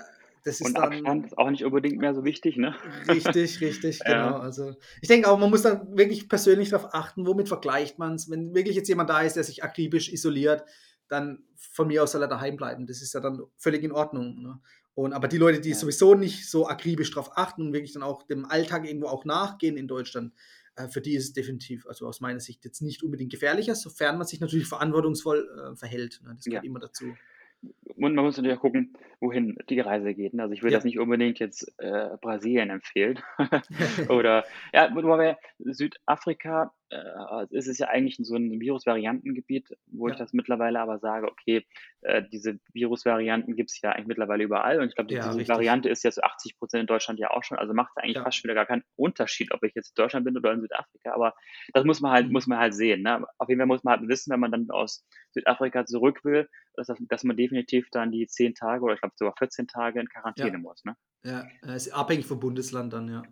das 0.45 0.61
ist 0.61 0.67
und 0.67 0.75
dann, 0.75 0.93
Abstand 0.93 1.27
ist 1.27 1.39
auch 1.39 1.51
nicht 1.51 1.65
unbedingt 1.65 1.99
mehr 1.99 2.15
so 2.15 2.25
wichtig, 2.25 2.57
ne? 2.57 2.75
Richtig, 3.07 3.61
richtig, 3.61 4.01
genau. 4.05 4.31
Ja. 4.31 4.39
Also 4.41 4.75
ich 5.01 5.09
denke 5.09 5.31
auch, 5.31 5.39
man 5.39 5.51
muss 5.51 5.63
dann 5.63 5.97
wirklich 5.97 6.29
persönlich 6.29 6.71
darauf 6.71 6.93
achten, 6.95 7.27
womit 7.27 7.49
vergleicht 7.49 7.99
man 7.99 8.17
es. 8.17 8.29
Wenn 8.29 8.53
wirklich 8.55 8.75
jetzt 8.75 8.89
jemand 8.89 9.09
da 9.09 9.21
ist, 9.21 9.37
der 9.37 9.45
sich 9.45 9.63
akribisch 9.63 10.13
isoliert, 10.13 10.65
dann 11.09 11.45
von 11.55 11.87
mir 11.87 12.03
aus 12.03 12.13
soll 12.13 12.23
er 12.23 12.29
daheim 12.29 12.57
bleiben. 12.57 12.87
Das 12.87 13.03
ist 13.03 13.15
ja 13.15 13.21
dann 13.21 13.43
völlig 13.57 13.85
in 13.85 13.93
Ordnung. 13.93 14.43
Ne? 14.43 14.61
Und, 14.95 15.13
aber 15.13 15.29
die 15.29 15.39
Leute, 15.39 15.61
die 15.61 15.71
ja. 15.71 15.75
sowieso 15.75 16.15
nicht 16.15 16.49
so 16.51 16.69
akribisch 16.69 17.11
darauf 17.11 17.37
achten 17.37 17.63
und 17.63 17.73
wirklich 17.73 17.93
dann 17.93 18.03
auch 18.03 18.25
dem 18.25 18.45
Alltag 18.45 18.87
irgendwo 18.87 19.07
auch 19.07 19.25
nachgehen 19.25 19.77
in 19.77 19.89
Deutschland, 19.89 20.35
äh, 20.77 20.89
für 20.89 21.01
die 21.01 21.15
ist 21.15 21.25
es 21.25 21.33
definitiv, 21.33 21.87
also 21.87 22.07
aus 22.07 22.21
meiner 22.21 22.41
Sicht, 22.41 22.65
jetzt 22.65 22.83
nicht 22.83 23.03
unbedingt 23.03 23.33
gefährlicher, 23.33 23.75
sofern 23.75 24.19
man 24.19 24.27
sich 24.27 24.41
natürlich 24.41 24.67
verantwortungsvoll 24.67 25.73
äh, 25.73 25.77
verhält. 25.77 26.21
Ne? 26.25 26.35
Das 26.35 26.45
gehört 26.45 26.65
ja. 26.65 26.69
immer 26.69 26.81
dazu. 26.81 27.15
Und 27.97 28.15
man 28.15 28.25
muss 28.25 28.37
natürlich 28.37 28.57
auch 28.59 28.63
gucken, 28.63 28.97
wohin 29.21 29.57
die 29.71 29.81
Reise 29.81 30.15
geht. 30.15 30.35
Ne? 30.35 30.43
Also 30.43 30.55
ich 30.55 30.63
will 30.63 30.73
ja. 30.73 30.79
das 30.79 30.85
nicht 30.85 30.99
unbedingt 30.99 31.39
jetzt 31.39 31.73
äh, 31.79 32.17
Brasilien 32.21 32.71
empfehlen. 32.71 33.21
Oder 34.09 34.45
ja, 34.75 34.93
Südafrika 35.59 36.75
äh, 36.93 37.47
ist 37.51 37.69
es 37.69 37.79
ja 37.79 37.89
eigentlich 37.89 38.17
so 38.21 38.37
ein 38.37 38.61
Virusvariantengebiet, 38.61 39.77
wo 39.87 40.09
Ja. 40.09 40.13
ich 40.13 40.19
das 40.19 40.33
mittlerweile 40.33 40.81
aber 40.81 40.99
sage, 40.99 41.27
okay, 41.31 41.67
äh, 42.03 42.23
diese 42.31 42.59
Virusvarianten 42.73 43.57
gibt 43.57 43.71
es 43.71 43.81
ja 43.81 43.93
eigentlich 43.93 44.07
mittlerweile 44.09 44.45
überall 44.45 44.81
und 44.81 44.89
ich 44.89 44.95
glaube, 44.95 45.13
Ja, 45.13 45.21
diese 45.27 45.39
richtig. 45.39 45.49
Variante 45.55 45.89
ist 45.89 46.03
jetzt 46.05 46.23
80 46.23 46.59
Prozent 46.59 46.83
in 46.83 46.87
Deutschland 46.87 47.19
ja 47.19 47.31
auch 47.31 47.43
schon, 47.43 47.59
also 47.59 47.73
macht 47.73 47.93
es 47.97 48.03
eigentlich 48.03 48.17
Ja. 48.17 48.25
fast 48.25 48.37
schon 48.39 48.45
wieder 48.49 48.55
gar 48.55 48.67
keinen 48.67 48.85
Unterschied, 48.97 49.53
ob 49.53 49.63
ich 49.65 49.75
jetzt 49.75 49.91
in 49.97 50.03
Deutschland 50.03 50.25
bin 50.25 50.37
oder 50.37 50.53
in 50.53 50.61
Südafrika, 50.61 51.13
aber 51.15 51.35
das 51.73 51.85
muss 51.85 52.01
man 52.01 52.13
halt, 52.13 52.27
Mhm. 52.27 52.33
muss 52.33 52.47
man 52.47 52.59
halt 52.59 52.75
sehen. 52.75 53.03
Ne? 53.03 53.25
Auf 53.39 53.49
jeden 53.49 53.59
Fall 53.61 53.67
muss 53.67 53.85
man 53.85 53.99
halt 53.99 54.09
wissen, 54.09 54.31
wenn 54.33 54.41
man 54.41 54.53
dann 54.53 54.71
aus 54.71 55.07
Südafrika 55.33 55.87
zurück 55.87 56.25
will, 56.25 56.49
dass, 56.75 56.87
das- 56.89 56.99
dass 57.09 57.25
man 57.25 57.37
definitiv 57.37 57.89
dann 57.91 58.13
die 58.13 58.27
10 58.27 58.55
Tage 58.55 58.83
oder 58.85 58.95
ich 58.95 59.01
glaube 59.01 59.15
sogar 59.17 59.35
14 59.39 59.67
Tage 59.67 60.01
in 60.01 60.09
Quarantäne 60.09 60.53
Ja. 60.53 60.59
muss. 60.59 60.85
Ne? 60.85 60.97
Ja, 61.25 61.47
ist 61.75 61.91
abhängig 61.95 62.27
vom 62.27 62.41
Bundesland 62.41 62.93
dann, 62.93 63.09
ja. 63.09 63.23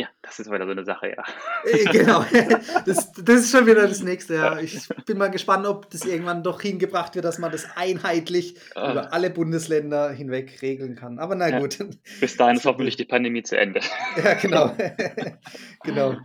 Ja, 0.00 0.06
das 0.22 0.38
ist 0.38 0.48
wieder 0.48 0.64
so 0.64 0.70
eine 0.70 0.84
Sache, 0.84 1.08
ja. 1.16 1.24
Äh, 1.64 1.84
Genau, 1.86 2.24
das, 2.86 3.12
das 3.12 3.40
ist 3.40 3.50
schon 3.50 3.66
wieder 3.66 3.88
das 3.88 4.00
nächste. 4.00 4.36
Ja. 4.36 4.58
Ich 4.60 4.88
bin 5.06 5.18
mal 5.18 5.26
gespannt, 5.28 5.66
ob 5.66 5.90
das 5.90 6.04
irgendwann 6.04 6.44
doch 6.44 6.60
hingebracht 6.62 7.16
wird, 7.16 7.24
dass 7.24 7.38
man 7.38 7.50
das 7.50 7.66
einheitlich 7.74 8.54
Ah. 8.76 8.92
über 8.92 9.12
alle 9.12 9.28
Bundesländer 9.30 10.10
hinweg 10.10 10.62
regeln 10.62 10.94
kann. 10.94 11.18
Aber 11.18 11.34
na 11.34 11.48
Ja. 11.48 11.58
gut. 11.58 11.78
Bis 12.20 12.36
dahin 12.36 12.56
ist 12.58 12.64
hoffentlich 12.64 12.94
die 12.96 13.06
Pandemie 13.06 13.42
zu 13.42 13.58
Ende. 13.58 13.80
Ja, 14.22 14.34
genau. 14.34 14.76
genau. 15.82 16.16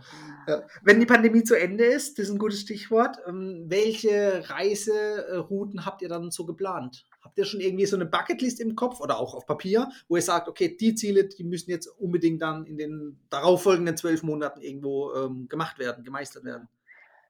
Ja. 0.46 0.62
Wenn 0.82 1.00
die 1.00 1.06
Pandemie 1.06 1.42
zu 1.44 1.54
Ende 1.58 1.84
ist, 1.84 2.18
das 2.18 2.26
ist 2.26 2.32
ein 2.32 2.38
gutes 2.38 2.60
Stichwort, 2.60 3.16
ähm, 3.26 3.64
welche 3.68 4.42
Reiserouten 4.48 5.84
habt 5.86 6.02
ihr 6.02 6.08
dann 6.08 6.30
so 6.30 6.44
geplant? 6.46 7.06
Habt 7.22 7.38
ihr 7.38 7.44
schon 7.44 7.60
irgendwie 7.60 7.86
so 7.86 7.96
eine 7.96 8.06
Bucketlist 8.06 8.60
im 8.60 8.74
Kopf 8.76 9.00
oder 9.00 9.18
auch 9.18 9.34
auf 9.34 9.46
Papier, 9.46 9.88
wo 10.08 10.16
ihr 10.16 10.22
sagt, 10.22 10.48
okay, 10.48 10.76
die 10.78 10.94
Ziele, 10.94 11.24
die 11.24 11.44
müssen 11.44 11.70
jetzt 11.70 11.86
unbedingt 11.86 12.42
dann 12.42 12.66
in 12.66 12.76
den 12.76 13.18
darauffolgenden 13.30 13.96
zwölf 13.96 14.22
Monaten 14.22 14.60
irgendwo 14.60 15.12
ähm, 15.14 15.48
gemacht 15.48 15.78
werden, 15.78 16.04
gemeistert 16.04 16.44
werden? 16.44 16.68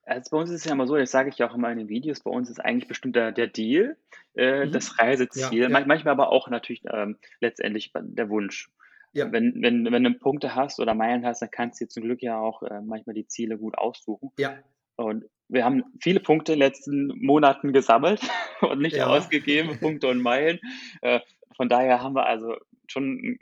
Also 0.06 0.30
bei 0.32 0.36
uns 0.38 0.50
ist 0.50 0.56
es 0.60 0.64
ja 0.66 0.72
immer 0.72 0.86
so, 0.86 0.96
das 0.96 1.10
sage 1.10 1.30
ich 1.30 1.38
ja 1.38 1.48
auch 1.48 1.54
in 1.54 1.62
meinen 1.62 1.88
Videos, 1.88 2.20
bei 2.20 2.30
uns 2.30 2.50
ist 2.50 2.60
eigentlich 2.60 2.88
bestimmt 2.88 3.16
der, 3.16 3.32
der 3.32 3.46
Deal, 3.46 3.96
äh, 4.34 4.66
Mhm. 4.66 4.72
das 4.72 4.98
Reiseziel, 4.98 5.42
Ja, 5.60 5.62
ja. 5.62 5.68
Man- 5.70 5.86
manchmal 5.88 6.12
aber 6.12 6.30
auch 6.30 6.48
natürlich 6.48 6.82
ähm, 6.92 7.16
letztendlich 7.40 7.92
der 7.94 8.28
Wunsch. 8.28 8.70
Ja. 9.14 9.30
Wenn, 9.32 9.62
wenn, 9.62 9.90
wenn 9.90 10.04
du 10.04 10.12
Punkte 10.14 10.54
hast 10.54 10.80
oder 10.80 10.94
Meilen 10.94 11.24
hast, 11.24 11.40
dann 11.40 11.50
kannst 11.50 11.80
du 11.80 11.84
dir 11.84 11.88
zum 11.88 12.02
Glück 12.02 12.22
ja 12.22 12.38
auch 12.38 12.62
äh, 12.62 12.80
manchmal 12.82 13.14
die 13.14 13.26
Ziele 13.26 13.56
gut 13.58 13.78
aussuchen. 13.78 14.30
Ja, 14.38 14.56
Und 14.96 15.24
wir 15.48 15.64
haben 15.64 15.84
viele 16.00 16.20
Punkte 16.20 16.52
in 16.52 16.60
den 16.60 16.66
letzten 16.68 17.12
Monaten 17.20 17.72
gesammelt 17.72 18.20
und 18.60 18.80
nicht 18.80 18.96
Ja. 18.96 19.06
ausgegeben, 19.06 19.78
Punkte 19.78 20.08
und 20.08 20.20
Meilen. 20.20 20.58
Äh, 21.02 21.20
von 21.56 21.68
daher 21.68 22.02
haben 22.02 22.14
wir 22.14 22.26
also 22.26 22.56
schon 22.86 23.14
ein 23.14 23.38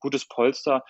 gutes 0.00 0.26
Polster. 0.26 0.84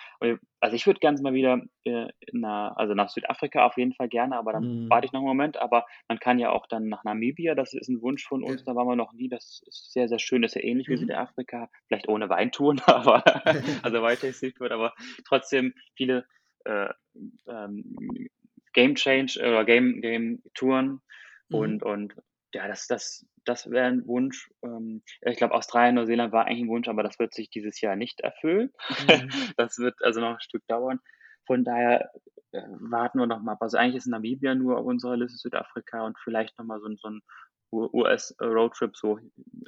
Also 0.60 0.76
ich 0.76 0.86
würde 0.86 1.00
ganz 1.00 1.20
mal 1.20 1.34
wieder 1.34 1.60
äh, 1.84 2.06
nach, 2.32 2.76
also 2.76 2.94
nach 2.94 3.08
Südafrika 3.08 3.66
auf 3.66 3.76
jeden 3.76 3.94
Fall 3.94 4.08
gerne, 4.08 4.36
aber 4.36 4.52
dann 4.52 4.84
Mhm. 4.84 4.90
warte 4.90 5.06
ich 5.06 5.12
noch 5.12 5.20
einen 5.20 5.26
Moment. 5.28 5.56
Aber 5.56 5.86
man 6.08 6.18
kann 6.18 6.38
ja 6.38 6.50
auch 6.50 6.66
dann 6.66 6.88
nach 6.88 7.02
Namibia, 7.04 7.54
das 7.54 7.72
ist 7.74 7.88
ein 7.88 8.00
Wunsch 8.02 8.24
von 8.24 8.42
uns, 8.44 8.60
Ja. 8.60 8.66
da 8.66 8.76
waren 8.76 8.86
wir 8.86 8.96
noch 8.96 9.12
nie. 9.12 9.28
Das 9.28 9.62
ist 9.66 9.92
sehr, 9.92 10.08
sehr 10.08 10.18
schön, 10.18 10.42
das 10.42 10.54
ist 10.54 10.62
ja 10.62 10.68
ähnlich 10.68 10.88
wie 10.88 10.94
Mhm. 10.94 10.98
Südafrika, 11.00 11.68
vielleicht 11.88 12.08
ohne 12.08 12.28
Weintouren, 12.28 12.80
aber 12.86 13.24
also 13.82 14.02
weiter 14.02 14.28
wird, 14.28 14.72
aber 14.72 14.94
trotzdem 15.26 15.74
viele 15.96 16.26
äh, 16.64 16.88
ähm, 17.48 18.28
Game 18.72 18.94
Change 18.94 19.38
oder 19.40 19.64
Game, 19.64 20.00
Game 20.00 20.42
Touren 20.54 21.00
Mhm. 21.48 21.56
und, 21.56 21.82
und 21.82 22.14
ja, 22.52 22.68
das, 22.68 22.86
das, 22.86 23.26
das 23.46 23.70
wäre 23.70 23.86
ein 23.86 24.06
Wunsch. 24.06 24.50
Ähm, 24.62 25.02
ich 25.22 25.36
glaube, 25.38 25.54
Australien, 25.54 25.94
Neuseeland 25.94 26.32
war 26.32 26.44
eigentlich 26.44 26.62
ein 26.64 26.68
Wunsch, 26.68 26.88
aber 26.88 27.02
das 27.02 27.18
wird 27.18 27.32
sich 27.34 27.48
dieses 27.48 27.80
Jahr 27.80 27.96
nicht 27.96 28.20
erfüllen. 28.20 28.70
Mhm. 29.00 29.30
Das 29.56 29.78
wird 29.78 29.94
also 30.02 30.20
noch 30.20 30.34
ein 30.34 30.40
Stück 30.40 30.66
dauern. 30.66 31.00
Von 31.46 31.64
daher 31.64 32.10
äh, 32.52 32.60
warten 32.80 33.18
wir 33.18 33.26
noch 33.26 33.40
mal 33.40 33.52
ab. 33.52 33.62
Also 33.62 33.76
eigentlich 33.78 33.96
ist 33.96 34.06
Namibia 34.06 34.54
nur 34.54 34.78
auf 34.78 34.84
unserer 34.86 35.16
Liste, 35.16 35.38
Südafrika 35.38 36.04
und 36.04 36.18
vielleicht 36.22 36.58
noch 36.58 36.66
mal 36.66 36.80
so, 36.80 36.88
ein- 36.88 36.96
so 36.96 37.08
ein 37.08 37.20
US-Roadtrip 37.72 38.96
so. 38.96 39.18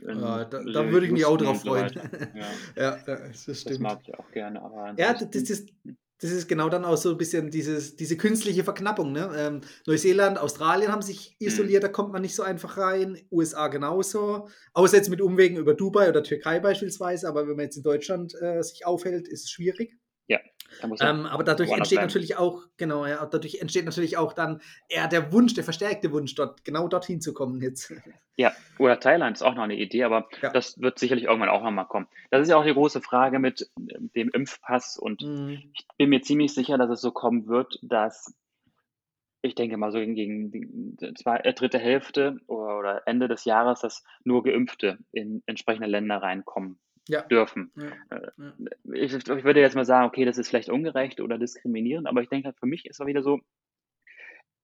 Ja, 0.06 0.44
da, 0.44 0.62
so 0.62 0.72
da 0.72 0.90
würde 0.90 1.06
ich 1.06 1.12
mich 1.12 1.24
auch 1.24 1.36
drauf 1.36 1.58
so 1.58 1.70
freuen. 1.70 1.84
weiter. 1.94 2.02
Ja, 2.76 2.92
ja, 2.96 2.98
das 3.06 3.44
das 3.46 3.60
stimmt. 3.60 3.80
mag 3.80 4.00
ich 4.02 4.14
auch 4.18 4.30
gerne. 4.30 4.62
Aber 4.62 4.94
Ja, 4.96 5.12
das, 5.12 5.30
das, 5.30 5.50
ist, 5.50 5.72
das 6.20 6.30
ist 6.32 6.48
genau 6.48 6.68
dann 6.68 6.84
auch 6.84 6.96
so 6.96 7.10
ein 7.10 7.18
bisschen 7.18 7.50
dieses, 7.50 7.96
diese 7.96 8.16
künstliche 8.16 8.64
Verknappung. 8.64 9.12
Ne? 9.12 9.30
Ähm, 9.36 9.60
Neuseeland, 9.86 10.38
Australien 10.38 10.90
haben 10.90 11.02
sich 11.02 11.36
Mhm. 11.40 11.46
isoliert, 11.46 11.84
da 11.84 11.88
kommt 11.88 12.12
man 12.12 12.22
nicht 12.22 12.34
so 12.34 12.42
einfach 12.42 12.76
rein. 12.76 13.20
USA 13.30 13.68
genauso. 13.68 14.48
Außer 14.72 14.96
jetzt 14.96 15.10
mit 15.10 15.20
Umwegen 15.20 15.56
über 15.56 15.74
Dubai 15.74 16.08
oder 16.08 16.22
Türkei 16.22 16.58
beispielsweise. 16.60 17.28
Aber 17.28 17.42
wenn 17.46 17.56
man 17.56 17.66
jetzt 17.66 17.76
in 17.76 17.82
Deutschland 17.84 18.34
äh, 18.40 18.62
sich 18.62 18.84
aufhält, 18.86 19.28
ist 19.28 19.44
es 19.44 19.50
schwierig. 19.50 19.96
Ähm, 21.00 21.26
aber 21.26 21.44
dadurch 21.44 21.70
entsteht 21.70 22.00
natürlich 22.00 22.36
auch, 22.36 22.62
genau, 22.76 23.06
ja, 23.06 23.24
dadurch 23.24 23.60
entsteht 23.60 23.84
natürlich 23.84 24.16
auch 24.16 24.32
dann 24.32 24.60
eher 24.88 25.08
der 25.08 25.32
Wunsch, 25.32 25.54
der 25.54 25.64
verstärkte 25.64 26.12
Wunsch, 26.12 26.34
dort 26.34 26.64
genau 26.64 26.88
dorthin 26.88 27.20
zu 27.20 27.32
kommen 27.34 27.60
jetzt. 27.60 27.92
Ja, 28.40 28.52
oder 28.78 29.00
Thailand 29.00 29.36
ist 29.36 29.42
auch 29.42 29.56
noch 29.56 29.64
eine 29.64 29.74
Idee, 29.74 30.04
aber 30.04 30.28
Ja. 30.40 30.50
das 30.50 30.80
wird 30.80 31.00
sicherlich 31.00 31.24
irgendwann 31.24 31.48
auch 31.48 31.64
nochmal 31.64 31.88
kommen. 31.88 32.06
Das 32.30 32.40
ist 32.40 32.48
ja 32.48 32.56
auch 32.56 32.64
die 32.64 32.72
große 32.72 33.00
Frage 33.00 33.40
mit 33.40 33.68
dem 33.76 34.30
Impfpass 34.30 34.96
und 34.96 35.22
Mhm. 35.22 35.72
ich 35.74 35.86
bin 35.96 36.08
mir 36.08 36.22
ziemlich 36.22 36.54
sicher, 36.54 36.78
dass 36.78 36.88
es 36.88 37.00
so 37.00 37.10
kommen 37.10 37.48
wird, 37.48 37.80
dass 37.82 38.32
ich 39.42 39.56
denke 39.56 39.76
mal 39.76 39.90
so 39.90 39.98
gegen 39.98 40.52
die 40.52 41.14
zwei, 41.14 41.38
äh, 41.38 41.52
dritte 41.52 41.78
Hälfte 41.80 42.36
oder 42.46 43.02
Ende 43.06 43.26
des 43.26 43.44
Jahres, 43.44 43.80
dass 43.80 44.04
nur 44.22 44.44
Geimpfte 44.44 44.98
in 45.10 45.42
entsprechende 45.46 45.88
Länder 45.88 46.18
reinkommen 46.18 46.78
Ja. 47.08 47.22
dürfen. 47.22 47.72
Ja. 47.76 47.92
Äh, 48.16 48.30
Ja. 48.38 48.52
Ich, 48.94 49.14
ich 49.14 49.26
würde 49.44 49.60
jetzt 49.60 49.74
mal 49.76 49.84
sagen, 49.84 50.06
okay, 50.06 50.24
das 50.24 50.38
ist 50.38 50.48
vielleicht 50.48 50.70
ungerecht 50.70 51.20
oder 51.20 51.38
diskriminierend, 51.38 52.06
aber 52.06 52.22
ich 52.22 52.28
denke, 52.28 52.52
für 52.58 52.66
mich 52.66 52.86
ist 52.86 53.00
es 53.00 53.06
wieder 53.06 53.22
so, 53.22 53.40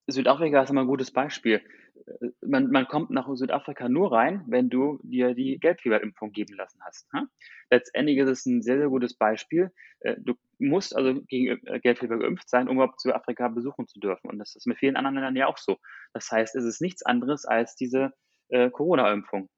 Südafrika 0.06 0.62
ist 0.62 0.70
immer 0.70 0.82
ein 0.82 0.86
gutes 0.86 1.10
Beispiel. 1.12 1.62
Äh, 2.06 2.28
Man, 2.42 2.70
man 2.70 2.86
kommt 2.86 3.10
nach 3.10 3.26
Südafrika 3.34 3.88
nur 3.88 4.12
rein, 4.12 4.44
wenn 4.46 4.68
du 4.68 4.98
dir 5.02 5.34
die 5.34 5.58
Gelbfieberimpfung 5.58 6.32
geben 6.32 6.54
lassen 6.56 6.80
hast. 6.84 7.12
ne? 7.14 7.28
Letztendlich 7.70 8.18
ist 8.18 8.28
es 8.28 8.46
ein 8.46 8.62
sehr, 8.62 8.78
sehr 8.78 8.88
gutes 8.88 9.14
Beispiel. 9.14 9.70
Äh, 10.00 10.16
Du 10.18 10.34
musst 10.58 10.94
also 10.94 11.22
gegen 11.22 11.58
äh, 11.66 11.80
Gelbfieber 11.80 12.18
geimpft 12.18 12.48
sein, 12.48 12.68
um 12.68 12.76
überhaupt 12.76 13.00
Südafrika 13.00 13.48
besuchen 13.48 13.88
zu 13.88 13.98
dürfen. 13.98 14.28
Und 14.30 14.38
das 14.38 14.54
ist 14.54 14.66
mit 14.66 14.78
vielen 14.78 14.96
anderen 14.96 15.14
Ländern 15.16 15.36
ja 15.36 15.46
auch 15.46 15.58
so. 15.58 15.78
Das 16.12 16.30
heißt, 16.30 16.54
es 16.54 16.64
ist 16.64 16.80
nichts 16.82 17.02
anderes 17.04 17.44
als 17.46 17.74
diese 17.74 18.12
äh, 18.48 18.70
Corona-Impfung. 18.70 19.48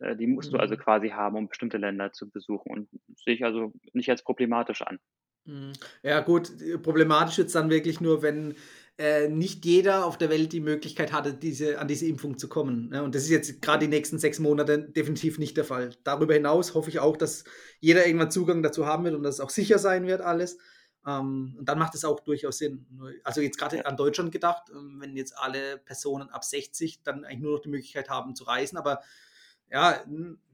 Äh, 0.00 0.16
Die 0.16 0.26
musst 0.26 0.52
du 0.52 0.58
also 0.58 0.74
Mhm. 0.74 0.78
quasi 0.78 1.08
haben, 1.10 1.36
um 1.36 1.48
bestimmte 1.48 1.78
Länder 1.78 2.12
zu 2.12 2.28
besuchen. 2.30 2.70
Und 2.70 2.88
sehe 3.24 3.34
ich 3.34 3.44
also 3.44 3.72
nicht 3.92 4.10
als 4.10 4.22
problematisch 4.22 4.82
an. 4.82 4.98
Mhm. 5.44 5.72
Ja, 6.02 6.20
gut, 6.20 6.52
problematisch 6.82 7.38
wird 7.38 7.48
es 7.48 7.54
dann 7.54 7.70
wirklich 7.70 8.00
nur, 8.00 8.22
wenn 8.22 8.54
äh, 8.98 9.28
nicht 9.28 9.64
jeder 9.64 10.04
auf 10.04 10.18
der 10.18 10.28
Welt 10.28 10.52
die 10.52 10.60
Möglichkeit 10.60 11.12
hatte, 11.12 11.32
diese, 11.32 11.78
an 11.78 11.86
diese 11.88 12.06
Impfung 12.06 12.36
zu 12.36 12.48
kommen. 12.48 12.88
Ne? 12.88 13.02
Und 13.02 13.14
das 13.14 13.22
ist 13.22 13.30
jetzt 13.30 13.62
gerade 13.62 13.86
die 13.86 13.90
nächsten 13.90 14.18
sechs 14.18 14.40
Monate 14.40 14.78
definitiv 14.78 15.38
nicht 15.38 15.56
der 15.56 15.64
Fall. 15.64 15.90
Darüber 16.02 16.34
hinaus 16.34 16.74
hoffe 16.74 16.90
ich 16.90 16.98
auch, 16.98 17.16
dass 17.16 17.44
jeder 17.80 18.06
irgendwann 18.06 18.30
Zugang 18.32 18.62
dazu 18.62 18.86
haben 18.86 19.04
wird 19.04 19.14
und 19.14 19.22
dass 19.22 19.36
es 19.36 19.40
auch 19.40 19.50
sicher 19.50 19.78
sein 19.78 20.06
wird, 20.06 20.20
alles. 20.20 20.58
Ähm, 21.06 21.54
und 21.58 21.68
dann 21.68 21.78
macht 21.78 21.94
es 21.94 22.04
auch 22.04 22.20
durchaus 22.20 22.58
Sinn. 22.58 22.86
Also 23.22 23.40
jetzt 23.40 23.56
gerade 23.56 23.86
an 23.86 23.96
Deutschland 23.96 24.32
gedacht, 24.32 24.64
ähm, 24.72 24.96
wenn 25.00 25.16
jetzt 25.16 25.38
alle 25.38 25.78
Personen 25.78 26.28
ab 26.30 26.42
60 26.44 27.02
dann 27.04 27.24
eigentlich 27.24 27.38
nur 27.40 27.52
noch 27.52 27.62
die 27.62 27.68
Möglichkeit 27.70 28.10
haben 28.10 28.34
zu 28.34 28.44
reisen, 28.44 28.76
aber 28.76 29.00
ja, 29.70 30.04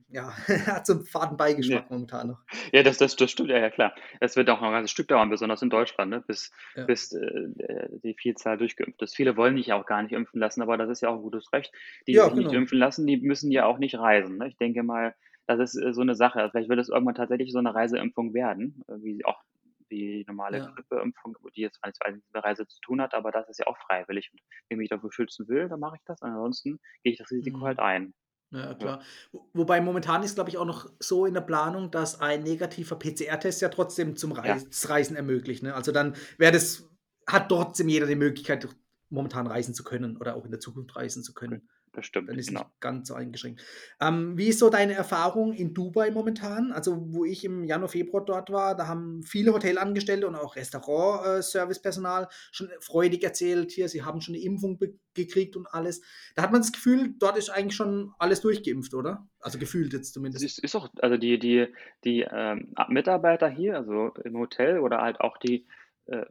ja, 0.09 0.31
hat 0.67 0.87
so 0.87 0.93
einen 0.95 1.05
faden 1.07 1.37
Beigeschmack 1.37 1.91
momentan 1.91 2.29
noch. 2.29 2.41
Ja, 2.73 2.83
das, 2.83 2.99
das, 2.99 3.17
das 3.17 3.31
stimmt, 3.31 3.51
ja, 3.51 3.59
ja, 3.59 3.71
klar. 3.71 3.95
Es 4.21 4.37
wird 4.37 4.49
auch 4.51 4.61
noch 4.61 4.69
ein 4.69 4.73
ganzes 4.75 4.91
Stück 4.93 5.09
dauern, 5.09 5.29
besonders 5.31 5.63
in 5.63 5.71
Deutschland, 5.71 6.11
ne, 6.11 6.21
bis, 6.27 6.53
Ja. 6.77 6.85
bis 6.85 7.13
äh, 7.13 7.25
äh, 7.59 7.89
die 8.03 8.15
Vielzahl 8.15 8.57
durchgeimpft 8.59 9.03
ist. 9.03 9.17
Viele 9.17 9.37
wollen 9.37 9.57
sich 9.57 9.73
auch 9.73 9.87
gar 9.87 10.03
nicht 10.03 10.13
impfen 10.13 10.39
lassen, 10.41 10.63
aber 10.63 10.77
das 10.77 10.89
ist 10.91 11.01
ja 11.01 11.09
auch 11.09 11.17
ein 11.17 11.23
gutes 11.23 11.53
Recht. 11.53 11.73
Die, 12.07 12.13
Ja, 12.13 12.25
sich 12.27 12.35
nicht 12.35 12.49
genau. 12.51 12.61
impfen 12.61 12.79
lassen, 12.79 13.07
die 13.07 13.17
müssen 13.17 13.51
ja 13.51 13.67
auch 13.67 13.79
nicht 13.79 13.99
reisen. 13.99 14.39
Ne? 14.39 14.49
Ich 14.49 14.57
denke 14.57 14.83
mal, 14.85 15.15
das 15.47 15.59
ist 15.59 15.77
äh, 15.83 15.93
so 15.93 16.03
eine 16.03 16.15
Sache. 16.15 16.39
Also 16.41 16.53
Vielleicht 16.53 16.69
wird 16.71 16.81
es 16.81 16.89
irgendwann 16.91 17.15
tatsächlich 17.17 17.51
so 17.53 17.59
eine 17.59 17.75
Reiseimpfung 17.75 18.35
werden, 18.35 18.83
äh, 18.89 18.95
wie 19.03 19.25
auch 19.25 19.43
die 19.91 20.25
normale 20.29 20.59
Ja. 20.59 20.71
Grippeimpfung, 20.75 21.37
die 21.57 21.61
jetzt 21.63 21.77
zwar 21.77 21.89
nichts 22.13 22.27
mit 22.29 22.35
der 22.35 22.45
Reise 22.45 22.67
zu 22.67 22.81
tun 22.81 23.01
hat, 23.03 23.15
aber 23.15 23.31
das 23.33 23.49
ist 23.49 23.59
ja 23.59 23.67
auch 23.67 23.77
freiwillig. 23.79 24.31
Und 24.33 24.41
wenn 24.69 24.79
mich 24.79 24.89
dafür 24.91 25.13
schützen 25.13 25.47
will, 25.49 25.69
dann 25.69 25.81
mache 25.81 25.97
ich 25.97 26.03
das. 26.07 26.23
Ansonsten 26.23 26.79
gehe 27.03 27.13
ich 27.13 27.19
das 27.19 27.31
Risiko 27.31 27.59
Mhm. 27.59 27.65
halt 27.65 27.79
ein. 27.81 28.15
Ja, 28.55 28.75
klar. 28.75 29.01
Wo- 29.33 29.49
Wobei 29.53 29.81
momentan 29.81 30.23
ist, 30.23 30.37
glaube 30.37 30.51
ich, 30.51 30.59
auch 30.59 30.65
noch 30.65 30.91
so 31.01 31.27
in 31.27 31.35
der 31.35 31.41
Planung, 31.41 31.91
dass 31.91 32.21
ein 32.21 32.43
negativer 32.43 32.97
PCR-Test 32.97 33.61
ja 33.63 33.69
trotzdem 33.69 34.17
zum 34.17 34.33
Reis 34.33 34.69
das 34.69 34.89
Reisen 34.89 35.17
ermöglicht. 35.17 35.63
Ne? 35.63 35.75
Also 35.75 35.93
dann 35.93 36.15
wäre 36.39 36.53
das, 36.53 36.89
hat 37.27 37.49
trotzdem 37.49 37.89
jeder 37.89 38.07
die 38.07 38.15
Möglichkeit, 38.17 38.69
momentan 39.11 39.47
reisen 39.47 39.75
zu 39.75 39.85
können 39.85 40.17
oder 40.17 40.35
auch 40.37 40.45
in 40.45 40.51
der 40.51 40.61
Zukunft 40.61 40.95
reisen 40.97 41.23
zu 41.23 41.35
können. 41.35 41.69
Das 41.95 42.07
stimmt, 42.07 42.29
Dann 42.29 42.39
ist 42.39 42.49
genau. 42.49 42.61
nicht 42.63 42.81
ganz 42.81 43.09
so 43.09 43.15
eingeschränkt. 43.15 43.63
Ähm, 44.01 44.37
wie 44.37 44.49
ist 44.49 44.59
so 44.59 44.69
deine 44.69 44.95
Erfahrung 44.95 45.53
in 45.53 45.75
Dubai 45.75 46.11
momentan? 46.11 46.73
Also, 46.73 47.07
wo 47.15 47.25
ich 47.25 47.45
im 47.45 47.63
Januar, 47.65 47.89
Februar 47.89 48.25
dort 48.25 48.51
war, 48.51 48.77
da 48.77 48.89
haben 48.89 49.23
viele 49.23 49.53
Hotelangestellte 49.53 50.27
und 50.27 50.35
auch 50.35 50.57
Restaurant-Servicepersonal 50.57 52.29
schon 52.51 52.69
freudig 52.81 53.23
erzählt, 53.23 53.71
hier, 53.71 53.89
sie 53.89 54.03
haben 54.03 54.21
schon 54.21 54.35
eine 54.35 54.43
Impfung 54.43 54.79
gekriegt 55.15 55.57
und 55.57 55.67
alles. 55.67 56.03
Da 56.35 56.43
hat 56.43 56.51
man 56.51 56.63
das 56.63 56.73
Gefühl, 56.73 57.15
dort 57.19 57.37
ist 57.37 57.51
eigentlich 57.51 57.77
schon 57.77 58.13
alles 58.19 58.41
durchgeimpft, 58.41 58.93
oder? 58.95 59.29
Also 59.39 59.59
gefühlt 59.59 59.93
jetzt 59.93 60.07
Es 60.07 60.13
zumindest. 60.13 60.45
ist, 60.45 60.59
ist 60.59 60.75
auch, 60.75 60.89
also 61.01 61.17
die, 61.17 61.39
die, 61.39 61.67
die 62.03 62.27
ähm, 62.29 62.75
Mitarbeiter 62.89 63.49
hier, 63.49 63.77
also 63.77 64.09
im 64.25 64.37
Hotel 64.37 64.81
oder 64.81 65.01
halt 65.01 65.21
auch 65.21 65.39
die, 65.39 65.67
äh, 66.07 66.25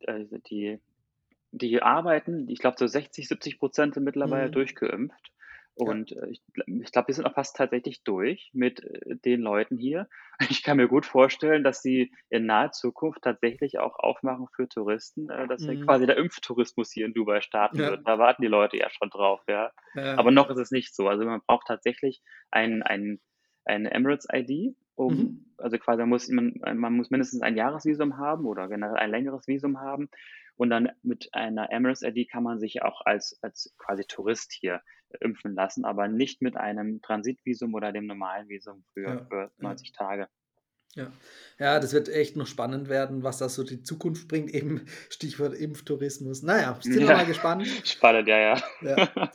äh, 0.00 0.26
die 0.50 0.80
die 1.56 1.82
arbeiten, 1.82 2.48
ich 2.48 2.58
glaube, 2.58 2.76
so 2.78 2.86
60, 2.86 3.28
70 3.28 3.58
Prozent 3.58 3.94
sind 3.94 4.04
mittlerweile 4.04 4.48
Mhm. 4.48 4.52
durchgeimpft. 4.52 5.30
Ja. 5.82 5.98
Und 6.00 6.12
äh, 6.12 6.28
ich, 6.30 6.40
ich 6.66 6.92
glaube, 6.92 7.08
wir 7.08 7.14
sind 7.14 7.26
auch 7.26 7.34
fast 7.34 7.56
tatsächlich 7.56 8.04
durch 8.04 8.50
mit 8.52 8.80
äh, 8.84 9.16
den 9.24 9.40
Leuten 9.40 9.76
hier. 9.76 10.08
Ich 10.50 10.62
kann 10.64 10.76
mir 10.78 10.88
gut 10.88 11.06
vorstellen, 11.06 11.62
dass 11.64 11.80
sie 11.82 12.12
in 12.28 12.46
naher 12.46 12.72
Zukunft 12.72 13.22
tatsächlich 13.22 13.78
auch 13.78 13.98
aufmachen 13.98 14.46
für 14.54 14.68
Touristen, 14.68 15.30
äh, 15.30 15.46
dass 15.48 15.66
ja 15.66 15.74
Mhm. 15.74 15.80
quasi 15.84 16.06
der 16.06 16.16
Impftourismus 16.16 16.92
hier 16.92 17.06
in 17.06 17.14
Dubai 17.14 17.40
starten 17.40 17.80
Ja. 17.80 17.84
wird. 17.84 18.00
Da 18.04 18.18
warten 18.18 18.42
die 18.42 18.48
Leute 18.48 18.76
ja 18.76 18.88
schon 18.90 19.10
drauf, 19.10 19.42
ja. 19.48 19.70
Ja. 19.94 20.16
Aber 20.16 20.30
noch 20.30 20.50
ist 20.50 20.58
es 20.58 20.70
nicht 20.70 20.94
so. 20.94 21.08
Also 21.08 21.24
man 21.24 21.40
braucht 21.46 21.66
tatsächlich 21.68 22.20
ein, 22.50 22.82
ein, 22.82 23.20
eine 23.64 23.90
Emirates-ID, 23.90 24.76
um, 24.96 25.16
Mhm. 25.16 25.54
also 25.58 25.78
quasi 25.78 26.04
muss 26.06 26.28
man, 26.28 26.54
man 26.76 26.92
muss 26.94 27.10
mindestens 27.10 27.42
ein 27.42 27.56
Jahresvisum 27.56 28.16
haben 28.16 28.46
oder 28.46 28.68
generell 28.68 28.96
ein 28.96 29.10
längeres 29.10 29.46
Visum 29.48 29.80
haben. 29.80 30.08
Und 30.56 30.70
dann 30.70 30.90
mit 31.02 31.28
einer 31.32 31.70
Emirates-ID 31.72 32.30
kann 32.30 32.42
man 32.44 32.58
sich 32.60 32.82
auch 32.82 33.00
als, 33.04 33.38
als 33.42 33.74
quasi 33.78 34.04
Tourist 34.04 34.52
hier 34.52 34.80
impfen 35.20 35.54
lassen, 35.54 35.84
aber 35.84 36.08
nicht 36.08 36.42
mit 36.42 36.56
einem 36.56 37.00
Transitvisum 37.02 37.74
oder 37.74 37.92
dem 37.92 38.06
normalen 38.06 38.48
Visum 38.48 38.84
für, 38.92 39.02
Ja, 39.02 39.24
für 39.28 39.50
90 39.58 39.92
Tage. 39.92 40.28
Ja. 40.96 41.12
ja, 41.58 41.80
das 41.80 41.92
wird 41.92 42.08
echt 42.08 42.36
noch 42.36 42.46
spannend 42.46 42.88
werden, 42.88 43.24
was 43.24 43.38
da 43.38 43.48
so 43.48 43.64
die 43.64 43.82
Zukunft 43.82 44.28
bringt. 44.28 44.54
Eben 44.54 44.86
Stichwort 45.10 45.52
Impftourismus. 45.54 46.42
Naja, 46.44 46.78
sind 46.80 46.94
wir 46.94 47.00
Ja. 47.06 47.16
mal 47.16 47.26
gespannt. 47.26 47.66
Spannend, 47.84 48.28
ja, 48.28 48.38
ja. 48.38 48.62
Ja, 48.80 49.30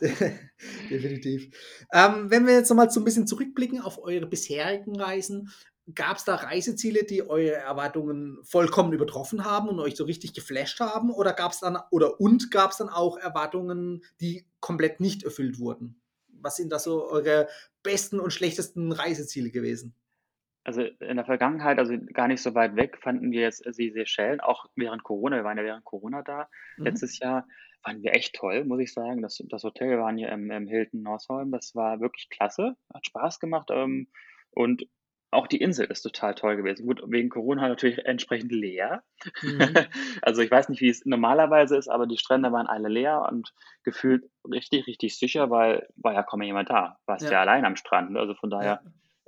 definitiv. 0.90 1.50
Ähm, 1.92 2.30
wenn 2.30 2.46
wir 2.46 2.54
jetzt 2.54 2.70
nochmal 2.70 2.90
so 2.90 3.00
ein 3.00 3.04
bisschen 3.04 3.26
zurückblicken 3.26 3.80
auf 3.80 4.02
eure 4.02 4.26
bisherigen 4.26 4.98
Reisen, 4.98 5.50
gab 5.94 6.16
es 6.16 6.24
da 6.24 6.36
Reiseziele, 6.36 7.04
die 7.04 7.28
eure 7.28 7.52
Erwartungen 7.54 8.38
vollkommen 8.44 8.92
übertroffen 8.92 9.44
haben 9.44 9.68
und 9.68 9.80
euch 9.80 9.96
so 9.96 10.04
richtig 10.04 10.34
geflasht 10.34 10.80
haben? 10.80 11.10
Oder 11.10 11.32
gab 11.32 11.52
es 11.52 11.60
dann, 11.60 11.78
oder 11.90 12.20
und 12.20 12.50
gab 12.50 12.70
es 12.72 12.78
dann 12.78 12.88
auch 12.88 13.16
Erwartungen, 13.18 14.02
die 14.20 14.46
komplett 14.60 15.00
nicht 15.00 15.22
erfüllt 15.24 15.58
wurden? 15.58 16.00
Was 16.28 16.56
sind 16.56 16.72
da 16.72 16.78
so 16.78 17.08
eure 17.08 17.48
besten 17.82 18.20
und 18.20 18.32
schlechtesten 18.32 18.92
Reiseziele 18.92 19.50
gewesen? 19.50 19.94
Also 20.62 20.82
in 20.82 21.16
der 21.16 21.24
Vergangenheit, 21.24 21.78
also 21.78 21.94
gar 22.12 22.28
nicht 22.28 22.42
so 22.42 22.54
weit 22.54 22.76
weg, 22.76 22.98
fanden 23.00 23.30
wir 23.32 23.40
jetzt 23.40 23.64
die 23.78 23.90
Seychellen, 23.92 24.40
auch 24.40 24.66
während 24.76 25.02
Corona, 25.02 25.36
wir 25.36 25.44
waren 25.44 25.56
ja 25.56 25.64
während 25.64 25.84
Corona 25.84 26.22
da, 26.22 26.48
Mhm. 26.76 26.84
letztes 26.84 27.18
Jahr, 27.18 27.46
fanden 27.82 28.02
wir 28.02 28.14
echt 28.14 28.34
toll, 28.34 28.64
muss 28.64 28.80
ich 28.80 28.92
sagen. 28.92 29.22
Das, 29.22 29.42
das 29.48 29.64
Hotel, 29.64 29.88
wir 29.88 29.98
waren 30.00 30.18
hier 30.18 30.28
im, 30.30 30.50
im 30.50 30.66
Hilton 30.66 31.02
Northholm, 31.02 31.50
das 31.50 31.74
war 31.74 32.00
wirklich 32.00 32.28
klasse, 32.28 32.76
hat 32.92 33.06
Spaß 33.06 33.40
gemacht 33.40 33.68
ähm, 33.72 34.08
und 34.50 34.86
auch 35.32 35.46
die 35.46 35.60
Insel 35.60 35.86
ist 35.86 36.02
total 36.02 36.34
toll 36.34 36.56
gewesen. 36.56 36.86
Gut, 36.86 37.02
wegen 37.06 37.28
Corona 37.28 37.68
natürlich 37.68 38.04
entsprechend 38.04 38.52
leer. 38.52 39.02
Mhm. 39.42 39.74
Also 40.22 40.42
ich 40.42 40.50
weiß 40.50 40.68
nicht, 40.68 40.80
wie 40.80 40.88
es 40.88 41.04
normalerweise 41.06 41.76
ist, 41.76 41.88
aber 41.88 42.06
die 42.06 42.18
Strände 42.18 42.52
waren 42.52 42.66
alle 42.66 42.88
leer 42.88 43.28
und 43.30 43.52
gefühlt 43.84 44.24
richtig, 44.50 44.86
richtig 44.86 45.16
sicher, 45.18 45.50
weil 45.50 45.86
war 45.96 46.14
ja 46.14 46.22
kaum 46.22 46.42
jemand 46.42 46.70
da. 46.70 46.96
Warst 47.06 47.24
ja, 47.24 47.32
Ja. 47.32 47.40
allein 47.42 47.64
am 47.64 47.76
Strand. 47.76 48.16
Also 48.16 48.34
von 48.34 48.50
daher 48.50 48.80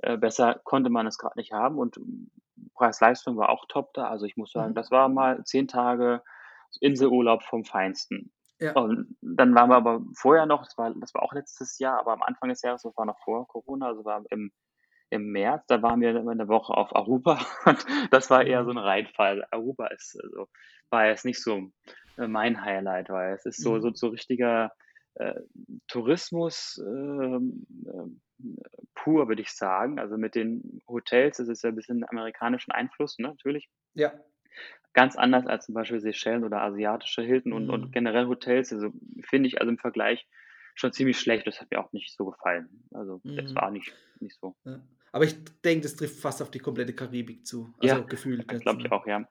Ja. 0.03 0.13
äh, 0.13 0.17
besser 0.17 0.59
konnte 0.63 0.89
man 0.89 1.07
es 1.07 1.17
gerade 1.17 1.37
nicht 1.39 1.51
haben 1.53 1.77
und 1.77 1.97
Preis-Leistung 2.75 3.37
war 3.37 3.49
auch 3.49 3.65
top 3.67 3.93
da. 3.93 4.07
Also 4.09 4.25
ich 4.25 4.37
muss 4.37 4.51
sagen, 4.51 4.71
Mhm. 4.71 4.75
das 4.75 4.91
war 4.91 5.09
mal 5.09 5.43
zehn 5.45 5.67
Tage 5.67 6.21
Inselurlaub 6.81 7.43
vom 7.43 7.63
Feinsten. 7.65 8.31
Ja. 8.59 8.73
Und 8.73 9.15
dann 9.21 9.53
waren 9.55 9.69
wir 9.69 9.75
aber 9.75 10.01
vorher 10.15 10.45
noch, 10.45 10.63
das 10.63 10.77
war, 10.77 10.93
das 10.95 11.13
war 11.13 11.23
auch 11.23 11.33
letztes 11.33 11.79
Jahr, 11.79 11.99
aber 11.99 12.13
am 12.13 12.21
Anfang 12.23 12.49
des 12.49 12.61
Jahres, 12.61 12.83
das 12.83 12.95
war 12.97 13.05
noch 13.05 13.19
vor 13.19 13.47
Corona, 13.47 13.87
also 13.87 14.05
war 14.05 14.23
im, 14.29 14.51
im 15.13 15.31
März, 15.31 15.65
da 15.67 15.81
waren 15.81 16.01
wir 16.01 16.09
eine 16.09 16.47
Woche 16.47 16.73
auf 16.73 16.95
Aruba 16.95 17.39
und 17.65 17.85
das 18.11 18.29
war 18.29 18.45
eher 18.45 18.65
so 18.65 18.71
ein 18.71 18.77
Reinfall. 18.77 19.45
Aruba 19.51 19.87
ist, 19.87 20.19
also, 20.23 20.49
war 20.89 21.07
jetzt 21.07 21.25
nicht 21.25 21.41
so 21.41 21.71
äh, 22.17 22.27
mein 22.27 22.61
Highlight, 22.63 23.09
weil 23.09 23.33
es 23.35 23.45
ist 23.45 23.61
so, 23.61 23.75
Mhm. 23.75 23.81
so, 23.81 23.91
so 23.93 24.07
richtiger 24.09 24.71
äh, 25.15 25.39
Tourismus 25.87 26.81
ähm, 26.85 27.65
ähm, 27.87 28.21
pur, 28.95 29.27
würde 29.27 29.41
ich 29.41 29.51
sagen. 29.51 29.99
Also 29.99 30.17
mit 30.17 30.35
den 30.35 30.81
Hotels, 30.87 31.37
das 31.37 31.47
ist 31.47 31.63
ja 31.63 31.69
ein 31.69 31.75
bisschen 31.75 32.03
amerikanischen 32.09 32.71
Einfluss, 32.71 33.17
ne, 33.19 33.29
natürlich. 33.29 33.69
Ja. 33.93 34.13
Ganz 34.93 35.15
anders 35.15 35.47
als 35.47 35.65
zum 35.65 35.73
Beispiel 35.75 35.99
Seychellen 35.99 36.43
oder 36.43 36.61
asiatische 36.61 37.23
Hilton 37.23 37.53
und, 37.53 37.63
Mhm. 37.65 37.69
und 37.69 37.91
generell 37.91 38.27
Hotels. 38.27 38.71
Also 38.73 38.91
finde 39.25 39.47
ich 39.47 39.59
also 39.59 39.71
im 39.71 39.79
Vergleich 39.79 40.27
schon 40.75 40.91
ziemlich 40.93 41.19
schlecht. 41.19 41.47
Das 41.47 41.61
hat 41.61 41.71
mir 41.71 41.79
auch 41.79 41.91
nicht 41.93 42.15
so 42.15 42.25
gefallen. 42.25 42.69
Also 42.91 43.21
das 43.23 43.51
Mhm. 43.51 43.55
war 43.55 43.71
nicht, 43.71 43.93
nicht 44.19 44.37
so. 44.39 44.55
Ja. 44.65 44.79
Aber 45.13 45.23
ich 45.25 45.35
denke, 45.63 45.83
das 45.83 45.95
trifft 45.95 46.19
fast 46.19 46.41
auf 46.41 46.51
die 46.51 46.59
komplette 46.59 46.93
Karibik 46.93 47.45
zu. 47.47 47.73
Also 47.79 47.95
Ja, 47.95 48.01
gefühlt. 48.01 48.45
Glaube 48.47 48.81
ich 48.81 48.89
ne? 48.89 48.91
auch, 48.91 49.07
ja. 49.07 49.25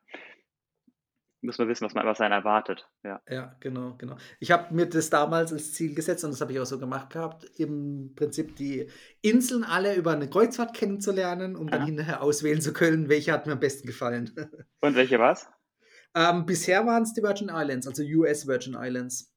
Muss 1.45 1.59
man 1.59 1.67
wissen, 1.69 1.85
was 1.85 1.95
man 1.95 2.07
was 2.07 2.21
einen 2.21 2.33
erwartet. 2.33 2.89
Ja. 3.03 3.21
Ja, 3.29 3.57
genau, 3.59 3.97
genau. 3.99 4.17
Ich 4.39 4.53
habe 4.53 4.73
mir 4.73 4.87
das 4.87 5.11
damals 5.11 5.53
als 5.53 5.73
Ziel 5.73 5.93
gesetzt 5.93 6.23
und 6.23 6.31
das 6.31 6.41
habe 6.41 6.53
ich 6.53 6.61
auch 6.61 6.65
so 6.67 6.79
gemacht 6.79 7.11
gehabt, 7.11 7.45
im 7.59 8.13
Prinzip 8.15 8.55
die 8.55 8.89
Inseln 9.23 9.65
alle 9.65 9.97
über 9.97 10.13
eine 10.13 10.31
Kreuzfahrt 10.31 10.73
kennenzulernen, 10.73 11.57
um 11.57 11.67
dann 11.69 11.81
Aha. 11.81 11.87
hinterher 11.87 12.23
auswählen 12.23 12.61
zu 12.61 12.73
können, 12.73 13.09
welche 13.09 13.33
hat 13.33 13.47
mir 13.47 13.55
am 13.55 13.61
besten 13.61 13.89
gefallen. 13.89 14.31
Und 14.81 14.95
welche 14.95 15.19
war's? 15.19 15.49
ähm, 16.15 16.47
bisher 16.47 16.87
waren 16.87 17.03
es 17.03 17.13
die 17.13 17.23
Virgin 17.25 17.51
Islands, 17.53 17.89
also 17.89 18.05
US 18.05 18.47
Virgin 18.47 18.77
Islands. 18.79 19.33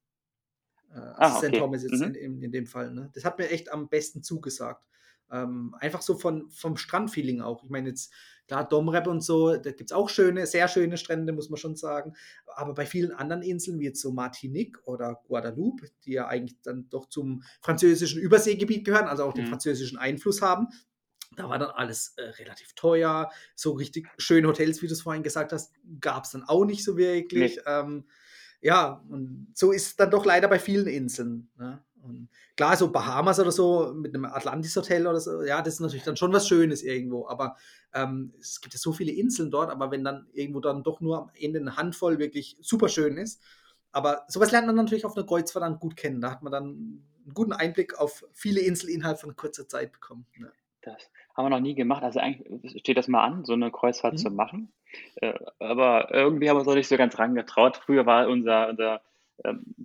Äh, 0.93 0.99
Ah, 0.99 1.13
also 1.17 1.37
St. 1.39 1.45
okay. 1.47 1.57
Thomas 1.59 1.81
jetzt 1.81 1.93
Mhm. 2.01 2.03
in, 2.03 2.15
in, 2.15 2.41
in 2.43 2.51
dem 2.51 2.67
Fall. 2.67 2.91
Ne? 2.93 3.09
Das 3.15 3.25
hat 3.25 3.39
mir 3.39 3.49
echt 3.49 3.71
am 3.71 3.89
besten 3.89 4.21
zugesagt. 4.21 4.85
Ähm, 5.31 5.75
einfach 5.79 6.01
so 6.01 6.17
von, 6.17 6.49
vom 6.49 6.77
Strandfeeling 6.77 7.41
auch. 7.41 7.63
Ich 7.63 7.69
meine, 7.69 7.89
jetzt, 7.89 8.13
klar, 8.47 8.67
Domrep 8.67 9.07
und 9.07 9.21
so, 9.21 9.55
da 9.57 9.71
gibt 9.71 9.89
es 9.91 9.95
auch 9.95 10.09
schöne, 10.09 10.45
sehr 10.45 10.67
schöne 10.67 10.97
Strände, 10.97 11.33
muss 11.33 11.49
man 11.49 11.57
schon 11.57 11.75
sagen. 11.75 12.13
Aber 12.55 12.73
bei 12.73 12.85
vielen 12.85 13.11
anderen 13.11 13.41
Inseln, 13.41 13.79
wie 13.79 13.85
jetzt 13.85 14.01
so 14.01 14.11
Martinique 14.11 14.77
oder 14.85 15.21
Guadeloupe, 15.27 15.87
die 16.05 16.13
ja 16.13 16.27
eigentlich 16.27 16.61
dann 16.61 16.89
doch 16.89 17.07
zum 17.09 17.43
französischen 17.61 18.21
Überseegebiet 18.21 18.85
gehören, 18.85 19.07
also 19.07 19.23
auch 19.23 19.33
den 19.33 19.45
Mhm. 19.45 19.49
französischen 19.49 19.97
Einfluss 19.97 20.41
haben, 20.41 20.67
da 21.35 21.49
war 21.49 21.59
dann 21.59 21.71
alles 21.71 22.13
äh, 22.17 22.21
relativ 22.23 22.73
teuer. 22.75 23.29
So 23.55 23.73
richtig 23.73 24.07
schöne 24.17 24.47
Hotels, 24.47 24.81
wie 24.81 24.87
du 24.87 24.93
es 24.93 25.01
vorhin 25.01 25.23
gesagt 25.23 25.51
hast, 25.51 25.73
gab 25.99 26.23
es 26.25 26.31
dann 26.31 26.43
auch 26.43 26.65
nicht 26.65 26.83
so 26.83 26.97
wirklich. 26.97 27.59
Ähm, 27.65 28.05
ja, 28.61 29.03
und 29.09 29.51
so 29.53 29.71
ist 29.71 29.87
es 29.87 29.95
dann 29.95 30.11
doch 30.11 30.25
leider 30.25 30.47
bei 30.47 30.59
vielen 30.59 30.87
Inseln. 30.87 31.49
Ne? 31.57 31.83
Und 32.05 32.29
klar, 32.55 32.77
so 32.77 32.91
Bahamas 32.91 33.39
oder 33.39 33.51
so 33.51 33.93
mit 33.93 34.13
einem 34.13 34.25
Atlantis-Hotel 34.25 35.07
oder 35.07 35.19
so, 35.19 35.43
ja, 35.43 35.61
das 35.61 35.75
ist 35.75 35.79
natürlich 35.81 36.03
dann 36.03 36.17
schon 36.17 36.31
was 36.33 36.47
Schönes 36.47 36.83
irgendwo. 36.83 37.27
Aber 37.27 37.55
ähm, 37.93 38.33
es 38.39 38.61
gibt 38.61 38.73
ja 38.73 38.79
so 38.79 38.93
viele 38.93 39.11
Inseln 39.11 39.51
dort, 39.51 39.69
aber 39.71 39.91
wenn 39.91 40.03
dann 40.03 40.27
irgendwo 40.33 40.59
dann 40.59 40.83
doch 40.83 41.01
nur 41.01 41.17
am 41.23 41.31
Ende 41.39 41.59
eine 41.59 41.75
Handvoll 41.77 42.19
wirklich 42.19 42.57
super 42.61 42.89
schön 42.89 43.17
ist. 43.17 43.41
Aber 43.91 44.23
sowas 44.27 44.51
lernt 44.51 44.67
man 44.67 44.75
natürlich 44.75 45.05
auf 45.05 45.15
einer 45.15 45.25
Kreuzfahrt 45.25 45.63
dann 45.63 45.79
gut 45.79 45.95
kennen. 45.95 46.21
Da 46.21 46.31
hat 46.31 46.43
man 46.43 46.51
dann 46.51 46.63
einen 46.63 47.33
guten 47.33 47.53
Einblick 47.53 47.97
auf 47.97 48.25
viele 48.33 48.59
Inseln 48.61 48.93
innerhalb 48.93 49.19
von 49.19 49.35
kurzer 49.35 49.67
Zeit 49.67 49.91
bekommen. 49.93 50.25
Ne? 50.37 50.51
Das 50.81 51.09
haben 51.35 51.45
wir 51.45 51.49
noch 51.49 51.59
nie 51.59 51.75
gemacht. 51.75 52.03
Also 52.03 52.19
eigentlich 52.19 52.79
steht 52.81 52.97
das 52.97 53.07
mal 53.07 53.23
an, 53.23 53.45
so 53.45 53.53
eine 53.53 53.71
Kreuzfahrt 53.71 54.13
Mhm. 54.13 54.17
zu 54.17 54.29
machen. 54.29 54.71
Äh, 55.15 55.33
aber 55.59 56.13
irgendwie 56.13 56.49
haben 56.49 56.55
wir 56.57 56.59
uns 56.59 56.67
noch 56.67 56.75
nicht 56.75 56.87
so 56.87 56.97
ganz 56.97 57.17
rangetraut. 57.17 57.77
Früher 57.77 58.05
war 58.05 58.27
unser, 58.27 58.69
unser 58.69 59.01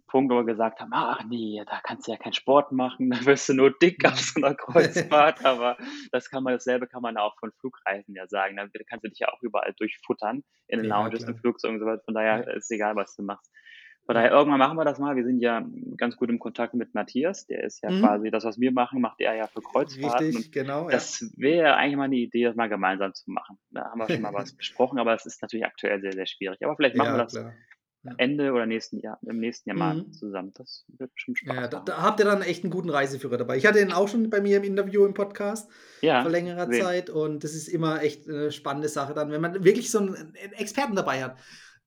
Punkt, 0.07 0.33
wo 0.33 0.37
wir 0.37 0.45
gesagt 0.45 0.81
haben, 0.81 0.91
ach 0.93 1.25
nee, 1.25 1.63
da 1.67 1.81
kannst 1.83 2.07
du 2.07 2.13
ja 2.13 2.19
keinen 2.19 2.33
Sport 2.33 2.73
machen, 2.73 3.11
da 3.11 3.25
wirst 3.27 3.49
du 3.49 3.55
nur 3.55 3.71
dick 3.79 4.05
auf 4.05 4.19
so 4.19 4.41
einer 4.43 4.55
Kreuzfahrt. 4.55 5.45
aber 5.45 5.77
das 6.13 6.31
kann 6.31 6.43
man, 6.43 6.55
dasselbe 6.55 6.87
kann 6.87 7.03
man 7.03 7.17
auch 7.17 7.37
von 7.39 7.53
Flugreisen 7.61 8.15
ja 8.15 8.27
sagen. 8.29 8.57
Da 8.57 8.67
kannst 8.89 9.05
du 9.05 9.09
dich 9.09 9.19
ja 9.19 9.29
auch 9.29 9.43
überall 9.43 9.75
durchfuttern, 9.79 10.43
in 10.69 10.81
den 10.81 10.89
Ja, 10.89 11.03
Lounges, 11.03 11.21
klar. 11.25 11.31
im 11.31 11.39
Flugzeug 11.39 11.73
und 11.73 11.81
so 11.81 11.87
weiter. 11.87 12.03
Von 12.05 12.15
daher 12.15 12.47
Ja. 12.47 12.53
ist 12.55 12.71
egal, 12.71 12.97
was 12.97 13.15
du 13.17 13.23
machst. 13.23 13.51
Von 14.07 14.15
daher, 14.17 14.31
irgendwann 14.33 14.59
machen 14.59 14.77
wir 14.77 14.85
das 14.85 14.99
mal. 14.99 15.15
Wir 15.15 15.25
sind 15.25 15.39
ja 15.41 15.65
ganz 15.97 16.17
gut 16.17 16.31
im 16.31 16.39
Kontakt 16.41 16.75
mit 16.75 16.95
Matthias. 16.95 17.47
Der 17.47 17.63
ist 17.63 17.81
ja 17.83 17.91
Mhm. 17.91 18.01
quasi 18.01 18.31
das, 18.31 18.45
was 18.45 18.59
wir 18.59 18.73
machen, 18.73 19.01
macht 19.01 19.21
er 19.21 19.35
ja 19.35 19.47
für 19.47 19.63
Kreuzfahrten. 19.63 20.27
Richtig, 20.29 20.51
genau. 20.53 20.85
Ja. 20.85 20.91
das 20.91 21.33
wäre 21.37 21.77
eigentlich 21.77 21.97
mal 21.97 22.05
eine 22.05 22.17
Idee, 22.17 22.45
das 22.45 22.57
mal 22.57 22.69
gemeinsam 22.69 23.15
zu 23.15 23.31
machen. 23.31 23.59
Da 23.71 23.85
haben 23.91 23.99
wir 24.01 24.09
schon 24.09 24.23
mal 24.23 24.33
was 24.35 24.57
besprochen, 24.57 24.99
aber 24.99 25.15
es 25.15 25.27
ist 25.27 25.41
natürlich 25.43 25.67
aktuell 25.67 26.01
sehr, 26.01 26.13
sehr 26.13 26.27
schwierig. 26.27 26.59
Aber 26.65 26.75
vielleicht 26.77 26.97
machen 26.97 27.09
ja, 27.11 27.15
wir 27.19 27.23
das 27.25 27.35
klar. 27.35 27.55
Ende 28.17 28.53
oder 28.53 28.65
nächsten 28.67 28.99
Jahr, 28.99 29.19
im 29.27 29.39
nächsten 29.39 29.69
Jahr 29.69 29.79
mal 29.79 29.95
Mhm. 29.97 30.13
zusammen. 30.13 30.53
Das 30.55 30.85
wird 30.97 31.13
bestimmt 31.15 31.39
Spaß 31.39 31.55
Ja, 31.57 31.69
da, 31.69 31.81
da 31.81 32.03
habt 32.03 32.19
ihr 32.21 32.25
dann 32.25 32.41
echt 32.43 32.65
einen 32.65 32.71
guten 32.71 32.89
Reiseführer 32.91 33.37
dabei. 33.37 33.57
Ich 33.59 33.67
hatte 33.67 33.81
ihn 33.81 33.93
auch 33.93 34.09
schon 34.09 34.31
bei 34.31 34.41
mir 34.41 34.57
im 34.57 34.65
Interview 34.65 35.05
im 35.05 35.13
Podcast 35.15 35.71
Ja, 36.01 36.23
vor 36.23 36.31
längerer 36.31 36.67
gesehen. 36.67 36.83
Zeit 36.85 37.11
und 37.11 37.45
das 37.45 37.55
ist 37.55 37.69
immer 37.69 38.03
echt 38.03 38.27
eine 38.29 38.53
spannende 38.53 38.89
Sache 38.89 39.13
dann, 39.15 39.31
wenn 39.31 39.41
man 39.41 39.65
wirklich 39.65 39.91
so 39.91 39.99
einen 39.99 40.35
Experten 40.57 40.97
dabei 40.97 41.23
hat. 41.23 41.37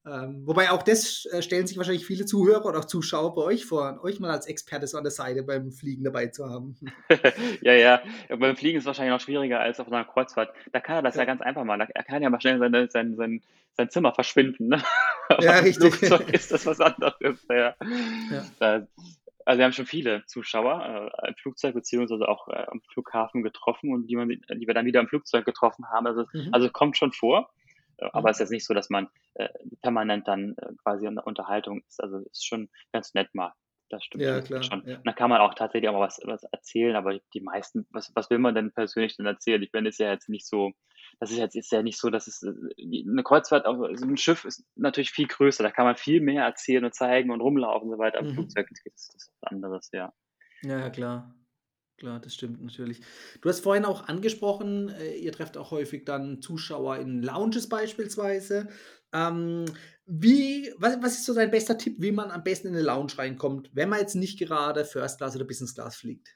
Ähm, 0.05 0.41
wobei 0.45 0.69
auch 0.71 0.83
das 0.83 1.25
äh, 1.31 1.41
stellen 1.41 1.65
sich 1.65 1.77
wahrscheinlich 1.77 2.05
viele 2.05 2.25
Zuhörer 2.25 2.65
oder 2.65 2.79
auch 2.79 2.85
Zuschauer 2.85 3.35
bei 3.35 3.41
euch 3.43 3.65
vor, 3.65 3.99
euch 4.03 4.19
mal 4.19 4.31
als 4.31 4.47
Experte 4.47 4.85
so 4.85 4.97
an 4.97 5.03
der 5.05 5.11
Seite 5.11 5.43
beim 5.43 5.71
Fliegen 5.71 6.03
dabei 6.03 6.27
zu 6.27 6.49
haben. 6.49 6.75
ja, 7.61 7.73
ja. 7.73 8.01
Beim 8.37 8.57
Fliegen 8.57 8.77
ist 8.77 8.83
es 8.83 8.87
wahrscheinlich 8.87 9.13
noch 9.13 9.21
schwieriger 9.21 9.59
als 9.61 9.79
auf 9.79 9.87
einer 9.87 10.03
Kreuzfahrt. 10.03 10.53
Da 10.73 10.79
kann 10.81 10.97
er 10.97 11.01
das 11.03 11.15
ja, 11.15 11.21
Ja. 11.21 11.25
ganz 11.25 11.41
einfach 11.41 11.63
machen. 11.63 11.87
Er 11.93 12.03
kann 12.03 12.21
ja 12.21 12.29
mal 12.29 12.41
schnell 12.41 12.59
seine, 12.59 12.89
sein, 12.89 13.15
sein, 13.15 13.41
sein 13.77 13.89
Zimmer 13.89 14.13
verschwinden. 14.13 14.67
Ne? 14.69 14.81
Ja, 15.41 15.59
richtig. 15.59 15.95
Flugzeug 15.95 16.33
ist 16.33 16.51
das 16.51 16.65
was 16.65 16.81
anderes. 16.81 17.45
Ja. 17.49 17.73
Ja. 18.29 18.45
Da, 18.59 18.87
also 19.45 19.57
wir 19.57 19.65
haben 19.65 19.71
schon 19.73 19.85
viele 19.85 20.25
Zuschauer 20.25 21.11
äh, 21.23 21.29
im 21.29 21.35
Flugzeug 21.35 21.73
beziehungsweise 21.73 22.27
auch 22.27 22.49
äh, 22.49 22.65
am 22.67 22.81
Flughafen 22.91 23.41
getroffen 23.41 23.93
und 23.93 24.07
die, 24.07 24.17
man, 24.17 24.27
die 24.29 24.67
wir 24.67 24.73
dann 24.73 24.85
wieder 24.85 24.99
im 24.99 25.07
Flugzeug 25.07 25.45
getroffen 25.45 25.85
haben. 25.89 26.07
Also, 26.07 26.25
Mhm. 26.33 26.49
also 26.51 26.67
es 26.67 26.73
kommt 26.73 26.97
schon 26.97 27.13
vor. 27.13 27.49
Aber 28.11 28.29
es 28.29 28.37
ist 28.37 28.41
jetzt 28.41 28.51
nicht 28.51 28.65
so, 28.65 28.73
dass 28.73 28.89
man 28.89 29.07
äh, 29.35 29.49
permanent 29.81 30.27
dann 30.27 30.55
äh, 30.57 30.73
quasi 30.83 31.05
in 31.05 31.15
der 31.15 31.27
Unterhaltung 31.27 31.81
ist. 31.87 32.01
Also 32.01 32.17
es 32.17 32.25
ist 32.39 32.45
schon 32.45 32.69
ganz 32.91 33.13
nett 33.13 33.33
mal. 33.33 33.53
Das 33.89 34.03
stimmt 34.03 34.23
Ja, 34.23 34.35
schon. 34.37 34.43
klar. 34.45 34.63
schon. 34.63 34.87
Ja. 34.87 34.97
Da 35.03 35.13
kann 35.13 35.29
man 35.29 35.39
auch 35.41 35.53
tatsächlich 35.53 35.87
auch 35.89 35.93
mal 35.93 35.99
was, 36.01 36.19
was 36.25 36.43
erzählen, 36.51 36.95
aber 36.95 37.19
die 37.33 37.41
meisten, 37.41 37.85
was, 37.91 38.11
was 38.15 38.29
will 38.29 38.39
man 38.39 38.55
denn 38.55 38.71
persönlich 38.71 39.15
denn 39.17 39.25
erzählen? 39.27 39.61
Ich 39.61 39.71
meine, 39.71 39.89
ist 39.89 39.99
ja 39.99 40.11
jetzt 40.11 40.29
nicht 40.29 40.47
so, 40.47 40.71
das 41.19 41.29
ist 41.31 41.37
jetzt 41.37 41.55
ist 41.55 41.71
ja 41.71 41.83
nicht 41.83 41.99
so, 41.99 42.09
dass 42.09 42.25
es 42.27 42.41
äh, 42.41 42.51
eine 43.07 43.23
Kreuzfahrt, 43.23 43.65
auch 43.67 43.77
so 43.93 44.05
ein 44.05 44.17
Schiff 44.17 44.45
ist 44.45 44.65
natürlich 44.75 45.11
viel 45.11 45.27
größer. 45.27 45.61
Da 45.63 45.69
kann 45.69 45.85
man 45.85 45.95
viel 45.95 46.21
mehr 46.21 46.43
erzählen 46.43 46.83
und 46.85 46.95
zeigen 46.95 47.29
und 47.29 47.41
rumlaufen 47.41 47.89
und 47.89 47.95
so 47.97 47.99
weiter. 48.01 48.19
Am 48.19 48.27
Mhm. 48.27 48.33
Flugzeug 48.33 48.67
ist 48.71 49.13
das 49.13 49.29
was 49.41 49.51
anderes, 49.51 49.89
ja. 49.93 50.11
Ja, 50.63 50.79
ja, 50.79 50.89
klar. 50.89 51.35
Klar, 52.03 52.19
das 52.19 52.33
stimmt 52.35 52.61
natürlich. 52.61 52.99
Du 53.39 53.47
hast 53.47 53.61
vorhin 53.61 53.85
auch 53.85 54.09
angesprochen, 54.09 54.89
äh, 54.89 55.15
ihr 55.15 55.31
trefft 55.31 55.55
auch 55.55 55.71
häufig 55.71 56.03
dann 56.03 56.41
Zuschauer 56.41 56.97
in 56.97 57.23
Lounges 57.23 57.69
beispielsweise. 57.69 58.67
Ähm, 59.13 59.63
wie, 60.05 60.73
was, 60.75 61.01
was 61.01 61.13
ist 61.13 61.25
so 61.25 61.33
dein 61.33 61.49
bester 61.49 61.77
Tipp, 61.77 61.95
wie 61.99 62.11
man 62.11 62.29
am 62.29 62.43
besten 62.43 62.67
in 62.67 62.73
eine 62.75 62.83
Lounge 62.83 63.17
reinkommt, 63.17 63.69
wenn 63.71 63.87
man 63.87 64.01
jetzt 64.01 64.15
nicht 64.15 64.37
gerade 64.37 64.83
First 64.83 65.19
Class 65.19 65.37
oder 65.37 65.45
Business 65.45 65.75
Class 65.75 65.95
fliegt? 65.95 66.35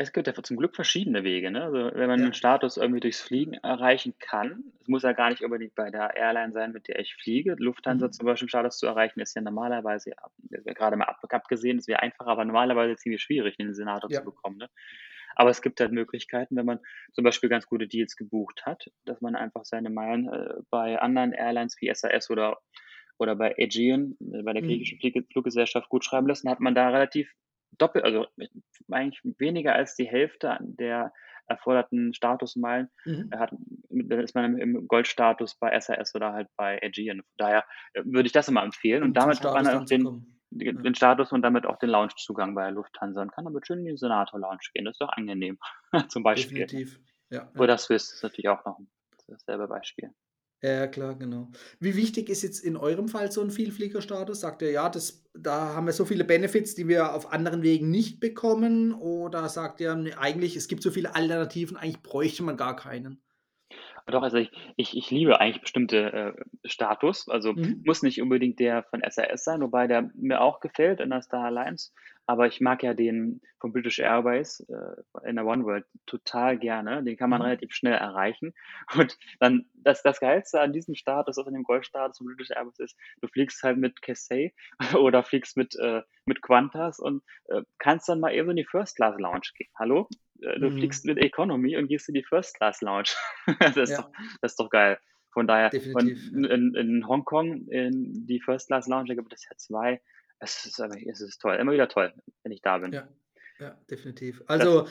Es 0.00 0.14
gibt 0.14 0.26
ja 0.26 0.32
zum 0.32 0.56
Glück 0.56 0.74
verschiedene 0.74 1.24
Wege, 1.24 1.50
ne? 1.50 1.62
Also, 1.64 1.90
wenn 1.94 2.08
man 2.08 2.20
Ja. 2.20 2.26
den 2.28 2.32
Status 2.32 2.78
irgendwie 2.78 3.00
durchs 3.00 3.20
Fliegen 3.20 3.52
erreichen 3.52 4.14
kann, 4.18 4.64
es 4.80 4.88
muss 4.88 5.02
ja 5.02 5.12
gar 5.12 5.28
nicht 5.28 5.42
unbedingt 5.44 5.74
bei 5.74 5.90
der 5.90 6.16
Airline 6.16 6.54
sein, 6.54 6.72
mit 6.72 6.88
der 6.88 6.98
ich 7.00 7.14
fliege. 7.16 7.54
Lufthansa 7.58 8.06
Mhm. 8.06 8.12
zum 8.12 8.24
Beispiel 8.24 8.48
Status 8.48 8.78
zu 8.78 8.86
erreichen, 8.86 9.20
ist 9.20 9.34
ja 9.36 9.42
normalerweise, 9.42 10.12
ab- 10.16 10.32
gerade 10.64 10.96
mal 10.96 11.04
ab, 11.04 11.18
abgesehen, 11.28 11.76
es 11.78 11.86
wäre 11.86 12.00
einfacher, 12.00 12.30
aber 12.30 12.46
normalerweise 12.46 12.96
ziemlich 12.96 13.20
schwierig, 13.20 13.58
den 13.58 13.74
Senator 13.74 14.08
Ja. 14.10 14.20
zu 14.20 14.24
bekommen. 14.24 14.56
Ne? 14.56 14.70
Aber 15.36 15.50
es 15.50 15.60
gibt 15.60 15.80
halt 15.80 15.92
Möglichkeiten, 15.92 16.56
wenn 16.56 16.64
man 16.66 16.80
zum 17.12 17.24
Beispiel 17.24 17.50
ganz 17.50 17.66
gute 17.66 17.86
Deals 17.86 18.16
gebucht 18.16 18.64
hat, 18.64 18.90
dass 19.04 19.20
man 19.20 19.36
einfach 19.36 19.66
seine 19.66 19.90
Meilen 19.90 20.28
äh, 20.32 20.54
bei 20.70 20.98
anderen 20.98 21.32
Airlines 21.32 21.76
wie 21.78 21.92
SAS 21.94 22.30
oder, 22.30 22.58
oder 23.18 23.36
bei 23.36 23.54
Aegean, 23.58 24.16
äh, 24.32 24.42
bei 24.44 24.54
der 24.54 24.62
Mhm. 24.62 24.66
griechischen 24.66 24.98
Fliege- 24.98 25.24
Fluggesellschaft 25.30 25.90
gut 25.90 26.06
schreiben 26.06 26.26
lassen, 26.26 26.48
hat 26.48 26.60
man 26.60 26.74
da 26.74 26.88
relativ 26.88 27.30
doppelt, 27.78 28.04
also 28.04 28.26
eigentlich 28.90 29.20
weniger 29.38 29.74
als 29.74 29.94
die 29.94 30.08
Hälfte 30.08 30.58
der 30.60 31.12
erforderten 31.50 32.14
Statusmeilen 32.14 32.88
Mhm. 33.04 33.30
hat, 33.34 33.52
dann 33.90 34.20
ist 34.20 34.34
man 34.34 34.56
im, 34.56 34.86
Goldstatus 34.86 35.56
bei 35.56 35.78
SAS 35.80 36.14
oder 36.14 36.32
halt 36.32 36.48
bei 36.56 36.80
Aegean. 36.80 37.22
Daher 37.36 37.64
äh, 37.92 38.02
würde 38.04 38.26
ich 38.26 38.32
das 38.32 38.48
immer 38.48 38.62
empfehlen. 38.62 39.02
Und 39.02 39.18
zum 39.18 39.30
damit 39.30 39.44
auch 39.44 39.84
den, 39.84 40.38
den, 40.50 40.84
Ja. 40.84 40.94
Status 40.94 41.32
und 41.32 41.42
damit 41.42 41.66
auch 41.66 41.78
den 41.78 41.90
Loungezugang 41.90 42.54
bei 42.54 42.64
der 42.64 42.72
Lufthansa 42.72 43.20
und 43.20 43.32
kann 43.32 43.44
damit 43.44 43.66
schön 43.66 43.80
in 43.80 43.86
die 43.86 43.96
Senator-Lounge 43.96 44.60
gehen. 44.72 44.84
Das 44.84 44.94
ist 44.94 45.00
doch 45.00 45.10
angenehm, 45.10 45.58
zum 46.08 46.22
Beispiel. 46.22 46.66
Definitiv. 46.66 47.00
Ja, 47.30 47.50
ja. 47.52 47.60
Oder 47.60 47.76
Swiss 47.78 48.12
ist 48.12 48.22
natürlich 48.22 48.48
auch 48.48 48.64
noch 48.64 48.78
dasselbe 49.26 49.66
Beispiel. 49.66 50.12
Ja, 50.62 50.86
klar, 50.88 51.14
genau. 51.14 51.50
Wie 51.78 51.96
wichtig 51.96 52.28
ist 52.28 52.42
jetzt 52.42 52.60
in 52.60 52.76
eurem 52.76 53.08
Fall 53.08 53.32
so 53.32 53.40
ein 53.40 53.50
Vielfliegerstatus? 53.50 54.40
Sagt 54.40 54.60
ihr, 54.62 54.70
ja, 54.70 54.90
das, 54.90 55.24
da 55.32 55.74
haben 55.74 55.86
wir 55.86 55.94
so 55.94 56.04
viele 56.04 56.24
Benefits, 56.24 56.74
die 56.74 56.86
wir 56.86 57.14
auf 57.14 57.32
anderen 57.32 57.62
Wegen 57.62 57.90
nicht 57.90 58.20
bekommen? 58.20 58.92
Oder 58.92 59.48
sagt 59.48 59.80
ihr, 59.80 59.94
nee, 59.94 60.12
eigentlich, 60.12 60.56
es 60.56 60.68
gibt 60.68 60.82
so 60.82 60.90
viele 60.90 61.14
Alternativen, 61.14 61.76
eigentlich 61.78 62.02
bräuchte 62.02 62.42
man 62.42 62.58
gar 62.58 62.76
keinen? 62.76 63.22
Doch, 64.06 64.22
also 64.22 64.38
ich, 64.38 64.50
ich, 64.76 64.96
ich 64.96 65.10
liebe 65.10 65.40
eigentlich 65.40 65.62
bestimmte 65.62 66.12
äh, 66.12 66.68
Status. 66.68 67.28
Also 67.28 67.54
Mhm. 67.54 67.82
muss 67.86 68.02
nicht 68.02 68.20
unbedingt 68.20 68.58
der 68.58 68.82
von 68.84 69.02
SAS 69.08 69.44
sein, 69.44 69.60
wobei 69.60 69.86
der 69.86 70.10
mir 70.14 70.40
auch 70.40 70.60
gefällt 70.60 71.00
in 71.00 71.10
der 71.10 71.22
Star 71.22 71.44
Alliance. 71.44 71.92
Aber 72.30 72.46
ich 72.46 72.60
mag 72.60 72.84
ja 72.84 72.94
den 72.94 73.40
von 73.58 73.72
British 73.72 73.98
Airways 73.98 74.60
äh, 74.68 75.28
in 75.28 75.34
der 75.34 75.44
One 75.46 75.64
World 75.64 75.84
total 76.06 76.56
gerne. 76.58 77.02
Den 77.02 77.16
kann 77.16 77.28
man 77.28 77.40
Mhm. 77.40 77.46
relativ 77.46 77.72
schnell 77.72 77.94
erreichen. 77.94 78.54
Und 78.94 79.18
dann, 79.40 79.66
das, 79.74 80.02
das 80.04 80.20
Geilste 80.20 80.60
an 80.60 80.72
diesem 80.72 80.94
Status, 80.94 81.36
also 81.38 81.48
an 81.48 81.54
dem 81.54 81.64
Goldstatus 81.64 82.18
von 82.18 82.28
British 82.28 82.50
Airways 82.50 82.78
ist, 82.78 82.96
du 83.20 83.26
fliegst 83.26 83.60
halt 83.64 83.78
mit 83.78 84.00
Cathay 84.00 84.54
oder 84.94 85.24
fliegst 85.24 85.56
mit, 85.56 85.74
äh, 85.80 86.02
mit 86.24 86.40
Qantas 86.40 87.00
und 87.00 87.24
äh, 87.48 87.62
kannst 87.78 88.08
dann 88.08 88.20
mal 88.20 88.32
eben 88.32 88.50
in 88.50 88.56
die 88.56 88.64
First 88.64 88.94
Class 88.94 89.18
Lounge 89.18 89.48
gehen. 89.56 89.68
Hallo? 89.76 90.08
Äh, 90.40 90.60
Du 90.60 90.70
Mhm. 90.70 90.78
fliegst 90.78 91.04
mit 91.04 91.18
Economy 91.18 91.76
und 91.76 91.88
gehst 91.88 92.08
in 92.08 92.14
die 92.14 92.22
First 92.24 92.54
Class 92.56 92.80
Lounge. 92.80 93.10
das, 93.74 93.76
ist 93.76 93.90
Ja. 93.90 94.02
doch, 94.02 94.10
das 94.40 94.52
ist 94.52 94.60
doch 94.60 94.70
geil. 94.70 95.00
Von 95.32 95.46
daher, 95.48 95.70
Definitiv, 95.70 96.30
ja. 96.32 96.48
in, 96.54 96.74
in 96.76 97.06
Hongkong, 97.08 97.66
in 97.68 98.26
die 98.26 98.40
First 98.40 98.68
Class 98.68 98.86
Lounge, 98.88 99.08
da 99.08 99.14
gibt 99.14 99.32
es 99.32 99.44
ja 99.48 99.56
zwei. 99.56 100.00
Es 100.40 100.66
ist, 100.66 100.78
es 100.80 101.20
ist 101.20 101.40
toll, 101.40 101.56
immer 101.56 101.72
wieder 101.72 101.88
toll, 101.88 102.12
wenn 102.42 102.52
ich 102.52 102.62
da 102.62 102.78
bin. 102.78 102.92
Ja, 102.92 103.08
ja, 103.58 103.76
definitiv. 103.90 104.42
Also, 104.46 104.88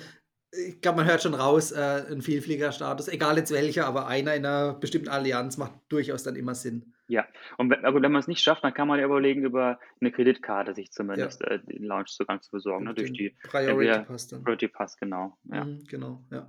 ich 0.52 0.82
glaube, 0.82 0.98
man 0.98 1.08
hört 1.08 1.22
schon 1.22 1.34
raus, 1.34 1.72
äh, 1.72 2.06
ein 2.10 2.22
Vielfliegerstatus, 2.22 3.08
egal 3.08 3.38
jetzt 3.38 3.52
welcher, 3.52 3.86
aber 3.86 4.08
einer 4.08 4.36
in 4.36 4.46
einer 4.46 4.74
bestimmten 4.74 5.10
Allianz 5.10 5.58
macht 5.58 5.74
durchaus 5.90 6.24
dann 6.24 6.36
immer 6.36 6.56
Sinn. 6.56 6.94
Ja, 7.08 7.28
und 7.58 7.72
wenn, 7.72 7.86
aber 7.86 8.02
wenn 8.02 8.12
man 8.12 8.20
es 8.20 8.28
nicht 8.28 8.42
schafft, 8.42 8.64
dann 8.64 8.74
kann 8.74 8.88
man 8.88 9.00
ja 9.00 9.06
überlegen, 9.06 9.44
über 9.44 9.80
eine 10.00 10.12
Kreditkarte 10.12 10.76
sich 10.76 10.92
zumindest 10.92 11.44
äh, 11.44 11.60
den 11.60 11.84
Loungezugang 11.84 12.42
zu 12.42 12.52
besorgen, 12.52 12.86
ne, 12.86 12.94
durch 12.94 13.12
die 13.12 13.36
Priority 13.44 14.06
Pass 14.06 14.28
dann. 14.28 14.44
Priority 14.44 14.68
Pass, 14.68 14.96
genau. 14.98 15.36
Ja. 15.52 15.66
Mhm, 15.66 15.84
genau, 15.86 16.24
ja. 16.32 16.48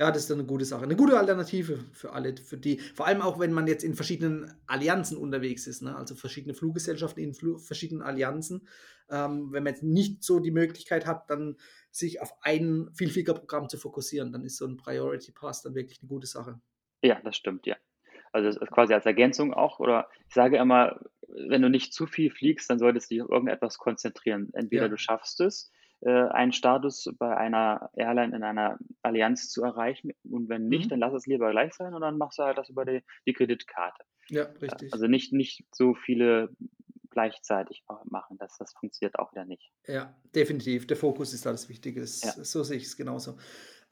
Ja, 0.00 0.10
das 0.10 0.22
ist 0.22 0.30
dann 0.30 0.38
eine 0.38 0.46
gute 0.46 0.64
Sache. 0.64 0.84
Eine 0.84 0.96
gute 0.96 1.18
Alternative 1.18 1.78
für 1.92 2.14
alle, 2.14 2.34
für 2.34 2.56
die, 2.56 2.78
vor 2.78 3.06
allem 3.06 3.20
auch 3.20 3.38
wenn 3.38 3.52
man 3.52 3.66
jetzt 3.66 3.84
in 3.84 3.94
verschiedenen 3.94 4.50
Allianzen 4.66 5.18
unterwegs 5.18 5.66
ist, 5.66 5.82
ne? 5.82 5.94
also 5.94 6.14
verschiedene 6.14 6.54
Fluggesellschaften 6.54 7.22
in 7.22 7.34
Flu 7.34 7.58
verschiedenen 7.58 8.00
Allianzen. 8.00 8.66
Ähm, 9.10 9.52
wenn 9.52 9.62
man 9.62 9.74
jetzt 9.74 9.82
nicht 9.82 10.24
so 10.24 10.40
die 10.40 10.52
Möglichkeit 10.52 11.04
hat, 11.06 11.28
dann 11.28 11.58
sich 11.90 12.22
auf 12.22 12.32
ein 12.40 12.88
Vielfliegerprogramm 12.94 13.68
zu 13.68 13.76
fokussieren, 13.76 14.32
dann 14.32 14.42
ist 14.42 14.56
so 14.56 14.66
ein 14.66 14.78
Priority 14.78 15.32
Pass 15.32 15.60
dann 15.60 15.74
wirklich 15.74 16.00
eine 16.00 16.08
gute 16.08 16.26
Sache. 16.26 16.58
Ja, 17.02 17.20
das 17.22 17.36
stimmt, 17.36 17.66
ja. 17.66 17.76
Also 18.32 18.48
es 18.48 18.56
ist 18.56 18.70
quasi 18.70 18.94
als 18.94 19.04
Ergänzung 19.04 19.52
auch, 19.52 19.80
oder 19.80 20.08
ich 20.28 20.34
sage 20.34 20.56
immer, 20.56 20.98
wenn 21.28 21.60
du 21.60 21.68
nicht 21.68 21.92
zu 21.92 22.06
viel 22.06 22.30
fliegst, 22.30 22.70
dann 22.70 22.78
solltest 22.78 23.10
du 23.10 23.16
dich 23.16 23.22
auf 23.22 23.28
irgendetwas 23.28 23.76
konzentrieren. 23.76 24.48
Entweder 24.54 24.84
Ja. 24.84 24.88
du 24.88 24.96
schaffst 24.96 25.40
es, 25.42 25.70
einen 26.08 26.52
Status 26.52 27.08
bei 27.18 27.36
einer 27.36 27.90
Airline 27.94 28.34
in 28.36 28.42
einer 28.42 28.78
Allianz 29.02 29.50
zu 29.50 29.62
erreichen 29.62 30.12
und 30.24 30.48
wenn 30.48 30.68
nicht, 30.68 30.86
Mhm. 30.86 30.88
dann 30.90 31.00
lass 31.00 31.12
es 31.14 31.26
lieber 31.26 31.50
gleich 31.50 31.74
sein 31.74 31.92
und 31.94 32.00
dann 32.00 32.16
machst 32.18 32.38
du 32.38 32.42
halt 32.44 32.56
das 32.58 32.68
über 32.70 32.84
die, 32.84 33.02
die 33.26 33.32
Kreditkarte. 33.34 34.02
Ja, 34.28 34.44
richtig. 34.62 34.92
Also 34.92 35.06
nicht, 35.06 35.32
nicht 35.32 35.64
so 35.74 35.94
viele 35.94 36.50
gleichzeitig 37.10 37.82
machen, 38.04 38.38
das, 38.38 38.56
das 38.58 38.72
funktioniert 38.78 39.18
auch 39.18 39.32
wieder 39.32 39.44
nicht. 39.44 39.72
Ja, 39.86 40.14
definitiv. 40.34 40.86
Der 40.86 40.96
Fokus 40.96 41.34
ist 41.34 41.44
da 41.44 41.50
das 41.50 41.68
Wichtige. 41.68 42.00
Ja. 42.00 42.04
So 42.06 42.62
sehe 42.62 42.76
ich 42.76 42.84
es 42.84 42.96
genauso. 42.96 43.36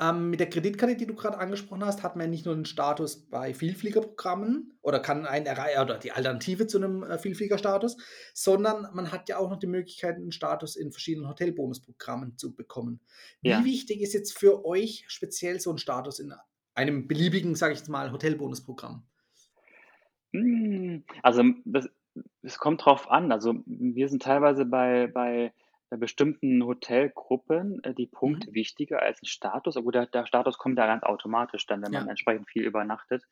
Ähm, 0.01 0.31
mit 0.31 0.39
der 0.39 0.49
Kreditkarte, 0.49 0.97
die 0.97 1.07
du 1.07 1.15
gerade 1.15 1.39
angesprochen 1.39 1.85
hast, 1.85 2.05
hat 2.05 2.15
man 2.15 2.27
ja 2.27 2.31
nicht 2.31 2.45
nur 2.45 2.55
einen 2.55 2.65
Status 2.65 3.29
bei 3.29 3.53
Vielfliegerprogrammen 3.53 4.79
oder 4.81 5.01
kann 5.01 5.25
erreichen 5.25 5.81
oder 5.83 5.99
die 5.99 6.13
Alternative 6.13 6.69
zu 6.69 6.79
einem 6.79 7.03
äh, 7.03 7.19
Vielfliegerstatus, 7.19 7.97
sondern 8.33 8.89
man 8.95 9.11
hat 9.11 9.29
ja 9.29 9.39
auch 9.39 9.51
noch 9.51 9.59
die 9.59 9.67
Möglichkeit, 9.67 10.17
einen 10.17 10.31
Status 10.31 10.77
in 10.77 10.93
verschiedenen 10.93 11.29
Hotelbonusprogrammen 11.29 12.39
zu 12.39 12.55
bekommen. 12.55 13.01
Wie 13.43 13.51
Ja. 13.51 13.65
wichtig 13.65 14.01
ist 14.01 14.15
jetzt 14.15 14.39
für 14.39 14.65
euch 14.65 15.05
speziell 15.09 15.59
so 15.59 15.73
ein 15.73 15.79
Status 15.79 16.21
in 16.21 16.33
einem 16.75 17.09
beliebigen, 17.09 17.57
sage 17.57 17.73
ich 17.73 17.81
jetzt 17.81 17.89
mal, 17.89 18.13
Hotelbonusprogramm? 18.13 19.05
Hm, 20.33 21.05
also 21.23 21.43
das, 21.65 21.89
es 22.43 22.59
kommt 22.59 22.85
drauf 22.85 23.11
an. 23.11 23.33
Also 23.33 23.55
wir 23.67 24.09
sind 24.09 24.23
teilweise 24.23 24.65
bei, 24.65 25.07
bei 25.09 25.53
bei 25.91 25.97
bestimmten 25.97 26.65
Hotelgruppen 26.65 27.83
äh, 27.85 27.95
die 27.95 28.07
Punkte 28.07 28.51
Mhm. 28.51 28.55
wichtiger 28.55 29.03
als 29.03 29.23
ein 29.23 29.27
Status. 29.27 29.77
Aber 29.77 29.85
gut, 29.85 29.95
der, 29.95 30.07
der 30.07 30.27
Status 30.27 30.59
kommt 30.59 30.79
ja 30.79 30.87
ganz 30.87 31.03
automatisch 31.03 31.67
dann, 31.67 31.83
wenn 31.83 31.93
man 31.93 32.07
Ja. 32.07 32.11
entsprechend 32.11 32.49
viel 32.49 32.65
übernachtet. 32.65 33.25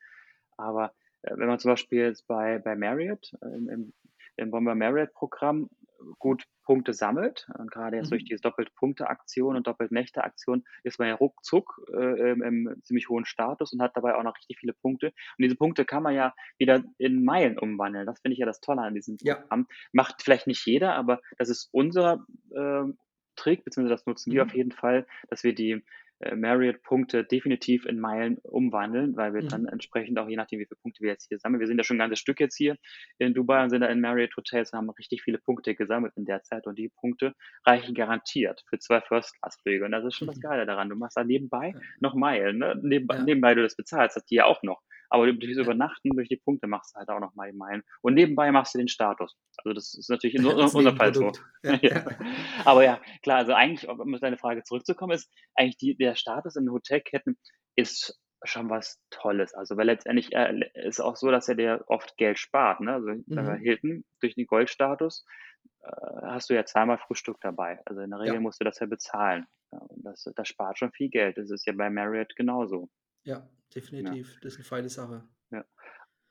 Aber 0.57 0.93
äh, 1.23 1.37
wenn 1.37 1.49
man 1.49 1.59
zum 1.59 1.73
Beispiel 1.73 2.01
jetzt 2.01 2.27
bei, 2.27 2.59
bei 2.59 2.77
Marriott, 2.77 3.33
äh, 3.43 3.47
im, 3.47 3.93
im, 4.37 4.51
Bomber 4.51 4.75
Marriott-Programm 4.75 5.69
gut 6.19 6.45
Punkte 6.65 6.93
sammelt, 6.93 7.49
und 7.59 7.71
gerade 7.71 7.97
jetzt 7.97 8.11
durch 8.11 8.23
Mhm. 8.23 8.27
diese 8.27 8.41
Doppelt-Punkte-Aktion 8.43 9.57
und 9.57 9.67
Doppelt-Nächte-Aktion 9.67 10.65
ist 10.83 10.99
man 10.99 11.09
ja 11.09 11.15
ruckzuck 11.15 11.81
äh, 11.95 12.31
im, 12.33 12.43
im 12.43 12.83
ziemlich 12.83 13.09
hohen 13.09 13.25
Status 13.25 13.73
und 13.73 13.81
hat 13.83 13.97
dabei 13.97 14.15
auch 14.17 14.23
noch 14.25 14.37
richtig 14.37 14.59
viele 14.59 14.73
Punkte. 14.75 15.09
Und 15.09 15.43
diese 15.43 15.57
Punkte 15.57 15.85
kann 15.85 16.03
man 16.03 16.15
ja 16.15 16.35
wieder 16.59 16.83
in 16.99 17.25
Meilen 17.25 17.59
umwandeln. 17.59 18.07
Das 18.07 18.21
finde 18.21 18.35
ich 18.35 18.39
ja 18.41 18.47
das 18.47 18.61
Tolle 18.61 18.83
an 18.83 18.95
diesem 18.95 19.17
Ja. 19.23 19.37
Programm. 19.37 19.67
Macht 19.93 20.23
vielleicht 20.23 20.47
nicht 20.47 20.67
jeder, 20.67 20.95
aber 20.95 21.21
das 21.39 21.49
ist 21.49 21.69
unser 21.73 22.27
ähm, 22.57 22.99
Trick, 23.37 23.65
beziehungsweise 23.65 23.95
das 23.95 24.07
nutzen 24.07 24.33
wir 24.33 24.43
Mhm. 24.45 24.51
auf 24.51 24.57
jeden 24.57 24.73
Fall, 24.73 25.07
dass 25.29 25.45
wir 25.45 25.55
die 25.55 25.73
äh, 25.73 25.83
Marriott-Punkte 26.35 27.25
definitiv 27.25 27.85
in 27.87 28.01
Meilen 28.01 28.39
umwandeln, 28.43 29.17
weil 29.17 29.35
wir 29.35 29.43
Mhm. 29.43 29.49
dann 29.49 29.67
entsprechend 29.67 30.19
auch, 30.19 30.29
je 30.29 30.37
nachdem, 30.37 30.59
wie 30.61 30.67
viele 30.67 30.79
Punkte 30.81 31.03
wir 31.03 31.11
jetzt 31.11 31.29
hier 31.29 31.39
sammeln, 31.39 31.61
wir 31.61 31.67
sind 31.67 31.79
ja 31.79 31.85
schon 31.85 31.97
ein 31.97 32.01
ganzes 32.01 32.19
Stück 32.21 32.41
jetzt 32.41 32.57
hier 32.57 32.77
in 33.19 33.35
Dubai 33.35 33.63
und 33.63 33.71
sind 33.71 33.83
da 33.83 33.89
in 33.89 34.01
Marriott-Hotels 34.01 34.73
und 34.73 34.79
haben 34.79 34.91
richtig 34.91 35.23
viele 35.23 35.39
Punkte 35.39 35.75
gesammelt 35.75 36.13
in 36.17 36.25
der 36.25 36.43
Zeit 36.43 36.67
und 36.67 36.79
die 36.79 36.89
Punkte 36.89 37.35
reichen 37.67 37.95
garantiert 37.95 38.63
für 38.69 38.79
zwei 38.79 39.01
First-Class-Flüge 39.01 39.85
und 39.85 39.93
das 39.93 40.05
ist 40.05 40.15
schon 40.17 40.29
das 40.29 40.39
Mhm. 40.39 40.41
Geile 40.41 40.67
daran. 40.67 40.89
Du 40.89 40.97
machst 40.97 41.17
da 41.17 41.25
nebenbei 41.25 41.75
Ja. 41.75 41.81
noch 42.01 42.15
Meilen, 42.15 42.59
ne? 42.59 42.79
nebenbei, 42.83 43.17
Ja. 43.17 43.23
nebenbei 43.25 43.55
du 43.55 43.63
das 43.63 43.77
bezahlst, 43.77 44.17
das 44.17 44.25
die 44.25 44.37
ja 44.37 44.45
auch 44.47 44.63
noch. 44.63 44.83
Aber 45.11 45.31
durch 45.33 45.57
das. 45.57 45.65
Übernachten, 45.65 46.11
durch 46.11 46.29
die 46.29 46.37
Punkte 46.37 46.67
machst 46.67 46.95
du 46.95 46.99
halt 46.99 47.09
auch 47.09 47.21
noch 47.21 47.35
mal 47.35 47.51
die 47.51 47.57
Meilen. 47.57 47.83
Und 48.03 48.15
nebenbei 48.15 48.51
machst 48.53 48.75
du 48.75 48.79
den 48.79 48.89
Status. 48.89 49.37
Also 49.59 49.75
das 49.75 49.95
ist 49.95 50.11
natürlich 50.11 50.37
in 50.37 50.47
unserem 50.47 50.97
Fall 50.97 51.15
so. 51.15 51.33
Ja, 51.63 51.79
Ja. 51.83 52.05
Aber 52.65 52.85
ja, 52.85 53.01
klar, 53.23 53.39
also 53.39 53.53
eigentlich, 53.53 53.89
um 53.89 54.15
auf 54.15 54.21
deine 54.21 54.39
Frage 54.39 54.63
zurückzukommen, 54.63 55.13
ist 55.13 55.33
eigentlich 55.55 55.77
die, 55.79 55.97
der 55.97 56.15
Status 56.15 56.57
in 56.57 56.65
den 56.65 56.73
Hotelketten 56.73 57.37
ist 57.77 58.19
schon 58.45 58.71
was 58.71 59.01
Tolles. 59.11 59.55
Also, 59.55 59.77
weil 59.77 59.87
letztendlich 59.87 60.35
äh, 60.35 60.61
ist 60.75 61.01
auch 61.01 61.17
so, 61.17 61.31
dass 61.31 61.49
er 61.49 61.55
dir 61.55 61.85
oft 61.89 62.17
Geld 62.17 62.39
spart. 62.39 62.81
Ne? 62.81 62.95
Also 62.95 63.09
mhm. 63.09 63.57
Hilton 63.57 64.05
durch 64.21 64.35
den 64.35 64.47
Goldstatus 64.47 65.25
äh, 65.83 65.91
hast 66.23 66.51
du 66.51 66.55
ja 66.55 66.65
zweimal 66.65 66.99
Frühstück 66.99 67.39
dabei. 67.41 67.81
Also 67.87 68.01
in 68.01 68.11
der 68.11 68.21
Regel 68.21 68.35
ja. 68.35 68.41
musst 68.41 68.61
du 68.61 68.65
das 68.65 68.79
ja 68.79 68.87
bezahlen. 68.87 69.47
Ja, 69.73 69.81
das, 69.97 70.31
das 70.35 70.49
spart 70.49 70.79
schon 70.79 70.93
viel 70.93 71.09
Geld. 71.09 71.39
Das 71.39 71.51
ist 71.51 71.67
ja 71.67 71.73
bei 71.73 71.91
Marriott 71.91 72.35
genauso. 72.37 72.89
Ja, 73.27 73.49
definitiv. 73.75 74.35
Ja. 74.35 74.39
Das 74.43 74.53
ist 74.53 74.59
eine 74.59 74.65
feine 74.65 74.89
Sache. 74.89 75.29
Ja. 75.51 75.65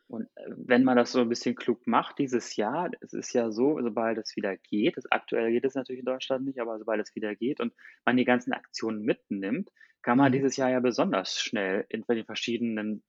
Und 0.08 0.28
äh, 0.36 0.52
wenn 0.56 0.84
man 0.84 0.98
das 0.98 1.12
so 1.12 1.20
ein 1.20 1.30
bisschen 1.30 1.56
klug 1.56 1.86
macht 1.88 2.20
dieses 2.20 2.56
Jahr, 2.56 2.90
es 3.02 3.14
ist 3.14 3.34
ja 3.34 3.52
so, 3.52 3.80
sobald 3.82 4.18
es 4.18 4.36
wieder 4.36 4.56
geht, 4.56 4.98
das 4.98 5.06
aktuell 5.12 5.52
geht 5.52 5.66
es 5.66 5.76
natürlich 5.76 6.00
in 6.00 6.06
Deutschland 6.06 6.46
nicht, 6.46 6.60
aber 6.60 6.80
sobald 6.80 7.02
es 7.02 7.16
wieder 7.16 7.36
geht 7.36 7.60
und 7.60 7.74
man 8.06 8.18
die 8.18 8.26
ganzen 8.26 8.54
Aktionen 8.54 9.02
mitnimmt, 9.02 9.70
kann 10.02 10.18
man 10.18 10.32
mhm. 10.32 10.36
dieses 10.36 10.56
Jahr 10.56 10.70
ja 10.70 10.80
besonders 10.80 11.40
schnell 11.40 11.86
in 11.90 12.04
den 12.08 12.26
verschiedenen 12.26 13.04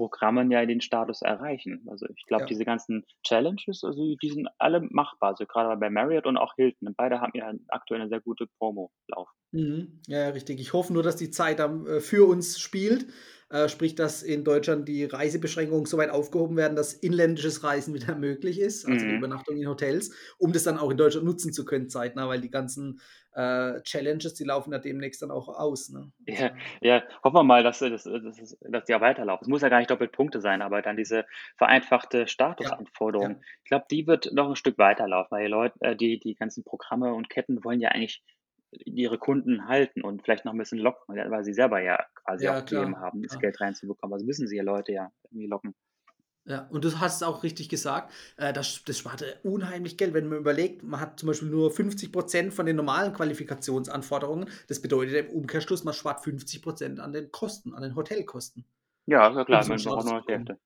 Programmen 0.00 0.50
ja 0.50 0.64
den 0.64 0.80
Status 0.80 1.20
erreichen. 1.20 1.86
Also 1.90 2.06
ich 2.16 2.24
glaube, 2.24 2.44
ja. 2.44 2.46
diese 2.46 2.64
ganzen 2.64 3.04
Challenges, 3.22 3.84
also 3.84 4.16
die 4.22 4.30
sind 4.30 4.48
alle 4.56 4.80
machbar. 4.80 5.32
Also 5.32 5.44
gerade 5.44 5.78
bei 5.78 5.90
Marriott 5.90 6.24
und 6.24 6.38
auch 6.38 6.54
Hilton. 6.56 6.94
Beide 6.96 7.20
haben 7.20 7.32
ja 7.34 7.52
aktuell 7.68 8.00
eine 8.00 8.08
sehr 8.08 8.22
gute 8.22 8.46
Promo 8.58 8.90
laufen. 9.08 9.36
Mhm. 9.52 10.00
Ja, 10.06 10.30
richtig. 10.30 10.58
Ich 10.58 10.72
hoffe 10.72 10.94
nur, 10.94 11.02
dass 11.02 11.16
die 11.16 11.30
Zeit 11.30 11.60
äh, 11.60 12.00
für 12.00 12.26
uns 12.26 12.58
spielt 12.58 13.08
äh, 13.50 13.68
sprich, 13.68 13.96
dass 13.96 14.22
in 14.22 14.44
Deutschland 14.44 14.86
die 14.86 15.04
Reisebeschränkungen 15.04 15.84
so 15.84 15.98
weit 15.98 16.10
aufgehoben 16.10 16.56
werden, 16.56 16.76
dass 16.76 16.94
inländisches 16.94 17.64
Reisen 17.64 17.92
wieder 17.94 18.14
möglich 18.16 18.60
ist, 18.60 18.86
also 18.86 19.04
die 19.04 19.10
mhm. 19.10 19.18
Übernachtung 19.18 19.56
in 19.56 19.68
Hotels, 19.68 20.12
um 20.38 20.52
das 20.52 20.62
dann 20.62 20.78
auch 20.78 20.90
in 20.90 20.96
Deutschland 20.96 21.26
nutzen 21.26 21.52
zu 21.52 21.64
können, 21.64 21.88
zeitnah, 21.88 22.28
weil 22.28 22.40
die 22.40 22.50
ganzen 22.50 23.00
äh, 23.34 23.80
Challenges, 23.82 24.34
die 24.34 24.44
laufen 24.44 24.72
ja 24.72 24.78
demnächst 24.78 25.22
dann 25.22 25.30
auch 25.30 25.48
aus. 25.48 25.90
Ne? 25.90 26.10
Ja, 26.26 26.50
ja, 26.80 27.02
hoffen 27.22 27.36
wir 27.36 27.44
mal, 27.44 27.62
dass, 27.62 27.78
dass, 27.78 28.04
dass, 28.04 28.58
dass 28.60 28.84
die 28.84 28.94
auch 28.94 29.00
weiterlaufen. 29.00 29.44
Es 29.44 29.48
muss 29.48 29.62
ja 29.62 29.68
gar 29.68 29.78
nicht 29.78 29.90
doppelt 29.90 30.12
Punkte 30.12 30.40
sein, 30.40 30.62
aber 30.62 30.82
dann 30.82 30.96
diese 30.96 31.24
vereinfachte 31.56 32.26
Statusanforderung, 32.26 33.30
ja, 33.30 33.36
ja. 33.36 33.42
ich 33.64 33.68
glaube, 33.68 33.86
die 33.90 34.06
wird 34.06 34.32
noch 34.32 34.48
ein 34.48 34.56
Stück 34.56 34.78
weiterlaufen, 34.78 35.30
weil 35.30 35.44
die 35.44 35.50
Leute, 35.50 35.74
äh, 35.80 35.96
die, 35.96 36.18
die 36.18 36.34
ganzen 36.34 36.64
Programme 36.64 37.14
und 37.14 37.30
Ketten 37.30 37.62
wollen 37.64 37.80
ja 37.80 37.90
eigentlich 37.90 38.22
ihre 38.72 39.18
Kunden 39.18 39.66
halten 39.66 40.02
und 40.02 40.22
vielleicht 40.22 40.44
noch 40.44 40.52
ein 40.52 40.58
bisschen 40.58 40.78
locken, 40.78 41.16
weil 41.16 41.44
sie 41.44 41.52
selber 41.52 41.80
ja 41.80 42.04
quasi 42.14 42.44
ja, 42.44 42.58
auch 42.58 42.64
Themen 42.64 43.00
haben, 43.00 43.22
das. 43.22 43.38
Geld 43.38 43.60
reinzubekommen. 43.60 44.14
Also 44.14 44.26
müssen 44.26 44.46
sie 44.46 44.56
ja 44.56 44.62
Leute 44.62 44.92
ja 44.92 45.10
irgendwie 45.24 45.48
locken. 45.48 45.74
Ja, 46.50 46.66
und 46.70 46.84
du 46.84 46.98
hast 46.98 47.16
es 47.16 47.22
auch 47.22 47.44
richtig 47.44 47.68
gesagt, 47.68 48.12
äh, 48.36 48.52
das, 48.52 48.82
das 48.84 48.98
spart 48.98 49.24
unheimlich 49.44 49.96
Geld, 49.96 50.14
wenn 50.14 50.28
man 50.28 50.38
überlegt, 50.38 50.82
man 50.82 50.98
hat 50.98 51.20
zum 51.20 51.28
Beispiel 51.28 51.48
nur 51.48 51.70
50 51.70 52.10
Prozent 52.10 52.52
von 52.52 52.66
den 52.66 52.74
normalen 52.74 53.12
Qualifikationsanforderungen. 53.12 54.48
Das 54.66 54.82
bedeutet 54.82 55.30
im 55.30 55.36
Umkehrschluss, 55.36 55.84
man 55.84 55.94
spart 55.94 56.24
50 56.24 56.60
Prozent 56.60 56.98
an 56.98 57.12
den 57.12 57.30
Kosten, 57.30 57.72
an 57.72 57.82
den 57.82 57.94
Hotelkosten. 57.94 58.64
Ja, 59.06 59.28
ist 59.28 59.36
ja 59.36 59.44
klar, 59.44 59.64
man 59.68 59.80
braucht 59.80 60.06
nur 60.06 60.22
die 60.26 60.32
Hälfte. 60.32 60.58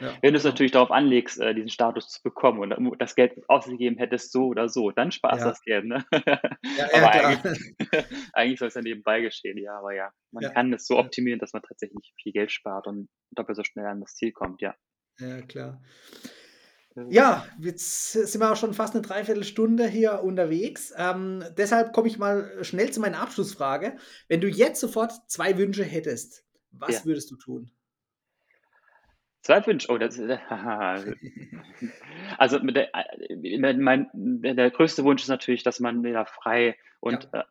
Ja, 0.00 0.18
Wenn 0.22 0.32
du 0.32 0.38
es 0.38 0.42
genau. 0.42 0.52
natürlich 0.52 0.72
darauf 0.72 0.90
anlegst, 0.90 1.40
äh, 1.40 1.54
diesen 1.54 1.68
Status 1.68 2.08
zu 2.08 2.22
bekommen 2.22 2.72
und 2.72 3.00
das 3.00 3.14
Geld 3.14 3.38
ausgegeben 3.48 3.98
hättest, 3.98 4.32
so 4.32 4.46
oder 4.46 4.68
so, 4.68 4.90
dann 4.90 5.12
sparst 5.12 5.42
du 5.42 5.44
ja. 5.44 5.50
das 5.50 5.62
Geld. 5.62 5.84
Ne? 5.84 6.04
Ja, 6.12 6.88
aber 6.94 7.12
eigentlich, 7.12 7.74
eigentlich 8.32 8.58
soll 8.58 8.68
es 8.68 8.74
ja 8.74 8.82
nebenbei 8.82 9.20
geschehen, 9.20 9.58
ja. 9.58 9.78
Aber 9.78 9.94
ja, 9.94 10.10
man 10.32 10.52
kann 10.52 10.72
es 10.72 10.86
so 10.86 10.98
optimieren, 10.98 11.38
dass 11.38 11.52
man 11.52 11.62
tatsächlich 11.62 12.12
viel 12.20 12.32
Geld 12.32 12.50
spart 12.50 12.86
und 12.86 13.08
doppelt 13.32 13.56
so 13.56 13.64
schnell 13.64 13.86
an 13.86 14.00
das 14.00 14.14
Ziel 14.14 14.32
kommt, 14.32 14.60
ja. 14.62 14.74
Ja, 15.18 15.42
klar. 15.42 15.82
Ja, 17.08 17.46
jetzt 17.58 18.12
sind 18.12 18.40
wir 18.40 18.52
auch 18.52 18.56
schon 18.56 18.74
fast 18.74 18.94
eine 18.94 19.02
Dreiviertelstunde 19.02 19.86
hier 19.86 20.22
unterwegs. 20.22 20.92
Ähm, 20.96 21.42
deshalb 21.56 21.92
komme 21.94 22.08
ich 22.08 22.18
mal 22.18 22.62
schnell 22.62 22.90
zu 22.90 23.00
meiner 23.00 23.20
Abschlussfrage. 23.20 23.96
Wenn 24.28 24.42
du 24.42 24.48
jetzt 24.48 24.80
sofort 24.80 25.12
zwei 25.26 25.56
Wünsche 25.56 25.84
hättest, 25.84 26.44
was 26.70 27.00
ja. 27.00 27.04
würdest 27.06 27.30
du 27.30 27.36
tun? 27.36 27.70
Zwei 29.40 29.66
Wünsche. 29.66 29.90
Oh, 29.90 29.98
das 29.98 30.18
ist. 30.18 30.30
also 32.38 32.58
der, 32.58 32.94
äh, 32.94 33.74
mein, 33.74 34.08
der 34.12 34.70
größte 34.70 35.02
Wunsch 35.02 35.22
ist 35.22 35.28
natürlich, 35.28 35.62
dass 35.62 35.80
man 35.80 36.04
wieder 36.04 36.26
frei 36.26 36.76
und 37.00 37.28
ja. 37.32 37.46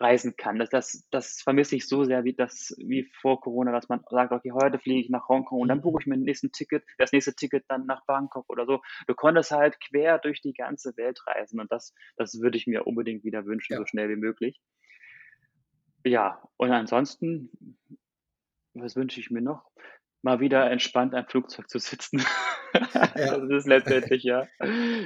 Reisen 0.00 0.36
kann. 0.36 0.58
Das, 0.58 0.70
das, 0.70 1.06
das 1.10 1.40
vermisse 1.42 1.76
ich 1.76 1.86
so 1.86 2.04
sehr 2.04 2.24
wie 2.24 2.34
das 2.34 2.74
wie 2.78 3.10
vor 3.20 3.40
Corona, 3.40 3.72
dass 3.72 3.88
man 3.88 4.00
sagt, 4.08 4.32
okay, 4.32 4.52
heute 4.52 4.78
fliege 4.78 5.00
ich 5.00 5.10
nach 5.10 5.28
Hongkong 5.28 5.60
und 5.60 5.68
dann 5.68 5.78
mhm. 5.78 5.82
buche 5.82 6.02
ich 6.02 6.06
mir 6.06 6.16
nächsten 6.16 6.52
Ticket, 6.52 6.84
das 6.98 7.12
nächste 7.12 7.34
Ticket 7.34 7.64
dann 7.68 7.86
nach 7.86 8.04
Bangkok 8.06 8.48
oder 8.48 8.66
so. 8.66 8.80
Du 9.06 9.14
konntest 9.14 9.50
halt 9.50 9.78
quer 9.80 10.18
durch 10.18 10.40
die 10.40 10.54
ganze 10.54 10.96
Welt 10.96 11.20
reisen 11.26 11.60
und 11.60 11.70
das, 11.70 11.94
das 12.16 12.40
würde 12.40 12.58
ich 12.58 12.66
mir 12.66 12.86
unbedingt 12.86 13.24
wieder 13.24 13.44
wünschen, 13.46 13.74
ja. 13.74 13.78
so 13.78 13.86
schnell 13.86 14.08
wie 14.08 14.16
möglich. 14.16 14.60
Ja, 16.04 16.42
und 16.56 16.72
ansonsten, 16.72 17.50
was 18.74 18.96
wünsche 18.96 19.20
ich 19.20 19.30
mir 19.30 19.42
noch? 19.42 19.70
Mal 20.22 20.40
wieder 20.40 20.70
entspannt 20.70 21.14
am 21.14 21.26
Flugzeug 21.26 21.68
zu 21.68 21.78
sitzen. 21.78 22.22
Ja. 23.14 23.38
das 23.38 23.50
ist 23.50 23.66
letztendlich, 23.66 24.22
ja. 24.22 24.48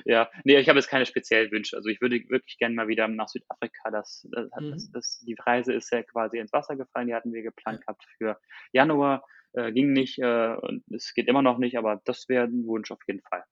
Ja, 0.05 0.31
nee, 0.45 0.57
ich 0.57 0.69
habe 0.69 0.79
jetzt 0.79 0.89
keine 0.89 1.05
speziellen 1.05 1.51
Wünsche. 1.51 1.77
Also 1.77 1.89
ich 1.89 2.01
würde 2.01 2.23
wirklich 2.29 2.59
gerne 2.59 2.77
mal 2.77 2.87
wieder 2.87 3.09
nach 3.09 3.27
Südafrika. 3.27 3.91
Das, 3.91 4.25
das, 4.31 4.49
mhm. 4.61 4.71
das, 4.71 4.91
das, 4.93 5.25
die 5.27 5.35
Reise 5.35 5.73
ist 5.73 5.91
ja 5.91 6.05
quasi 6.05 6.39
ins 6.39 6.53
Wasser 6.53 6.77
gefallen. 6.77 7.09
Die 7.09 7.15
hatten 7.15 7.33
wir 7.33 7.43
geplant 7.43 7.81
gehabt 7.81 8.05
für 8.19 8.39
Januar. 8.73 9.25
Äh, 9.53 9.73
ging 9.73 9.93
nicht 9.93 10.19
äh, 10.21 10.55
und 10.55 10.85
es 10.93 11.13
geht 11.13 11.27
immer 11.27 11.43
noch 11.43 11.59
nicht, 11.59 11.77
aber 11.77 12.01
das 12.05 12.29
wäre 12.29 12.45
ein 12.45 12.67
Wunsch 12.67 12.93
auf 12.93 13.01
jeden 13.09 13.23
Fall. 13.23 13.43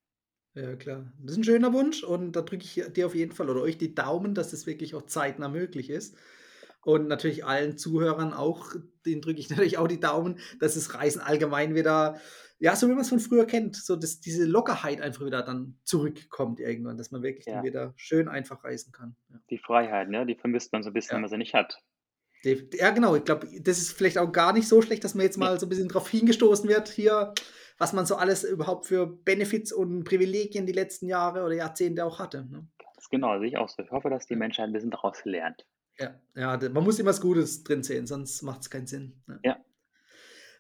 Ja, 0.55 0.77
klar. 0.77 1.13
Das 1.21 1.33
ist 1.33 1.39
ein 1.39 1.45
schöner 1.45 1.73
Wunsch 1.73 2.05
und 2.05 2.33
da 2.37 2.43
drücke 2.43 2.65
ich 2.65 2.85
dir 2.93 3.07
auf 3.07 3.15
jeden 3.15 3.33
Fall 3.33 3.51
oder 3.51 3.63
euch 3.63 3.79
die 3.79 3.95
Daumen, 3.95 4.35
dass 4.35 4.53
das 4.53 4.67
wirklich 4.67 4.95
auch 4.95 5.03
zeitnah 5.03 5.49
möglich 5.49 5.91
ist. 5.91 6.17
Und 6.85 7.09
natürlich 7.09 7.45
allen 7.45 7.79
Zuhörern 7.79 8.33
auch, 8.33 8.75
denen 9.07 9.23
drücke 9.23 9.41
ich 9.41 9.49
natürlich 9.51 9.79
auch 9.79 9.89
die 9.89 10.01
Daumen, 10.01 10.39
dass 10.61 10.75
das 10.75 10.95
Reisen 10.95 11.21
allgemein 11.21 11.75
wieder, 11.75 12.21
ja, 12.59 12.77
so 12.77 12.89
wie 12.89 12.93
man 12.93 13.01
es 13.01 13.09
von 13.09 13.21
früher 13.21 13.47
kennt, 13.47 13.77
so 13.77 13.97
dass 13.97 14.21
diese 14.21 14.45
Lockerheit 14.45 15.01
einfach 15.01 15.25
wieder 15.25 15.43
dann 15.43 15.79
zurückkommt 15.85 16.61
irgendwann, 16.61 16.97
dass 16.97 17.11
man 17.11 17.23
wirklich 17.23 17.47
ja. 17.47 17.55
dann 17.55 17.65
wieder 17.65 17.95
schön 17.97 18.29
einfach 18.29 18.65
reisen 18.65 18.93
kann. 18.93 19.17
Ja. 19.31 19.41
Die 19.51 19.59
Freiheit, 19.59 20.09
ne? 20.09 20.27
die 20.27 20.37
vermisst 20.37 20.73
man 20.73 20.83
so 20.83 20.91
ein 20.91 20.93
bisschen, 20.93 21.11
ja. 21.11 21.15
wenn 21.17 21.23
man 21.23 21.31
sie 21.31 21.39
nicht 21.39 21.55
hat. 21.55 21.83
Ja, 22.45 22.91
genau. 22.91 23.17
Ich 23.17 23.25
glaube, 23.25 23.49
das 23.61 23.79
ist 23.79 23.93
vielleicht 23.93 24.19
auch 24.19 24.31
gar 24.31 24.53
nicht 24.53 24.69
so 24.69 24.83
schlecht, 24.83 25.03
dass 25.03 25.15
man 25.15 25.25
jetzt 25.25 25.39
mal 25.39 25.59
so 25.59 25.65
ein 25.65 25.69
bisschen 25.71 25.89
drauf 25.89 26.09
hingestoßen 26.11 26.69
wird, 26.69 26.89
hier, 26.89 27.33
was 27.79 27.95
man 27.95 28.05
so 28.05 28.17
alles 28.17 28.45
überhaupt 28.45 28.87
für 28.87 29.07
Benefits 29.07 29.73
und 29.73 30.05
Privilegien 30.05 30.67
die 30.67 30.73
letzten 30.73 31.07
Jahre 31.07 31.45
oder 31.45 31.55
Jahrzehnte 31.55 32.05
auch 32.05 32.19
hatte. 32.19 32.47
Ne? 32.51 32.67
Ganz 32.79 33.09
genau, 33.11 33.39
sehe 33.39 33.49
ich 33.49 33.57
auch 33.57 33.69
so. 33.69 33.83
Ich 33.83 33.91
hoffe, 33.91 34.11
dass 34.11 34.27
die 34.27 34.37
Menschheit 34.37 34.67
ein 34.67 34.73
bisschen 34.73 34.91
daraus 34.91 35.25
lernt. 35.25 35.65
Ja, 35.99 36.21
ja, 36.35 36.69
man 36.71 36.85
muss 36.85 36.99
immer 36.99 37.11
was 37.11 37.21
Gutes 37.21 37.63
drin 37.63 37.83
sehen, 37.83 38.07
sonst 38.07 38.43
macht 38.43 38.63
es 38.63 38.71
keinen 38.71 38.87
Sinn. 38.87 39.23
Ne? 39.27 39.41
Ja. 39.45 39.65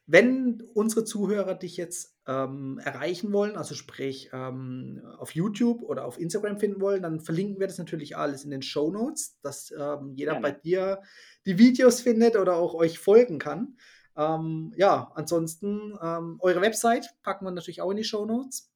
Wenn 0.07 0.62
unsere 0.74 1.05
Zuhörer 1.05 1.55
dich 1.55 1.78
jetzt 1.78 2.18
ähm, 2.26 2.78
erreichen 2.85 3.32
wollen, 3.32 3.57
also 3.57 3.74
sprich 3.74 4.28
ähm, 4.35 5.01
auf 5.18 5.35
YouTube 5.35 5.82
oder 5.82 6.05
auf 6.05 6.20
Instagram 6.20 6.59
finden 6.59 6.80
wollen, 6.82 7.03
dann 7.03 7.20
verlinken 7.20 7.59
wir 7.59 7.66
das 7.66 7.78
natürlich 7.78 8.16
alles 8.16 8.45
in 8.45 8.51
den 8.51 8.61
Show 8.61 8.91
Notes, 8.91 9.39
dass 9.41 9.70
ähm, 9.70 10.12
jeder 10.14 10.32
Gerne. 10.32 10.43
bei 10.43 10.51
dir 10.53 11.01
die 11.47 11.59
Videos 11.59 12.03
findet 12.03 12.37
oder 12.37 12.57
auch 12.57 12.74
euch 12.74 12.99
folgen 12.99 13.39
kann. 13.39 13.78
Ähm, 14.14 14.74
ja, 14.76 15.11
ansonsten 15.14 15.99
ähm, 16.03 16.37
eure 16.41 16.61
Website 16.61 17.14
packen 17.22 17.47
wir 17.47 17.51
natürlich 17.51 17.80
auch 17.80 17.91
in 17.91 17.97
die 17.97 18.05
Show 18.05 18.26
Notes. 18.26 18.74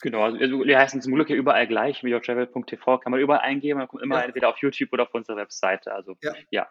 Genau, 0.00 0.24
also, 0.24 0.64
die 0.64 0.76
heißen 0.76 1.00
zum 1.00 1.14
Glück 1.14 1.30
ja 1.30 1.36
überall 1.36 1.66
gleich, 1.66 2.04
videotravel.tv 2.04 2.98
kann 2.98 3.10
man 3.12 3.20
überall 3.20 3.40
eingeben, 3.40 3.78
man 3.78 3.88
kommt 3.88 4.02
immer 4.02 4.16
ja. 4.16 4.24
entweder 4.24 4.50
auf 4.50 4.58
YouTube 4.58 4.92
oder 4.92 5.04
auf 5.04 5.14
unsere 5.14 5.38
Webseite. 5.38 5.92
Also 5.92 6.16
ja, 6.22 6.34
ja. 6.50 6.68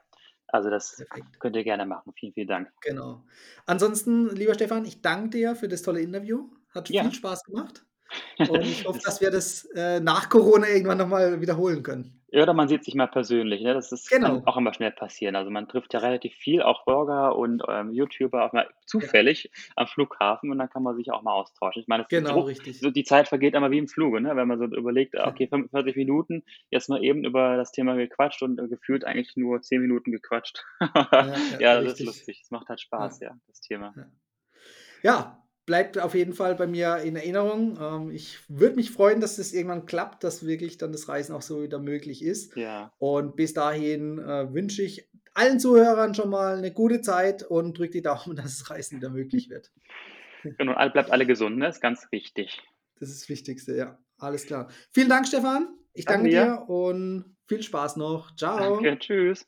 also 0.48 0.70
das 0.70 0.98
Perfekt. 0.98 1.40
könnt 1.40 1.56
ihr 1.56 1.64
gerne 1.64 1.86
machen. 1.86 2.14
Vielen, 2.18 2.34
vielen 2.34 2.48
Dank. 2.48 2.72
Genau. 2.82 3.24
Ansonsten, 3.66 4.30
lieber 4.36 4.54
Stefan, 4.54 4.86
ich 4.86 5.02
danke 5.02 5.38
dir 5.38 5.56
für 5.56 5.68
das 5.68 5.82
tolle 5.82 6.02
Interview. 6.02 6.50
Hat 6.74 6.90
ja. 6.90 7.04
viel 7.04 7.14
Spaß 7.14 7.44
gemacht. 7.46 7.84
Und 8.38 8.62
ich 8.62 8.86
hoffe, 8.86 9.00
dass 9.04 9.20
wir 9.22 9.32
das 9.32 9.66
äh, 9.76 10.00
nach 10.00 10.30
Corona 10.30 10.68
irgendwann 10.68 11.00
nochmal 11.00 11.42
wiederholen 11.42 11.82
können. 11.82 12.15
Ja, 12.36 12.44
oder 12.44 12.54
man 12.54 12.68
sieht 12.68 12.84
sich 12.84 12.96
mal 12.96 13.08
persönlich, 13.08 13.62
ne? 13.62 13.74
Das 13.74 13.94
ist, 13.94 14.10
genau. 14.10 14.28
kann 14.28 14.46
auch 14.46 14.58
immer 14.58 14.74
schnell 14.74 14.92
passieren. 14.92 15.38
Also 15.38 15.50
man 15.52 15.70
trifft 15.70 15.94
ja 15.94 16.02
relativ 16.02 16.34
viel, 16.34 16.62
auch 16.62 16.84
Blogger 16.84 17.34
und 17.34 17.64
ähm, 17.70 17.94
YouTuber 17.94 18.44
auch 18.44 18.52
mal 18.52 18.68
zufällig 18.86 19.46
ja. 19.46 19.50
am 19.78 19.88
Flughafen 19.88 20.52
und 20.52 20.58
dann 20.58 20.70
kann 20.70 20.84
man 20.84 20.98
sich 20.98 21.12
auch 21.12 21.22
mal 21.22 21.32
austauschen. 21.32 21.82
Ich 21.82 21.88
meine, 21.88 22.06
genau, 22.10 22.34
so, 22.34 22.40
richtig. 22.42 22.82
So, 22.82 22.92
die 22.92 23.06
Zeit 23.06 23.30
vergeht 23.30 23.54
immer 23.54 23.72
wie 23.72 23.78
im 23.78 23.88
Fluge, 23.88 24.20
ne? 24.20 24.36
Wenn 24.36 24.50
man 24.50 24.60
so 24.60 24.66
überlegt, 24.66 25.16
okay, 25.16 25.48
45 25.48 25.96
Minuten, 25.96 26.44
jetzt 26.72 26.90
mal 26.90 27.02
eben 27.02 27.24
über 27.24 27.56
das 27.56 27.72
Thema 27.72 27.96
gequatscht 27.96 28.44
und 28.44 28.60
äh, 28.60 28.68
gefühlt 28.68 29.06
eigentlich 29.06 29.38
nur 29.38 29.62
10 29.62 29.80
Minuten 29.80 30.12
gequatscht. 30.12 30.66
ja, 30.82 31.08
ja, 31.14 31.60
ja 31.60 31.82
das 31.82 32.02
ist 32.02 32.06
lustig. 32.06 32.42
Es 32.44 32.52
macht 32.52 32.68
halt 32.68 32.82
Spaß, 32.82 33.22
ja, 33.22 33.38
das 33.48 33.62
Thema. 33.62 33.94
Ja, 35.04 35.45
bleibt 35.66 35.98
auf 35.98 36.14
jeden 36.14 36.34
Fall 36.34 36.56
bei 36.56 36.68
mir 36.68 36.98
in 36.98 37.16
Erinnerung. 37.16 37.78
Ähm, 37.82 38.12
ich 38.12 38.38
würde 38.48 38.76
mich 38.76 38.92
freuen, 38.92 39.22
dass 39.22 39.38
das 39.38 39.54
irgendwann 39.54 39.86
klappt, 39.86 40.24
dass 40.24 40.46
wirklich 40.46 40.78
dann 40.78 40.92
das 40.92 41.10
Reisen 41.10 41.34
auch 41.34 41.42
so 41.42 41.64
wieder 41.64 41.80
möglich 41.80 42.24
ist. 42.24 42.56
Ja. 42.56 42.92
Und 42.98 43.36
bis 43.36 43.54
dahin 43.54 44.20
äh, 44.20 44.54
wünsche 44.54 44.84
ich 44.84 45.10
allen 45.34 45.60
Zuhörern 45.60 46.14
schon 46.16 46.30
mal 46.30 46.58
eine 46.58 46.72
gute 46.72 47.02
Zeit 47.02 47.44
und 47.44 47.78
drücke 47.78 47.94
die 47.94 48.02
Daumen, 48.02 48.36
dass 48.36 48.60
das 48.60 48.70
Reisen 48.70 48.98
wieder 48.98 49.10
möglich 49.10 49.50
wird. 49.50 49.72
Genau, 50.44 50.80
und 50.80 50.94
bleibt 50.94 51.12
alle 51.12 51.26
gesund, 51.26 51.58
ne? 51.58 51.66
Das 51.66 51.78
ist 51.78 51.82
ganz 51.82 52.08
wichtig. 52.12 52.62
Das 53.00 53.10
ist 53.10 53.24
das 53.24 53.30
Wichtigste, 53.30 53.76
ja. 53.76 53.98
Alles 54.18 54.46
klar. 54.46 54.70
Vielen 54.92 55.10
Dank, 55.10 55.28
Stefan. 55.28 55.68
Ich 55.94 56.06
danke, 56.06 56.30
danke 56.30 56.62
dir 56.64 56.70
und 56.70 57.36
viel 57.48 57.64
Spaß 57.64 57.96
noch. 57.98 58.36
Ciao. 58.36 58.76
Danke, 58.76 59.00
tschüss. 59.00 59.48